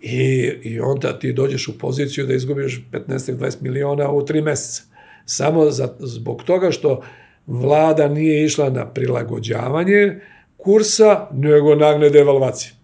[0.02, 4.84] i, i onda ti dođeš u poziciju da izgubiš 15-20 miliona u tri meseca.
[5.26, 7.02] Samo za, zbog toga što
[7.48, 10.20] vlada nije išla na prilagođavanje
[10.57, 12.79] kursa, nego nagne devalvacije.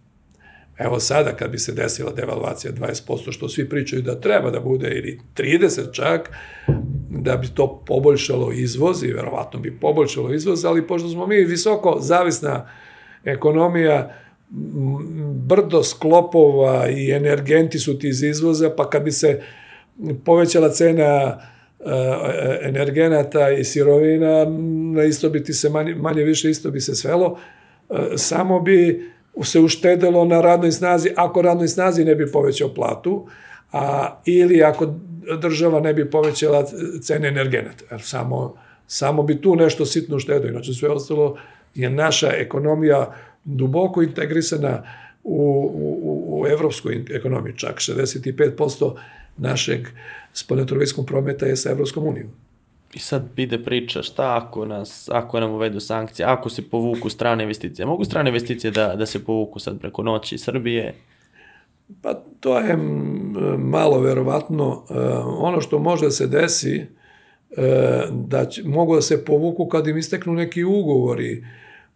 [0.78, 4.88] Evo sada kad bi se desila devalvacija 20%, što svi pričaju da treba da bude,
[4.88, 6.32] ili 30 čak,
[7.10, 11.98] da bi to poboljšalo izvoz i verovatno bi poboljšalo izvoz, ali pošto smo mi visoko
[12.00, 12.70] zavisna
[13.24, 14.16] ekonomija,
[15.34, 19.42] brdo sklopova i energenti su ti iz izvoza, pa kad bi se
[20.26, 21.86] povećala cena e,
[22.62, 24.46] energenata i sirovina,
[24.96, 27.40] na isto bi ti se manje, manje više isto bi se svelo,
[27.90, 29.12] e, samo bi
[29.44, 33.28] se uštedelo na radnoj snazi, ako radnoj snazi ne bi povećao platu,
[33.72, 34.94] a, ili ako
[35.42, 36.66] država ne bi povećala
[37.02, 37.84] cene energenata.
[37.92, 38.56] Jer samo,
[38.88, 41.38] samo bi tu nešto sitno uštedao, inače sve ostalo
[41.76, 44.84] je naša ekonomija duboko integrisana
[45.24, 48.94] u, u, u evropsku ekonomiju, čak 65%
[49.38, 49.88] našeg
[50.34, 52.30] spoljnotrgovinskog prometa je sa Evropskom unijom.
[52.94, 57.44] I sad ide priča šta ako, nas, ako nam uvedu sankcije, ako se povuku strane
[57.44, 57.86] investicije.
[57.86, 60.96] Mogu strane investicije da, da se povuku sad preko noći Srbije?
[62.02, 62.78] Pa to je
[63.58, 64.84] malo verovatno.
[64.90, 64.94] E,
[65.40, 66.86] ono što može da se desi,
[67.58, 71.46] e, da će, mogu da se povuku kad im isteknu neki ugovori,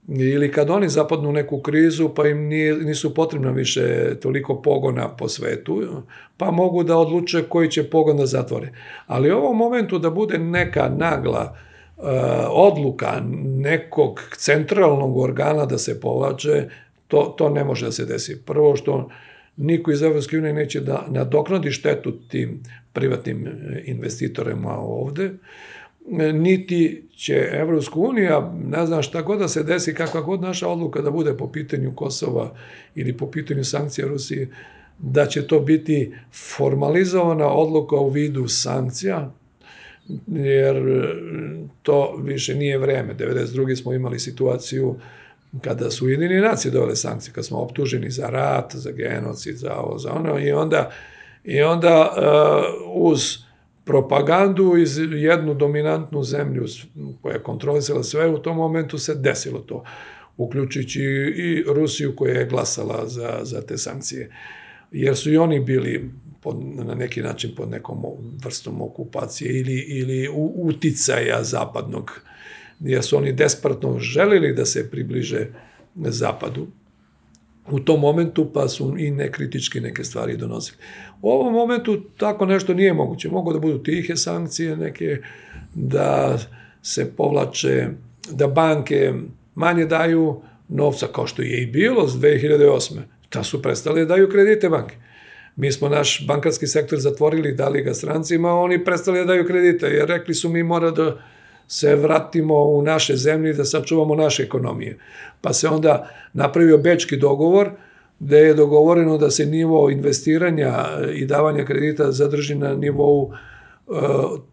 [0.07, 5.15] ili kad oni zapadnu u neku krizu pa im nije, nisu potrebna više toliko pogona
[5.15, 6.03] po svetu,
[6.37, 8.71] pa mogu da odluče koji će pogon da zatvore.
[9.07, 11.55] Ali u ovom momentu da bude neka nagla
[11.97, 12.05] uh,
[12.49, 16.69] odluka nekog centralnog organa da se povlače,
[17.07, 18.41] to, to ne može da se desi.
[18.45, 19.09] Prvo što
[19.57, 22.63] niko iz Evropske unije neće da nadoknadi štetu tim
[22.93, 23.47] privatnim
[23.85, 25.31] investitorima ovde.
[26.33, 31.01] Niti će Evropska unija, ne znam šta god da se desi, kakva god naša odluka
[31.01, 32.55] da bude po pitanju Kosova
[32.95, 34.47] ili po pitanju sankcija Rusije,
[34.99, 36.13] da će to biti
[36.57, 39.31] formalizovana odluka u vidu sankcija,
[40.27, 41.07] jer
[41.83, 43.15] to više nije vreme.
[43.19, 43.75] 92.
[43.75, 44.95] smo imali situaciju
[45.61, 49.97] kada su jedini nacije dovele sankcije, kad smo optuženi za rat, za genocid, za ovo,
[49.97, 50.91] za ono, i onda,
[51.43, 53.37] i onda uh, uz
[53.89, 56.65] propagandu iz jednu dominantnu zemlju
[57.21, 59.83] koja je kontrolisala sve, u tom momentu se desilo to,
[60.37, 61.01] uključujući
[61.35, 64.29] i Rusiju koja je glasala za, za te sankcije.
[64.91, 66.11] Jer su i oni bili
[66.41, 66.55] pod,
[66.85, 67.97] na neki način pod nekom
[68.43, 72.21] vrstom okupacije ili, ili uticaja zapadnog,
[72.79, 75.47] jer su oni desperatno želili da se približe
[75.95, 76.67] zapadu
[77.71, 80.77] u tom momentu, pa su i nekritički neke stvari donosili.
[81.21, 83.29] U ovom momentu tako nešto nije moguće.
[83.29, 85.17] Mogu da budu tihe sankcije neke,
[85.75, 86.37] da
[86.81, 87.87] se povlače,
[88.31, 89.13] da banke
[89.55, 92.97] manje daju novca, kao što je i bilo s 2008.
[93.33, 94.95] Da su prestali da daju kredite banke.
[95.55, 100.07] Mi smo naš bankarski sektor zatvorili, dali ga strancima, oni prestali da daju kredite, jer
[100.07, 101.17] rekli su mi mora da
[101.67, 104.97] se vratimo u naše zemlje da sačuvamo naše ekonomije.
[105.41, 107.71] Pa se onda napravio bečki dogovor
[108.19, 110.73] gde je dogovoreno da se nivo investiranja
[111.13, 113.91] i davanja kredita zadrži na nivou e,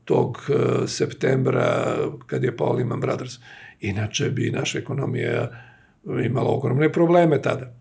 [0.05, 3.34] tog e, septembra kad je pao Lehman Brothers.
[3.80, 5.51] Inače bi naša ekonomija
[6.24, 7.72] imala ogromne probleme tada.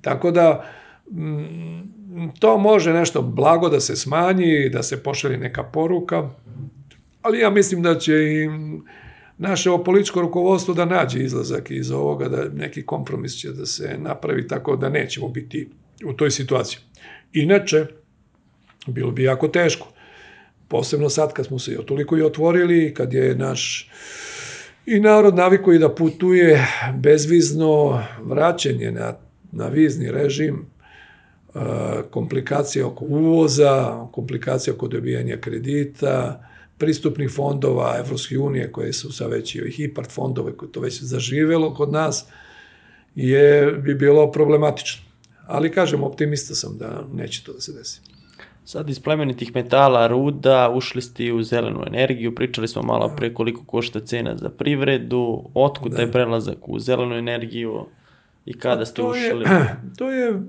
[0.00, 0.64] Tako da,
[1.10, 1.94] mm,
[2.38, 6.30] to može nešto blago da se smanji, da se pošalje neka poruka,
[7.22, 8.48] ali ja mislim da će i
[9.38, 14.48] naše političko rukovodstvo da nađe izlazak iz ovoga, da neki kompromis će da se napravi
[14.48, 15.68] tako da nećemo biti
[16.06, 16.78] u toj situaciji.
[17.32, 17.86] Inače,
[18.86, 19.88] bilo bi jako teško.
[20.68, 23.90] Posebno sad kad smo se toliko i otvorili, kad je naš
[24.86, 29.14] i narod naviku i da putuje bezvizno vraćanje na,
[29.52, 30.66] na vizni režim,
[32.10, 36.44] komplikacije oko uvoza, komplikacije oko dobijanja kredita,
[36.78, 41.74] pristupnih fondova Evropske unije koje su sa već i HIPART fondove koje to već zaživelo
[41.74, 42.26] kod nas
[43.14, 45.04] je bi bilo problematično.
[45.46, 48.00] Ali kažem, optimista sam da neće to da se desi.
[48.64, 53.64] Sad iz plemenitih metala, ruda, ušli ste u zelenu energiju, pričali smo malo pre koliko
[53.64, 55.96] košta cena za privredu, otkud da.
[55.96, 57.86] taj prelazak u zelenu energiju
[58.44, 59.44] i kada ste to ušli?
[59.44, 60.42] Je, to je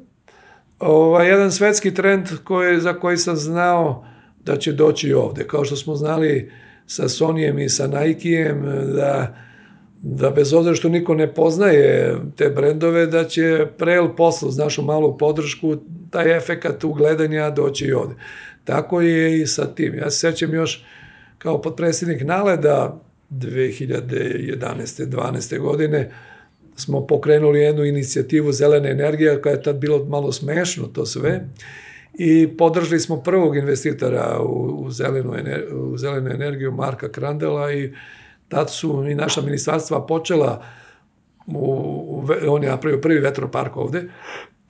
[0.79, 4.05] ovaj, jedan svetski trend koji, za koji sam znao
[4.45, 5.47] da će doći ovde.
[5.47, 6.51] Kao što smo znali
[6.87, 8.63] sa Sonyjem i sa Nikeem,
[8.95, 9.35] da,
[10.01, 14.81] da bez obzira što niko ne poznaje te brendove, da će Prel poslu uz našu
[14.81, 15.77] malu podršku
[16.09, 18.15] taj efekat ugledanja doći i ovde.
[18.63, 19.95] Tako je i sa tim.
[19.95, 20.85] Ja se sećam još
[21.37, 25.05] kao podpredsjednik Naleda 2011.
[25.05, 25.59] 12.
[25.59, 26.11] godine
[26.75, 31.37] smo pokrenuli jednu inicijativu Zelene energije, koja je tad bilo malo smešno to sve.
[31.37, 31.84] Mm
[32.17, 37.93] i podržali smo prvog investitora u, u, zelenu, ener, u zelenu energiju Marka Krandela i
[38.47, 40.63] tad su i naša ministarstva počela
[41.47, 41.59] u,
[42.07, 44.03] u, on je napravio prvi vetropark ovde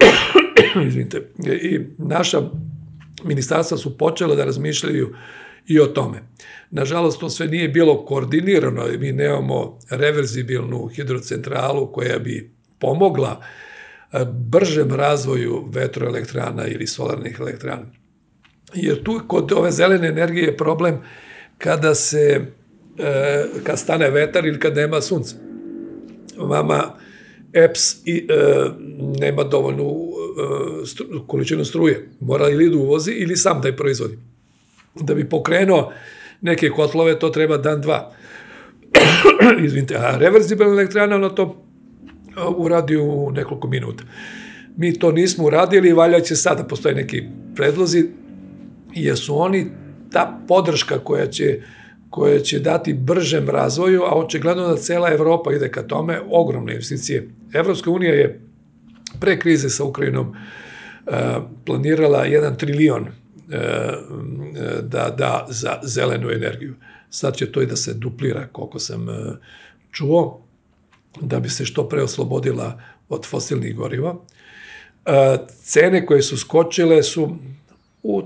[0.87, 1.29] izvinite
[1.61, 2.41] i naša
[3.23, 5.15] ministarstva su počela da razmišljaju
[5.67, 6.17] i o tome.
[6.71, 13.45] Nažalost, to sve nije bilo koordinirano, mi nemamo reverzibilnu hidrocentralu koja bi pomogla uh,
[14.23, 17.85] bržem razvoju vetroelektrana ili solarnih elektrana.
[18.73, 20.97] Jer tu kod ove zelene energije je problem
[21.57, 22.41] kada se
[22.97, 25.35] e, kad stane vetar ili kad nema sunca.
[26.37, 26.93] Vama
[27.53, 28.69] EPS i, e,
[29.19, 32.09] nema dovoljnu e, stru, količinu struje.
[32.19, 34.17] Mora ili da uvozi ili sam da je proizvodi.
[34.95, 35.91] Da bi pokrenuo
[36.41, 38.13] neke kotlove, to treba dan, dva.
[39.65, 41.64] Izvinite, a reverzibilna elektrana, ono to
[42.57, 44.03] uradi u nekoliko minuta.
[44.77, 47.23] Mi to nismo uradili, valja će sada, postoje neki
[47.55, 48.05] predlozi,
[48.93, 49.67] jer su oni
[50.11, 51.61] ta podrška koja će
[52.15, 57.29] koja će dati bržem razvoju, a očigledno da cela Evropa ide ka tome, ogromne investicije.
[57.53, 58.41] Evropska unija je
[59.19, 61.13] pre krize sa Ukrajinom uh,
[61.65, 63.09] planirala 1 trilion uh,
[64.81, 66.75] da da za zelenu energiju.
[67.09, 69.15] Sad će to i da se duplira, koliko sam uh,
[69.91, 70.44] čuo
[71.21, 74.15] da bi se što pre oslobodila od fosilnih goriva.
[75.05, 77.37] E, cene koje su skočile su
[78.03, 78.23] u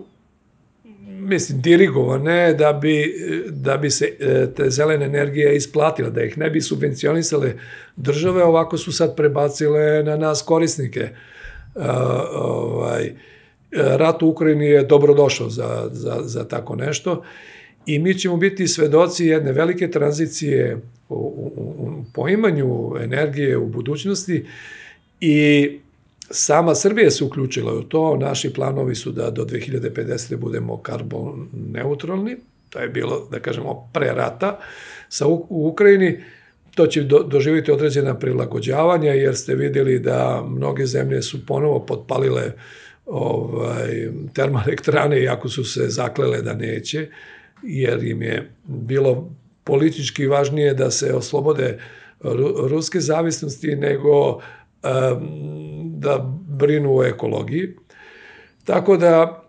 [1.19, 3.13] mislim, dirigovane da bi,
[3.49, 7.53] da bi se e, te zelene energije isplatile, da ih ne bi subvencionisale
[7.95, 10.99] države, ovako su sad prebacile na nas korisnike.
[10.99, 11.11] E,
[12.33, 13.13] ovaj,
[13.71, 17.23] rat u Ukrajini je dobrodošao za, za, za tako nešto
[17.85, 20.77] i mi ćemo biti svedoci jedne velike tranzicije
[21.09, 24.45] u, u, u poimanju energije u budućnosti
[25.21, 25.69] i
[26.31, 30.35] sama Srbija se uključila u to, naši planovi su da do 2050.
[30.35, 32.37] budemo karbon neutralni,
[32.69, 34.59] to je bilo, da kažemo, pre rata
[35.09, 36.23] sa u, u Ukrajini,
[36.75, 42.51] to će do, doživiti određena prilagođavanja, jer ste videli da mnoge zemlje su ponovo potpalile
[43.05, 47.07] ovaj, termoelektrane, iako su se zaklele da neće,
[47.63, 49.29] jer im je bilo
[49.63, 51.79] politički važnije da se oslobode
[52.69, 54.41] ruske zavisnosti nego um,
[55.99, 56.17] da
[56.47, 57.75] brinu o ekologiji.
[58.63, 59.43] Tako da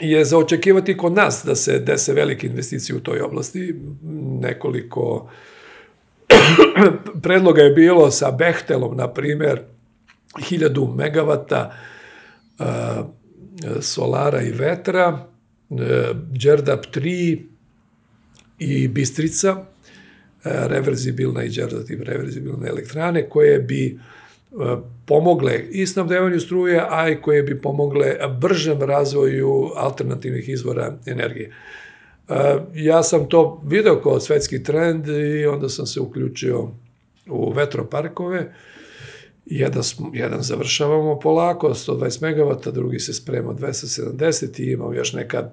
[0.00, 3.74] je za očekivati kod nas da se dese velike investicije u toj oblasti.
[4.40, 5.30] Nekoliko
[7.22, 9.60] predloga je bilo sa Behtelom, na primer,
[10.34, 11.72] 1000 megavata
[12.58, 12.66] uh,
[13.80, 15.26] solara i vetra,
[16.30, 17.52] Đerdap 3,
[18.58, 19.64] i Bistrica,
[20.44, 23.96] e, reverzibilna i džerdativ reverzibilne elektrane, koje bi e,
[25.06, 31.52] pomogle i snabdevanju struje, a i koje bi pomogle bržem razvoju alternativnih izvora energije.
[32.28, 32.34] E,
[32.74, 36.68] ja sam to video kao svetski trend i onda sam se uključio
[37.26, 38.52] u vetroparkove
[39.46, 39.82] Jedan,
[40.12, 45.50] jedan završavamo polako, 120 MW, drugi se sprema 270 i imamo još neka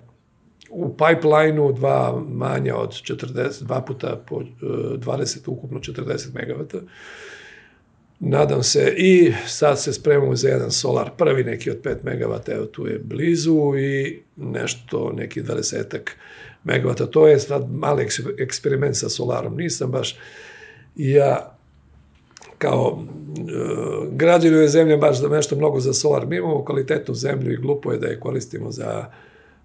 [0.70, 6.82] u pipeline-u dva manja od 40, dva puta po e, 20, ukupno 40 MW.
[8.20, 12.66] Nadam se i sad se spremamo za jedan solar, prvi neki od 5 MW, evo
[12.66, 16.00] tu je blizu i nešto, neki 20
[16.64, 17.10] MW.
[17.10, 19.58] To je sad mali eks- eksperiment sa solarom.
[19.58, 20.16] Nisam baš
[20.96, 21.56] ja
[22.58, 23.42] kao e,
[24.12, 26.26] građani ove zemlje baš da nešto mnogo za solar.
[26.26, 29.06] Mi imamo kvalitetnu zemlju i glupo je da je koristimo za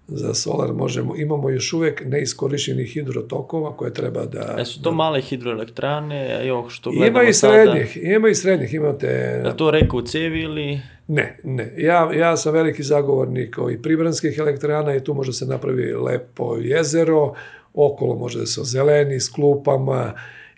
[0.07, 4.55] za solar možemo, imamo još uvek neiskorišćenih hidrotokova koje treba da...
[4.59, 7.53] E su to male hidroelektrane, evo što Ima gledamo i sada.
[7.53, 9.07] srednjih, ima i srednjih, imate...
[9.45, 10.79] Je to reka u cevi ili...
[11.07, 11.73] Ne, ne.
[11.77, 17.33] Ja, ja sam veliki zagovornik ovih pribranskih elektrana i tu može se napravi lepo jezero,
[17.73, 20.13] okolo može da se ozeleni s klupama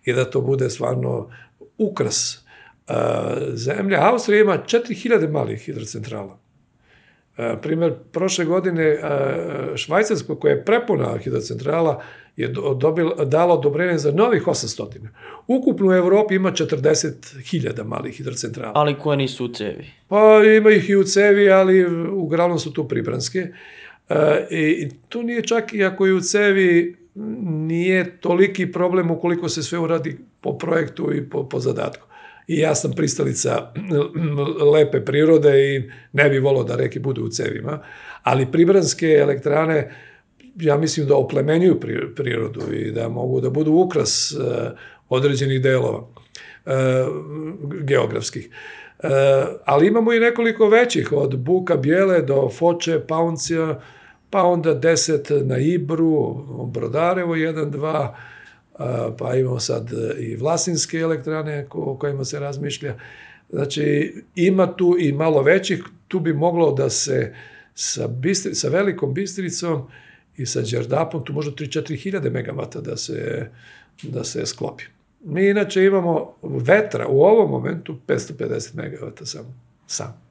[0.05, 1.29] i da to bude stvarno
[1.77, 2.45] ukras
[2.87, 2.95] uh,
[3.53, 3.97] zemlje.
[3.97, 6.46] Austrija ima 4000 malih hidrocentrala.
[7.37, 12.01] Uh, primer, prošle godine uh, Švajcarsko, koja je prepuna hidrocentrala,
[12.35, 15.07] je do- dobila, dala odobrenje za novih 800.
[15.47, 18.71] Ukupno u Evropi ima 40.000 malih hidrocentrala.
[18.75, 19.85] Ali koje nisu u cevi.
[20.07, 23.47] Pa ima ih i u cevi, ali uglavnom su tu pribranske.
[24.09, 26.97] E, I tu nije čak i ako je u cevi,
[27.67, 32.06] nije toliki problem ukoliko se sve uradi po projektu i po, po zadatku.
[32.47, 33.73] I ja sam pristalica
[34.73, 37.79] lepe prirode i ne bi volao da reke budu u cevima,
[38.23, 39.91] ali pribranske elektrane
[40.59, 44.35] ja mislim da oplemenjuju pri- prirodu i da mogu da budu ukras e,
[45.09, 46.07] određenih delova
[46.65, 46.71] e,
[47.81, 48.49] geografskih.
[49.03, 49.09] E,
[49.65, 53.81] ali imamo i nekoliko većih, od Buka Bijele do Foče, Pauncija,
[54.29, 56.33] pa onda 10 na Ibru,
[56.73, 58.15] Brodarevo 1, 2, a,
[59.17, 62.95] pa imamo sad i Vlasinske elektrane o kojima se razmišlja.
[63.49, 67.33] Znači, ima tu i malo većih, tu bi moglo da se
[67.73, 69.87] sa, Bistri, sa velikom Bistricom
[70.37, 73.49] i sa Đerdapom, tu možda 3-4 hiljade megavata da se,
[74.03, 74.83] da se sklopi.
[75.23, 79.53] Mi inače imamo vetra u ovom momentu 550 megavata samo.
[79.87, 80.21] Sam.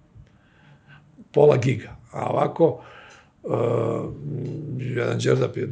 [1.33, 1.97] Pola giga.
[2.13, 2.85] A ovako,
[3.47, 4.13] uh,
[4.79, 5.69] jedan Đerdap je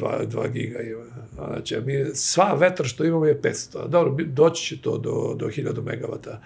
[0.00, 1.02] 2, 2 giga ima.
[1.34, 3.78] Znači, mi, sva vetra što imamo je 500.
[3.84, 6.40] A Dobro, doći će to do, do 1000 megavata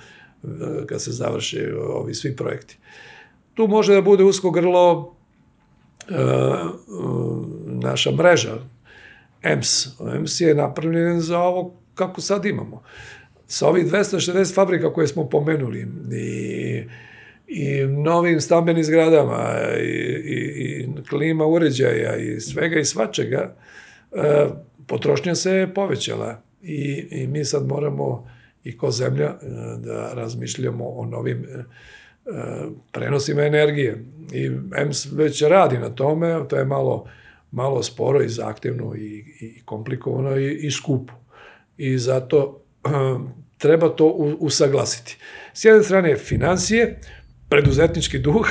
[0.86, 2.78] kad se završe ovi svi projekti.
[3.54, 6.16] Tu može da bude usko grlo uh,
[7.66, 8.58] naša mreža,
[9.42, 9.86] EMS.
[10.14, 12.82] EMS je napravljen za ovo kako sad imamo.
[13.46, 16.84] Sa ovih 260 fabrika koje smo pomenuli i,
[17.46, 19.88] i novim stambenim zgradama i,
[20.24, 20.38] i,
[20.80, 23.56] i klima uređaja i svega i svačega,
[24.12, 24.46] e,
[24.86, 28.26] potrošnja se je povećala i, i mi sad moramo
[28.66, 29.36] i ko zemlja e,
[29.78, 31.64] da razmišljamo o novim e, e,
[32.92, 34.04] prenosima energije.
[34.32, 37.06] I EMS već radi na tome, to je malo,
[37.50, 41.12] malo sporo i zahtevno i, i komplikovano i, i skupo.
[41.76, 42.62] I zato
[43.58, 44.06] treba to
[44.38, 45.18] usaglasiti.
[45.54, 47.00] S jedne strane financije,
[47.48, 48.46] preduzetnički duh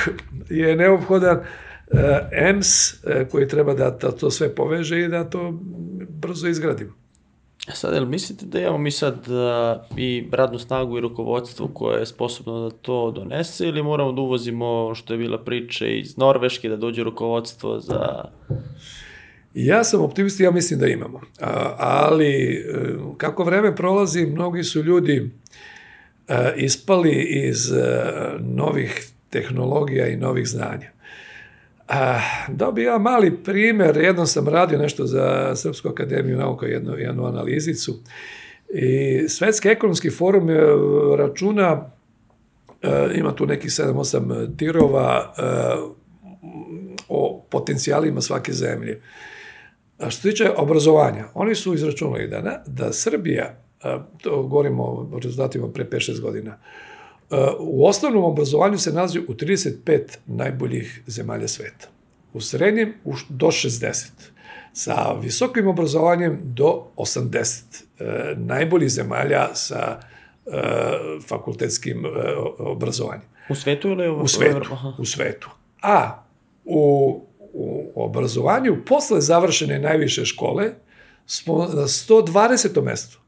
[0.50, 5.54] je neophodan, e, EMS e, koji treba da, da to sve poveže i da to
[6.08, 6.92] brzo izgradimo.
[7.68, 12.00] E Sad, jel mislite da imamo mi sad uh, i radnu snagu i rukovodstvo koje
[12.00, 16.68] je sposobno da to donese ili moramo da uvozimo što je bila priča iz Norveške
[16.68, 18.24] da dođe rukovodstvo za...
[19.54, 21.20] Ja sam optimist i ja mislim da imamo.
[21.40, 22.64] A, ali
[23.16, 25.30] kako vreme prolazi, mnogi su ljudi
[26.56, 28.02] ispali iz e,
[28.40, 30.90] novih tehnologija i novih znanja.
[32.48, 37.26] Dao bi ja mali primer, jednom sam radio nešto za Srpsku akademiju nauka, jednu, jednu
[37.26, 38.02] analizicu,
[38.68, 40.48] i Svetski ekonomski forum
[41.18, 41.90] računa,
[42.82, 45.42] e, ima tu neki 7-8 tirova e,
[47.08, 49.00] o potencijalima svake zemlje.
[49.98, 53.65] A što se tiče obrazovanja, oni su izračunali da, da Srbija,
[54.22, 56.58] to govorimo o rezultatima pre 5-6 godina,
[57.58, 61.88] u osnovnom obrazovanju se nalazi u 35 najboljih zemalja sveta.
[62.32, 64.06] U srednjem u, do 60.
[64.72, 67.62] Sa visokim obrazovanjem do 80
[67.98, 70.50] e, najboljih zemalja sa e,
[71.28, 72.08] fakultetskim e,
[72.58, 73.22] obrazovanjem.
[73.48, 74.92] U svetu ili U svetu, Aha.
[74.98, 75.50] u svetu.
[75.82, 76.22] A
[76.64, 77.22] u,
[77.52, 80.72] u obrazovanju posle završene najviše škole
[81.26, 82.82] smo na 120.
[82.82, 83.18] mestu.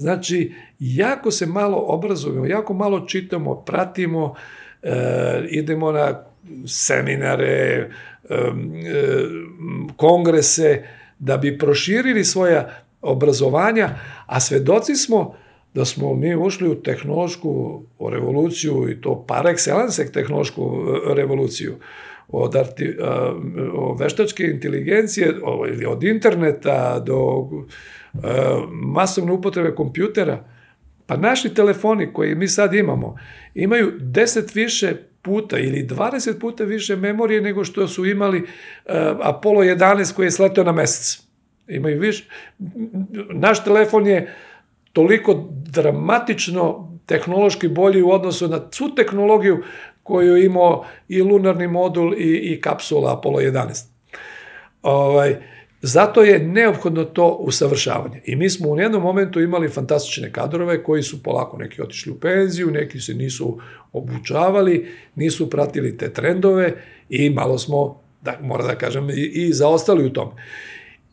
[0.00, 4.34] Znači, jako se malo obrazujemo, jako malo čitamo, pratimo,
[4.82, 6.24] e, idemo na
[6.66, 7.88] seminare, e,
[8.28, 8.48] e,
[9.96, 10.82] kongrese,
[11.18, 12.70] da bi proširili svoja
[13.02, 13.88] obrazovanja,
[14.26, 15.34] a svedoci smo
[15.74, 21.76] da smo mi ušli u tehnološku revoluciju i to par excellence tehnološku e, revoluciju.
[22.28, 23.34] Od, arti, a,
[23.74, 27.48] od veštačke inteligencije, ovo, ili od interneta do
[28.70, 30.44] masovne upotrebe kompjutera,
[31.06, 33.16] pa naši telefoni koji mi sad imamo,
[33.54, 38.46] imaju 10 više puta ili 20 puta više memorije nego što su imali uh,
[39.22, 41.22] Apollo 11 koji je sletao na mesec.
[41.68, 42.24] Imaju više.
[43.30, 44.34] Naš telefon je
[44.92, 49.62] toliko dramatično tehnološki bolji u odnosu na svu tehnologiju
[50.02, 53.86] koju je imao i lunarni modul i, i kapsula Apollo 11.
[54.82, 55.36] Ovaj,
[55.82, 58.22] zato je neophodno to usavršavanje.
[58.24, 62.20] I mi smo u jednom momentu imali fantastične kadrove koji su polako neki otišli u
[62.20, 63.58] penziju, neki se nisu
[63.92, 66.74] obučavali, nisu pratili te trendove
[67.08, 70.30] i malo smo, da, mora da kažem, i, i zaostali u tom.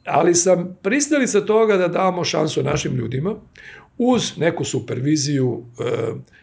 [0.06, 3.36] Ali sam pristalica toga da damo šansu našim ljudima
[3.98, 6.38] uz neku superviziju, E,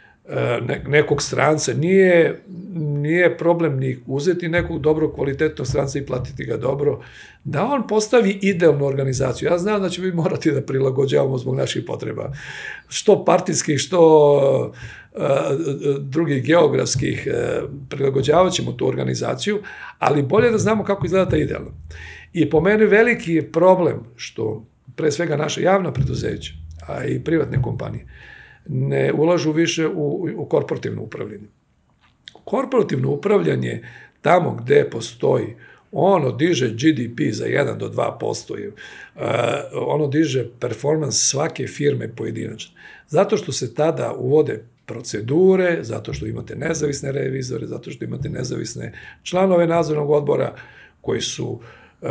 [0.87, 2.43] nekog stranca, nije,
[2.75, 7.01] nije problem ni uzeti nekog dobrog kvalitetnog stranca i platiti ga dobro,
[7.45, 9.49] da on postavi idealnu organizaciju.
[9.49, 12.33] Ja znam da će mi morati da prilagođavamo zbog naših potreba.
[12.89, 14.73] Što partijskih, što
[15.13, 15.21] uh,
[15.99, 19.63] drugih geografskih, uh, prilagođavat ćemo tu organizaciju,
[19.99, 21.71] ali bolje da znamo kako izgleda ta idealna.
[22.33, 26.53] I po meni veliki je problem što pre svega naše javna preduzeća,
[26.87, 28.07] a i privatne kompanije,
[28.67, 31.49] ne ulažu više u, u korporativno upravljanje.
[32.45, 33.83] Korporativno upravljanje
[34.23, 35.55] tamo gde postoji
[35.93, 39.23] ono diže GDP za 1 do 2%, uh,
[39.73, 42.75] ono diže performans svake firme pojedinačno.
[43.09, 48.93] Zato što se tada uvode procedure, zato što imate nezavisne revizore, zato što imate nezavisne
[49.23, 50.55] članove nadzornog odbora
[51.01, 52.09] koji su uh,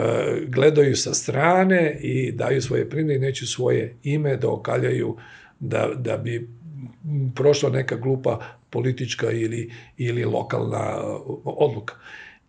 [0.48, 5.18] gledaju sa strane i daju svoje prinde i neće svoje ime da okaljaju
[5.64, 6.50] da, da bi
[7.36, 10.98] prošla neka glupa politička ili, ili lokalna
[11.44, 11.96] odluka.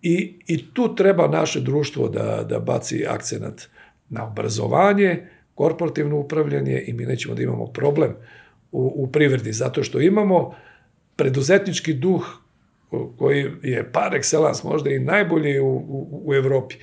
[0.03, 3.69] I, I tu treba naše društvo da, da baci akcenat
[4.09, 8.15] na obrazovanje, korporativno upravljanje i mi nećemo da imamo problem
[8.73, 10.55] u, u privredi, zato što imamo
[11.16, 12.27] preduzetnički duh
[13.19, 16.74] koji je par excellence možda i najbolji u, u, u Evropi.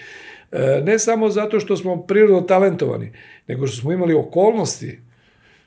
[0.52, 3.12] E, ne samo zato što smo prirodno talentovani,
[3.48, 5.00] nego što smo imali okolnosti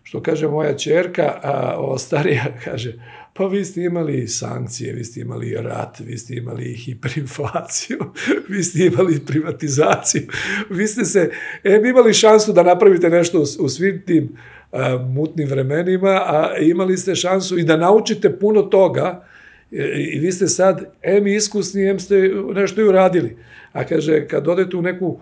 [0.04, 2.92] što kaže moja čerka, a o starija kaže,
[3.32, 7.98] pa vi ste imali sankcije, vi ste imali rat, vi ste imali hiperinflaciju,
[8.48, 10.22] vi ste imali privatizaciju,
[10.76, 11.30] vi ste se,
[11.64, 14.36] e, imali šansu da napravite nešto u, u svim tim
[14.72, 19.24] a, mutnim vremenima, a imali ste šansu i da naučite puno toga,
[19.72, 19.76] e,
[20.12, 23.36] i vi ste sad, em iskusni, em ste nešto i uradili.
[23.72, 25.20] A kaže, kad odete u neku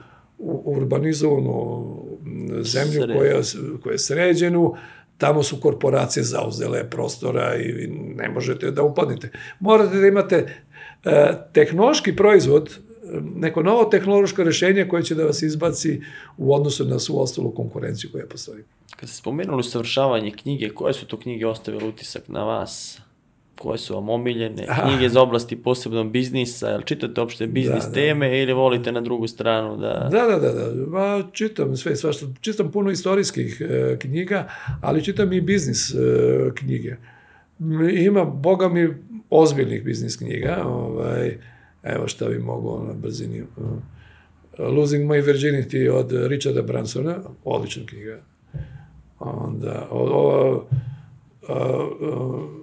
[0.65, 2.12] urbanizovanu
[2.63, 3.17] zemlju Sred.
[3.17, 3.41] koja,
[3.83, 4.75] koja je sređenu,
[5.19, 7.87] tamo su korporacije zauzele prostora i
[8.17, 9.31] ne možete da upadnete.
[9.61, 10.63] Morate da imate
[11.05, 12.79] e, tehnološki proizvod,
[13.35, 16.01] neko novo tehnološko rešenje koje će da vas izbaci
[16.37, 18.63] u odnosu na svu ostalu konkurenciju koja postoji.
[18.97, 23.01] Kad ste spomenuli usavršavanje knjige, koje su to knjige ostavile utisak na vas?
[23.63, 27.95] Koje su vam omiljene, knjige iz oblasti posebno biznisa, jel čitate opšte biznis da, da.
[27.95, 30.09] teme ili volite na drugu stranu da...
[30.13, 30.87] Da, da, da, da.
[30.87, 32.27] Ma, čitam sve, svašta.
[32.41, 34.49] Čitam puno istorijskih e, knjiga,
[34.81, 35.97] ali čitam i biznis e,
[36.55, 36.97] knjige.
[37.93, 38.89] Ima, boga mi,
[39.31, 40.63] ozbiljnih biznis knjiga.
[40.67, 41.39] Ovaj,
[41.83, 43.45] evo šta bi mogu na brzini.
[44.59, 48.21] Losing My Virginity od Richarda Bransona, odlična knjiga.
[49.19, 50.67] Onda, o, o,
[51.49, 51.57] o,
[52.01, 52.62] o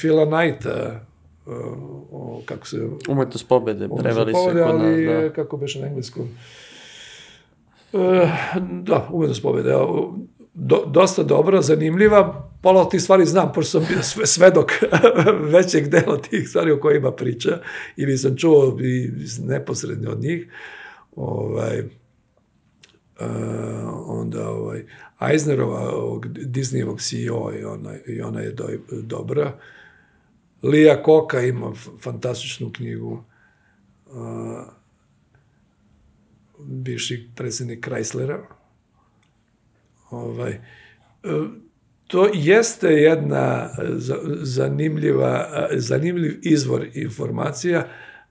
[0.00, 1.00] Phila Knighta,
[1.46, 2.88] o, kako se...
[3.08, 5.32] Umetnost pobede, preveli se kod nas, ali, da.
[5.32, 6.28] kako beše na engleskom.
[7.92, 8.28] E,
[8.82, 9.74] da, umetnost pobede.
[10.54, 12.48] Do, dosta dobra, zanimljiva.
[12.62, 14.72] Pola tih stvari znam, pošto sam bio svedok
[15.54, 17.58] većeg dela tih stvari o kojima priča,
[17.96, 19.10] ili sam čuo i
[19.42, 20.48] neposredno od njih.
[21.16, 21.82] Ovaj,
[23.20, 23.26] Uh,
[24.06, 24.84] onda ovaj,
[25.20, 29.58] Eisnerova, ovog Disneyevog CEO i ona, i ona je do, dobra.
[30.62, 33.24] Lija Koka ima fantastičnu knjigu.
[34.06, 34.12] Uh,
[36.58, 38.38] bivši predsednik Chryslera.
[40.10, 40.60] Ovaj,
[41.24, 41.48] uh,
[42.06, 43.70] to jeste jedna
[44.42, 47.88] zanimljiva, zanimljiv izvor informacija.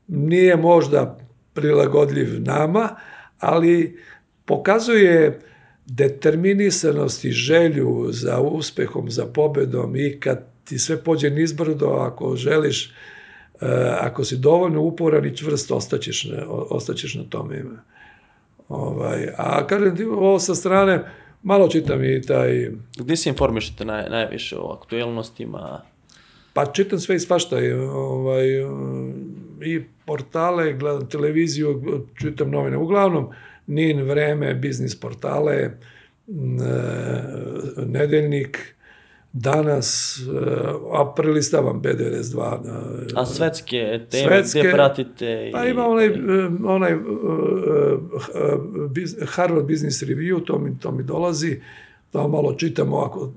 [0.08, 1.20] Nije možda
[1.54, 2.96] prilagodljiv nama,
[3.40, 4.00] ali
[4.46, 5.40] pokazuje
[5.86, 12.94] determinisanost i želju za uspehom, za pobedom i kad ti sve pođe nizbrdo, ako želiš,
[13.54, 13.68] uh,
[14.00, 17.64] ako si dovoljno uporan i čvrst, ostaćeš na, ostaćeš na tome.
[18.70, 21.04] Ovaj, a kažem ti, ovo sa strane,
[21.44, 25.82] malo čitam i taj, Gde se informišete naj, najviše o aktuelnostima?
[26.54, 28.48] pa čitam sve i svašta, i, ovaj,
[29.62, 31.82] i portale, gledam televiziju,
[32.22, 33.30] čitam novine, uglavnom
[33.72, 35.72] NIN, Vreme, biznis portale, e,
[37.78, 38.76] Nedeljnik,
[39.34, 40.22] danas, e,
[40.94, 42.60] a prelistavam B92.
[43.16, 45.50] A svetske teme, Svetske- gde pratite?
[45.52, 46.12] Pa i- ima onaj, e,
[46.66, 46.98] onaj e, e,
[49.28, 51.62] Harvard Business Review, to mi, to mi dolazi,
[52.12, 53.32] to malo čitam ovako,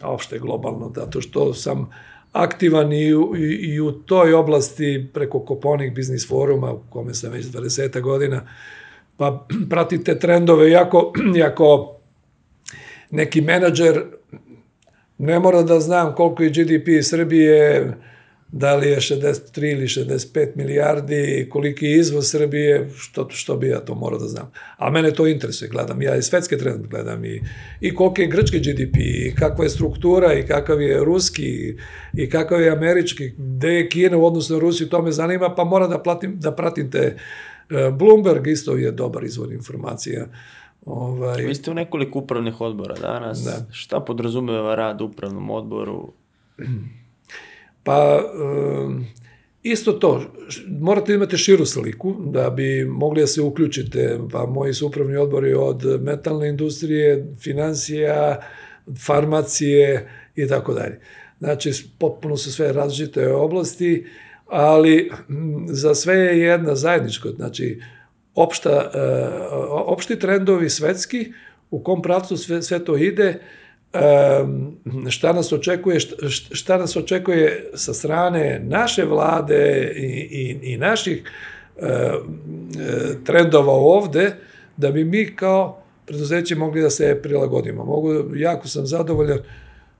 [0.00, 1.90] a opšte globalno, zato što sam
[2.32, 7.32] aktivan i, u- i, i u toj oblasti preko Koponik Business Foruma, u kome sam
[7.32, 8.42] već 20 godina,
[9.16, 11.96] pa pratite trendove, jako, jako
[13.10, 14.02] neki menadžer
[15.18, 17.92] ne mora da znam koliko je GDP Srbije,
[18.52, 23.80] da li je 63 ili 65 milijardi, koliki je izvoz Srbije, što, što bi ja
[23.80, 24.52] to morao da znam.
[24.76, 27.42] A mene to interesuje, gledam ja i svetske trend gledam i,
[27.80, 31.76] i koliki je grčki GDP, i kakva je struktura, i kakav je ruski,
[32.14, 35.64] i kakav je američki, gde je Kina u odnosu na Rusiju, to me zanima, pa
[35.64, 37.16] moram da, platim, da pratim te e,
[37.92, 40.26] Bloomberg isto je dobar izvor informacija.
[40.86, 43.38] Ovaj, Vi ste u nekoliko upravnih odbora danas.
[43.38, 43.66] Da.
[43.72, 46.12] Šta podrazumeva rad u upravnom odboru?
[47.82, 48.20] Pa,
[48.84, 49.06] um,
[49.62, 50.22] isto to,
[50.80, 55.54] morate imati širu sliku da bi mogli da se uključite, pa moji su upravni odbori
[55.54, 58.40] od metalne industrije, financija,
[59.06, 61.00] farmacije i tako dalje.
[61.38, 64.06] Znači, potpuno su sve različite oblasti,
[64.46, 65.10] ali
[65.66, 67.80] za sve je jedna zajedničko, znači,
[68.34, 69.00] opšta, e,
[69.70, 71.32] opšti trendovi svetski,
[71.70, 73.40] u kom pravcu sve, sve to ide,
[75.08, 81.22] šta nas očekuje šta, šta nas očekuje sa strane naše vlade i, i, i naših
[81.76, 82.14] e, e,
[83.24, 84.36] trendova ovde
[84.76, 87.84] da bi mi kao preduzeće mogli da se prilagodimo.
[87.84, 89.38] Mogu, jako sam zadovoljan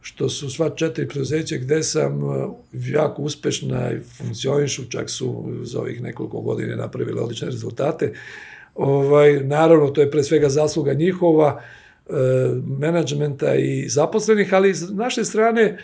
[0.07, 5.81] što su sva četiri preduzeća gde sam e, jako uspešna i funkcionišu, čak su za
[5.81, 8.13] ovih nekoliko godina napravili odlične rezultate.
[8.75, 11.61] Ovaj, naravno, to je pre svega zasluga njihova,
[12.09, 12.13] e,
[12.79, 15.79] menadžmenta i zaposlenih, ali s naše strane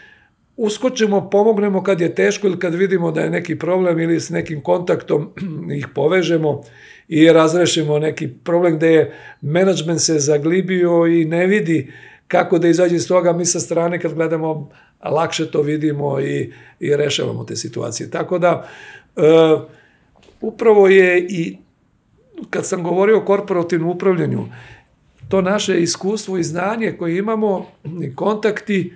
[0.56, 4.60] uskočimo, pomognemo kad je teško ili kad vidimo da je neki problem ili s nekim
[4.60, 5.30] kontaktom
[5.78, 6.62] ih povežemo
[7.08, 11.92] i razrešimo neki problem gde je menadžment se zaglibio i ne vidi
[12.32, 14.70] kako da izađe iz toga, mi sa strane kad gledamo
[15.04, 18.10] lakše to vidimo i, i rešavamo te situacije.
[18.10, 18.68] Tako da,
[19.16, 19.22] e,
[20.40, 21.56] upravo je i
[22.50, 24.46] kad sam govorio o korporativnom upravljanju,
[25.28, 27.66] to naše iskustvo i znanje koje imamo
[28.02, 28.92] i kontakti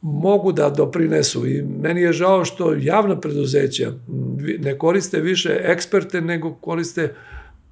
[0.00, 3.92] mogu da doprinesu i meni je žao što javna preduzeća
[4.58, 7.14] ne koriste više eksperte nego koriste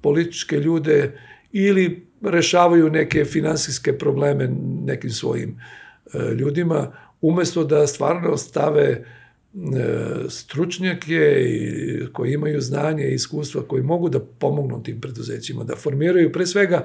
[0.01, 1.19] političke ljude
[1.51, 4.49] ili rešavaju neke finansijske probleme
[4.85, 5.61] nekim svojim
[6.13, 6.91] e, ljudima
[7.21, 9.03] umesto da stvarno stave e,
[10.29, 11.19] stručnjake
[12.13, 16.83] koji imaju znanje i iskustva koji mogu da pomognu tim preduzećima, da formiraju pre svega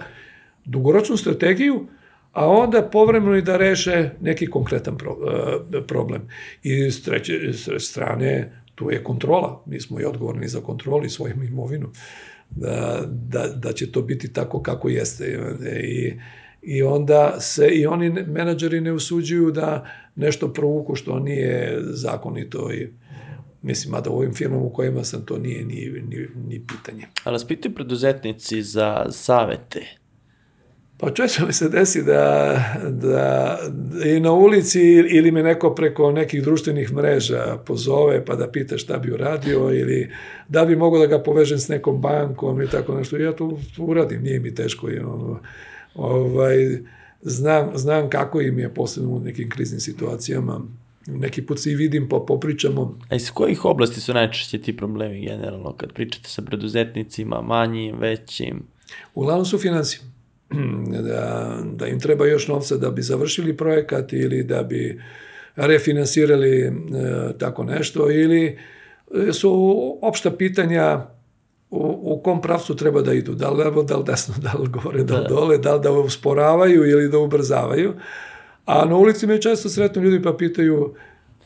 [0.64, 1.86] dugoročnu strategiju,
[2.32, 6.28] a onda povremeno i da reše neki konkretan e, problem.
[6.62, 9.62] I s treće s strane, tu je kontrola.
[9.66, 11.90] Mi smo i odgovorni za kontrolu i svojim imovinu.
[12.56, 15.38] Da, da, da će to biti tako kako jeste.
[15.82, 16.12] I,
[16.62, 19.86] i onda se i oni menadžeri ne usuđuju da
[20.16, 22.88] nešto provuku što nije zakonito i
[23.62, 27.06] mislim, mada u ovim firmama u kojima sam to nije ni, ni, ni pitanje.
[27.24, 29.80] Ali vas pitaju preduzetnici za savete.
[31.04, 32.58] Pa često mi se desi da,
[32.90, 33.58] da
[34.04, 38.98] i na ulici ili me neko preko nekih društvenih mreža pozove pa da pita šta
[38.98, 40.10] bi uradio ili
[40.48, 43.16] da bi mogao da ga povežem s nekom bankom i tako nešto.
[43.16, 44.90] Ja to, to uradim, nije mi teško.
[44.90, 45.40] I, ono,
[45.94, 46.56] ovaj,
[47.22, 50.60] znam, znam kako im je posebno u nekim kriznim situacijama.
[51.06, 52.98] Neki put se i vidim pa popričamo.
[53.08, 58.62] A iz kojih oblasti su najčešće ti problemi generalno kad pričate sa preduzetnicima, manjim, većim?
[59.14, 60.13] Uglavnom su financije.
[61.04, 65.00] Da, da im treba još novca da bi završili projekat ili da bi
[65.56, 66.70] refinansirali e,
[67.38, 68.58] tako nešto ili
[69.28, 71.06] e, su opšta pitanja
[71.70, 74.68] u, u kom pravcu treba da idu, da li levo, da li desno, da li
[74.68, 77.94] gore, da li dole, da li da usporavaju ili da ubrzavaju.
[78.64, 80.94] A na ulici me često sretnu ljudi pa pitaju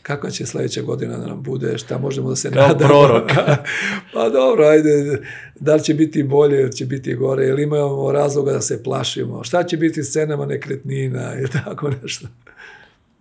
[0.08, 2.88] kakva će sledeća godina da nam bude, šta možemo da se Kao nadamo.
[2.88, 3.30] prorok.
[4.14, 5.18] pa dobro, ajde,
[5.60, 9.44] da li će biti bolje, ili će biti gore, ili imamo razloga da se plašimo,
[9.44, 12.28] šta će biti s cenama nekretnina i tako nešto.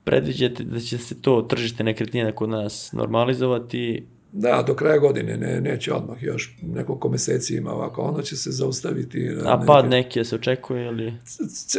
[0.04, 4.06] Predviđate da će se to tržište nekretnina kod nas normalizovati?
[4.40, 8.52] Da, do kraja godine, ne, neće odmah još nekoliko meseci ima ovako, ono će se
[8.52, 9.20] zaustaviti.
[9.22, 11.14] na- A na pad neke- neki se očekuje ili...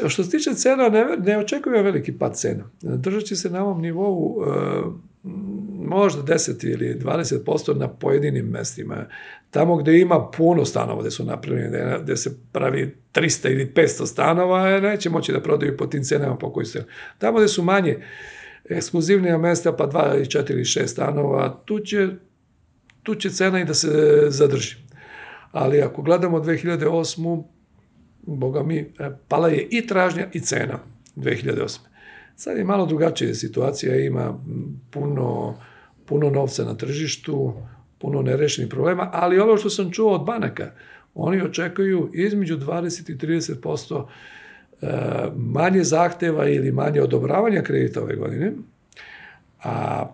[0.08, 2.64] Što se tiče cena, ne, ne očekujem veliki pad cena.
[2.82, 5.28] Držat će se na ovom nivou e,
[5.80, 9.06] možda 10 ili 20% na pojedinim mestima.
[9.50, 14.06] Tamo gde ima puno stanova gde su napravljeni, gde, gde se pravi 300 ili 500
[14.06, 16.84] stanova, e, neće moći da prodaju po tim cenama po koji se...
[17.18, 17.96] Tamo gde su manje
[18.66, 22.08] ekskluzivnija mesta, pa 2 ili 4 ili 6 stanova, tu će,
[23.08, 23.88] tu će cena i da se
[24.28, 24.76] zadrži.
[25.52, 27.42] Ali ako gledamo 2008
[28.22, 30.78] boga mi, e, pala je i tražnja i cena
[31.16, 31.78] 2008.
[32.36, 34.38] Sad je malo drugačija situacija, ima
[34.90, 35.56] puno,
[36.04, 37.54] puno novca na tržištu,
[37.98, 40.70] puno nerešenih problema, ali ono što sam čuo od banaka,
[41.14, 44.04] oni očekuju između 20 i 30%
[44.82, 44.86] e,
[45.36, 48.52] manje zahteva ili manje odobravanja kredita ove godine,
[49.64, 50.06] a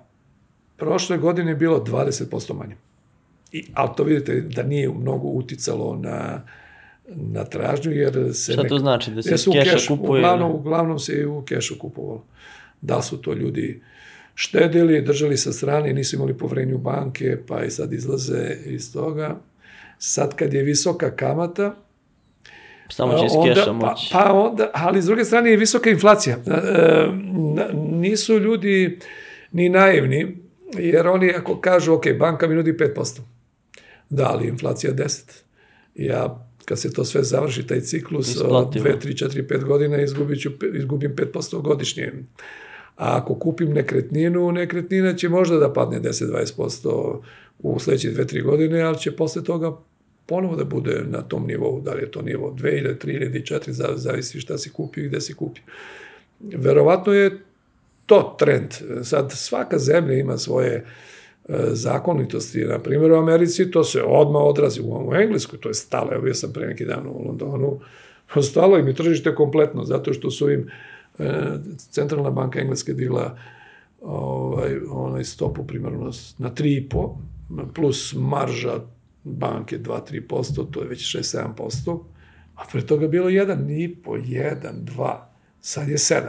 [0.76, 2.83] prošle godine je bilo 20% manje.
[3.54, 6.42] I, ali to vidite da nije mnogo uticalo na,
[7.08, 8.52] na tražnju, jer se...
[8.52, 10.20] Šta to znači, da se keša kešu, kupuje?
[10.20, 12.24] Uglavnom, uglavnom se i u kešu kupovalo.
[12.80, 13.82] Da su to ljudi
[14.34, 19.36] štedili, držali sa strane, nisu imali poverenje u banke, pa i sad izlaze iz toga.
[19.98, 21.74] Sad kad je visoka kamata,
[22.90, 24.08] Samo će onda- keša pa, moći.
[24.12, 26.36] pa onda, ali s druge strane je visoka inflacija.
[26.36, 27.06] E,
[27.90, 28.98] nisu ljudi
[29.52, 30.36] ni naivni,
[30.78, 33.20] jer oni ako kažu, ok, banka mi nudi 5%,
[34.10, 35.22] da, ali inflacija je 10.
[35.94, 38.84] Ja, kad se to sve završi, taj ciklus, Isplativo.
[38.84, 42.12] 2, 3, 4, 5 godina, izgubit ću, izgubim 5% godišnje.
[42.96, 47.20] A ako kupim nekretninu, nekretnina će možda da padne 10-20%
[47.58, 49.76] u sledeće 2-3 godine, ali će posle toga
[50.26, 53.42] ponovo da bude na tom nivou, da li je to nivo 2 ili 3 ili
[53.42, 55.60] 4, za- zavisi šta si kupi i gde si kupi.
[56.40, 57.38] Verovatno je
[58.06, 58.68] to trend.
[59.04, 60.84] Sad, svaka zemlja ima svoje e,
[61.68, 62.60] zakonitosti.
[62.60, 64.80] Na primjer, u Americi to se odmah odrazi.
[64.80, 66.08] U, u Engleskoj to je stalo.
[66.12, 67.80] Evo, bio sam pre neki dan u Londonu.
[68.42, 70.68] Stalo im je tržište kompletno, zato što su im
[71.18, 71.30] e,
[71.76, 73.38] centralna banka Engleske digla
[74.00, 77.16] ovaj, onaj stopu primjerno s- na 3,5
[77.74, 78.80] plus marža
[79.24, 81.98] banke 2-3%, to je već 6-7%,
[82.54, 84.56] a pre toga bilo 1,5, 1,
[84.86, 85.16] 2,
[85.60, 86.20] sad je 7.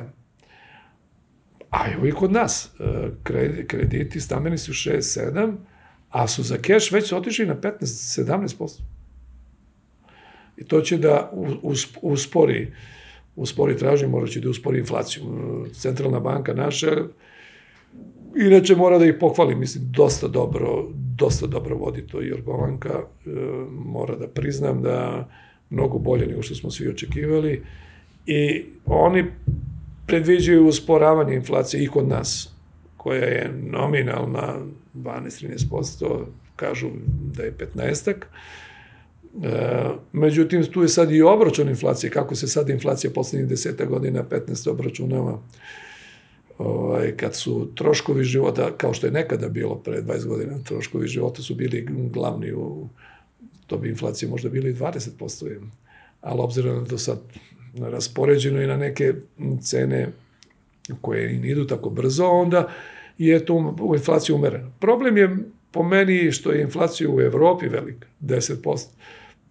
[1.76, 2.84] A evo i kod nas, e,
[3.24, 5.54] kredi- krediti stambeni su 6-7,
[6.10, 8.82] a su za keš već otišli na 15-17%.
[10.58, 11.32] I to će da
[12.02, 12.74] uspori,
[13.36, 15.24] uspori tražnju, morat će da uspori inflaciju.
[15.24, 16.88] E, Centralna banka naša,
[18.36, 20.88] inače mora da ih pohvali, mislim, dosta dobro,
[21.18, 23.30] dosta dobro vodi to Jorgovanka, e,
[23.70, 25.30] mora da priznam da
[25.70, 27.64] mnogo bolje nego što smo svi očekivali
[28.26, 29.26] i oni
[30.08, 32.50] predviđaju usporavanje inflacije i kod nas,
[32.98, 34.56] koja je nominalna
[34.94, 36.26] 12-13%,
[36.56, 36.90] kažu
[37.36, 38.26] da je 15-ak.
[39.44, 44.24] E, međutim, tu je sad i obračun inflacije, kako se sad inflacija poslednjih deseta godina
[44.24, 45.40] 15 obračunava
[46.58, 51.42] ovaj, kad su troškovi života, kao što je nekada bilo pre 20 godina, troškovi života
[51.42, 52.90] su bili glavni u,
[53.68, 55.60] to bi inflacija možda bila i 20%, je.
[56.22, 57.20] ali obzirom da to sad
[57.80, 59.14] raspoređeno i na neke
[59.62, 60.08] cene
[61.02, 62.70] koje ne idu tako brzo, onda
[63.18, 64.72] je to u inflaciju umereno.
[64.80, 65.38] Problem je
[65.72, 68.88] po meni što je inflacija u Evropi velika, 10%.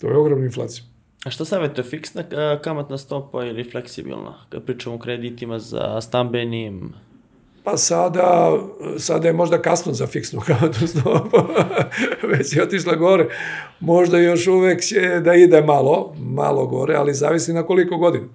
[0.01, 0.85] To je ogromna inflacija.
[1.25, 4.35] A šta savjetuje, fiksna e, kamatna stopa ili fleksibilna?
[4.49, 6.93] Kad pričamo o kreditima za stambenim,
[7.65, 8.59] Pa sada,
[8.99, 11.37] sada je možda kasno za fiksnu kamatnu stopu,
[12.33, 13.29] već je otišla gore.
[13.81, 18.27] Možda još uvek će da ide malo, malo gore, ali zavisi na koliko godina.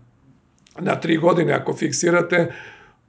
[0.80, 2.52] Na tri godine ako fiksirate,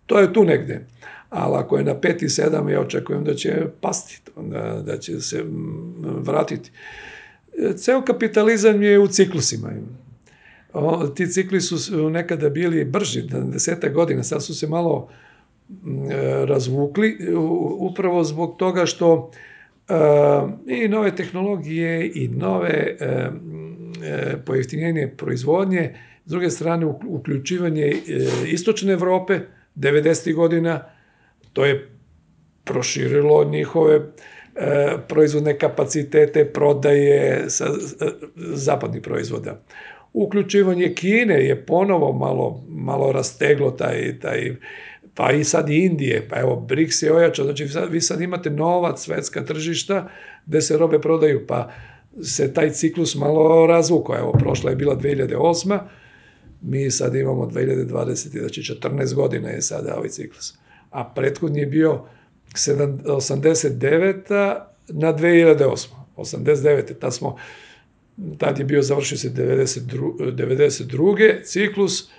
[0.07, 0.87] to je tu negde.
[1.31, 5.21] Ali ako je na 5 i 7, ja očekujem da će pasti, da, da će
[5.21, 5.45] se
[6.03, 6.71] vratiti.
[7.77, 9.71] Ceo kapitalizam je u ciklusima.
[10.73, 13.23] O, ti cikli su nekada bili brži,
[13.53, 15.09] deseta godina, sad su se malo
[16.45, 19.31] razvukli, u- upravo zbog toga što
[19.89, 19.95] e,
[20.67, 23.07] i nove tehnologije i nove e,
[24.05, 25.95] e, pojeftinjenje proizvodnje,
[26.27, 27.95] s druge strane uk- uključivanje e,
[28.47, 29.41] istočne Evrope
[29.77, 30.35] 90.
[30.35, 30.83] godina,
[31.53, 31.89] to je
[32.65, 34.03] proširilo njihove e,
[35.09, 38.07] proizvodne kapacitete, prodaje sa, e,
[38.37, 39.63] zapadnih proizvoda.
[40.13, 44.57] Uključivanje Kine je ponovo malo, malo rasteglo taj, taj,
[45.21, 49.45] pa i sad Indije, pa evo BRICS je ojačao, znači vi sad, imate nova svetska
[49.45, 50.09] tržišta
[50.47, 51.71] gde se robe prodaju, pa
[52.23, 55.79] se taj ciklus malo razvukao, evo prošla je bila 2008
[56.63, 60.55] mi sad imamo 2020, znači 14 godina je sada ovaj ciklus.
[60.91, 62.05] A prethodni je bio
[62.53, 64.59] 7, 89.
[64.89, 65.87] na 2008.
[66.17, 66.99] 89.
[66.99, 67.37] Tad smo,
[68.39, 70.35] tad je bio završio se 92.
[70.35, 71.45] 92.
[71.45, 72.11] ciklus,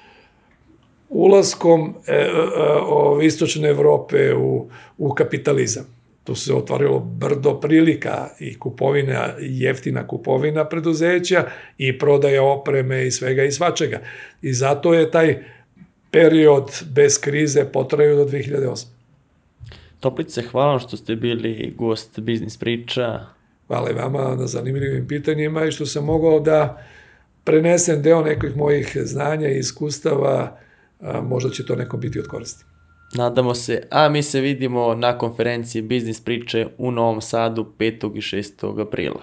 [1.12, 2.30] ulaskom e, e,
[2.88, 5.86] o, istočne Evrope u, u kapitalizam.
[6.24, 11.46] Tu se otvorilo brdo prilika i kupovina, jeftina kupovina preduzeća
[11.78, 14.00] i prodaja opreme i svega i svačega.
[14.42, 15.44] I zato je taj
[16.12, 18.86] period bez krize potrajao do 2008.
[20.00, 23.20] Toplice, hvala što ste bili gost Biznis priča.
[23.68, 26.84] Hvala i vama na zanimljivim pitanjima i što sam mogao da
[27.44, 30.58] prenesem deo nekih mojih znanja i iskustava,
[31.02, 32.66] a, možda će to nekom biti od koristi.
[33.14, 38.18] Nadamo se, a mi se vidimo na konferenciji Biznis priče u Novom Sadu 5.
[38.18, 38.82] i 6.
[38.82, 39.22] aprila.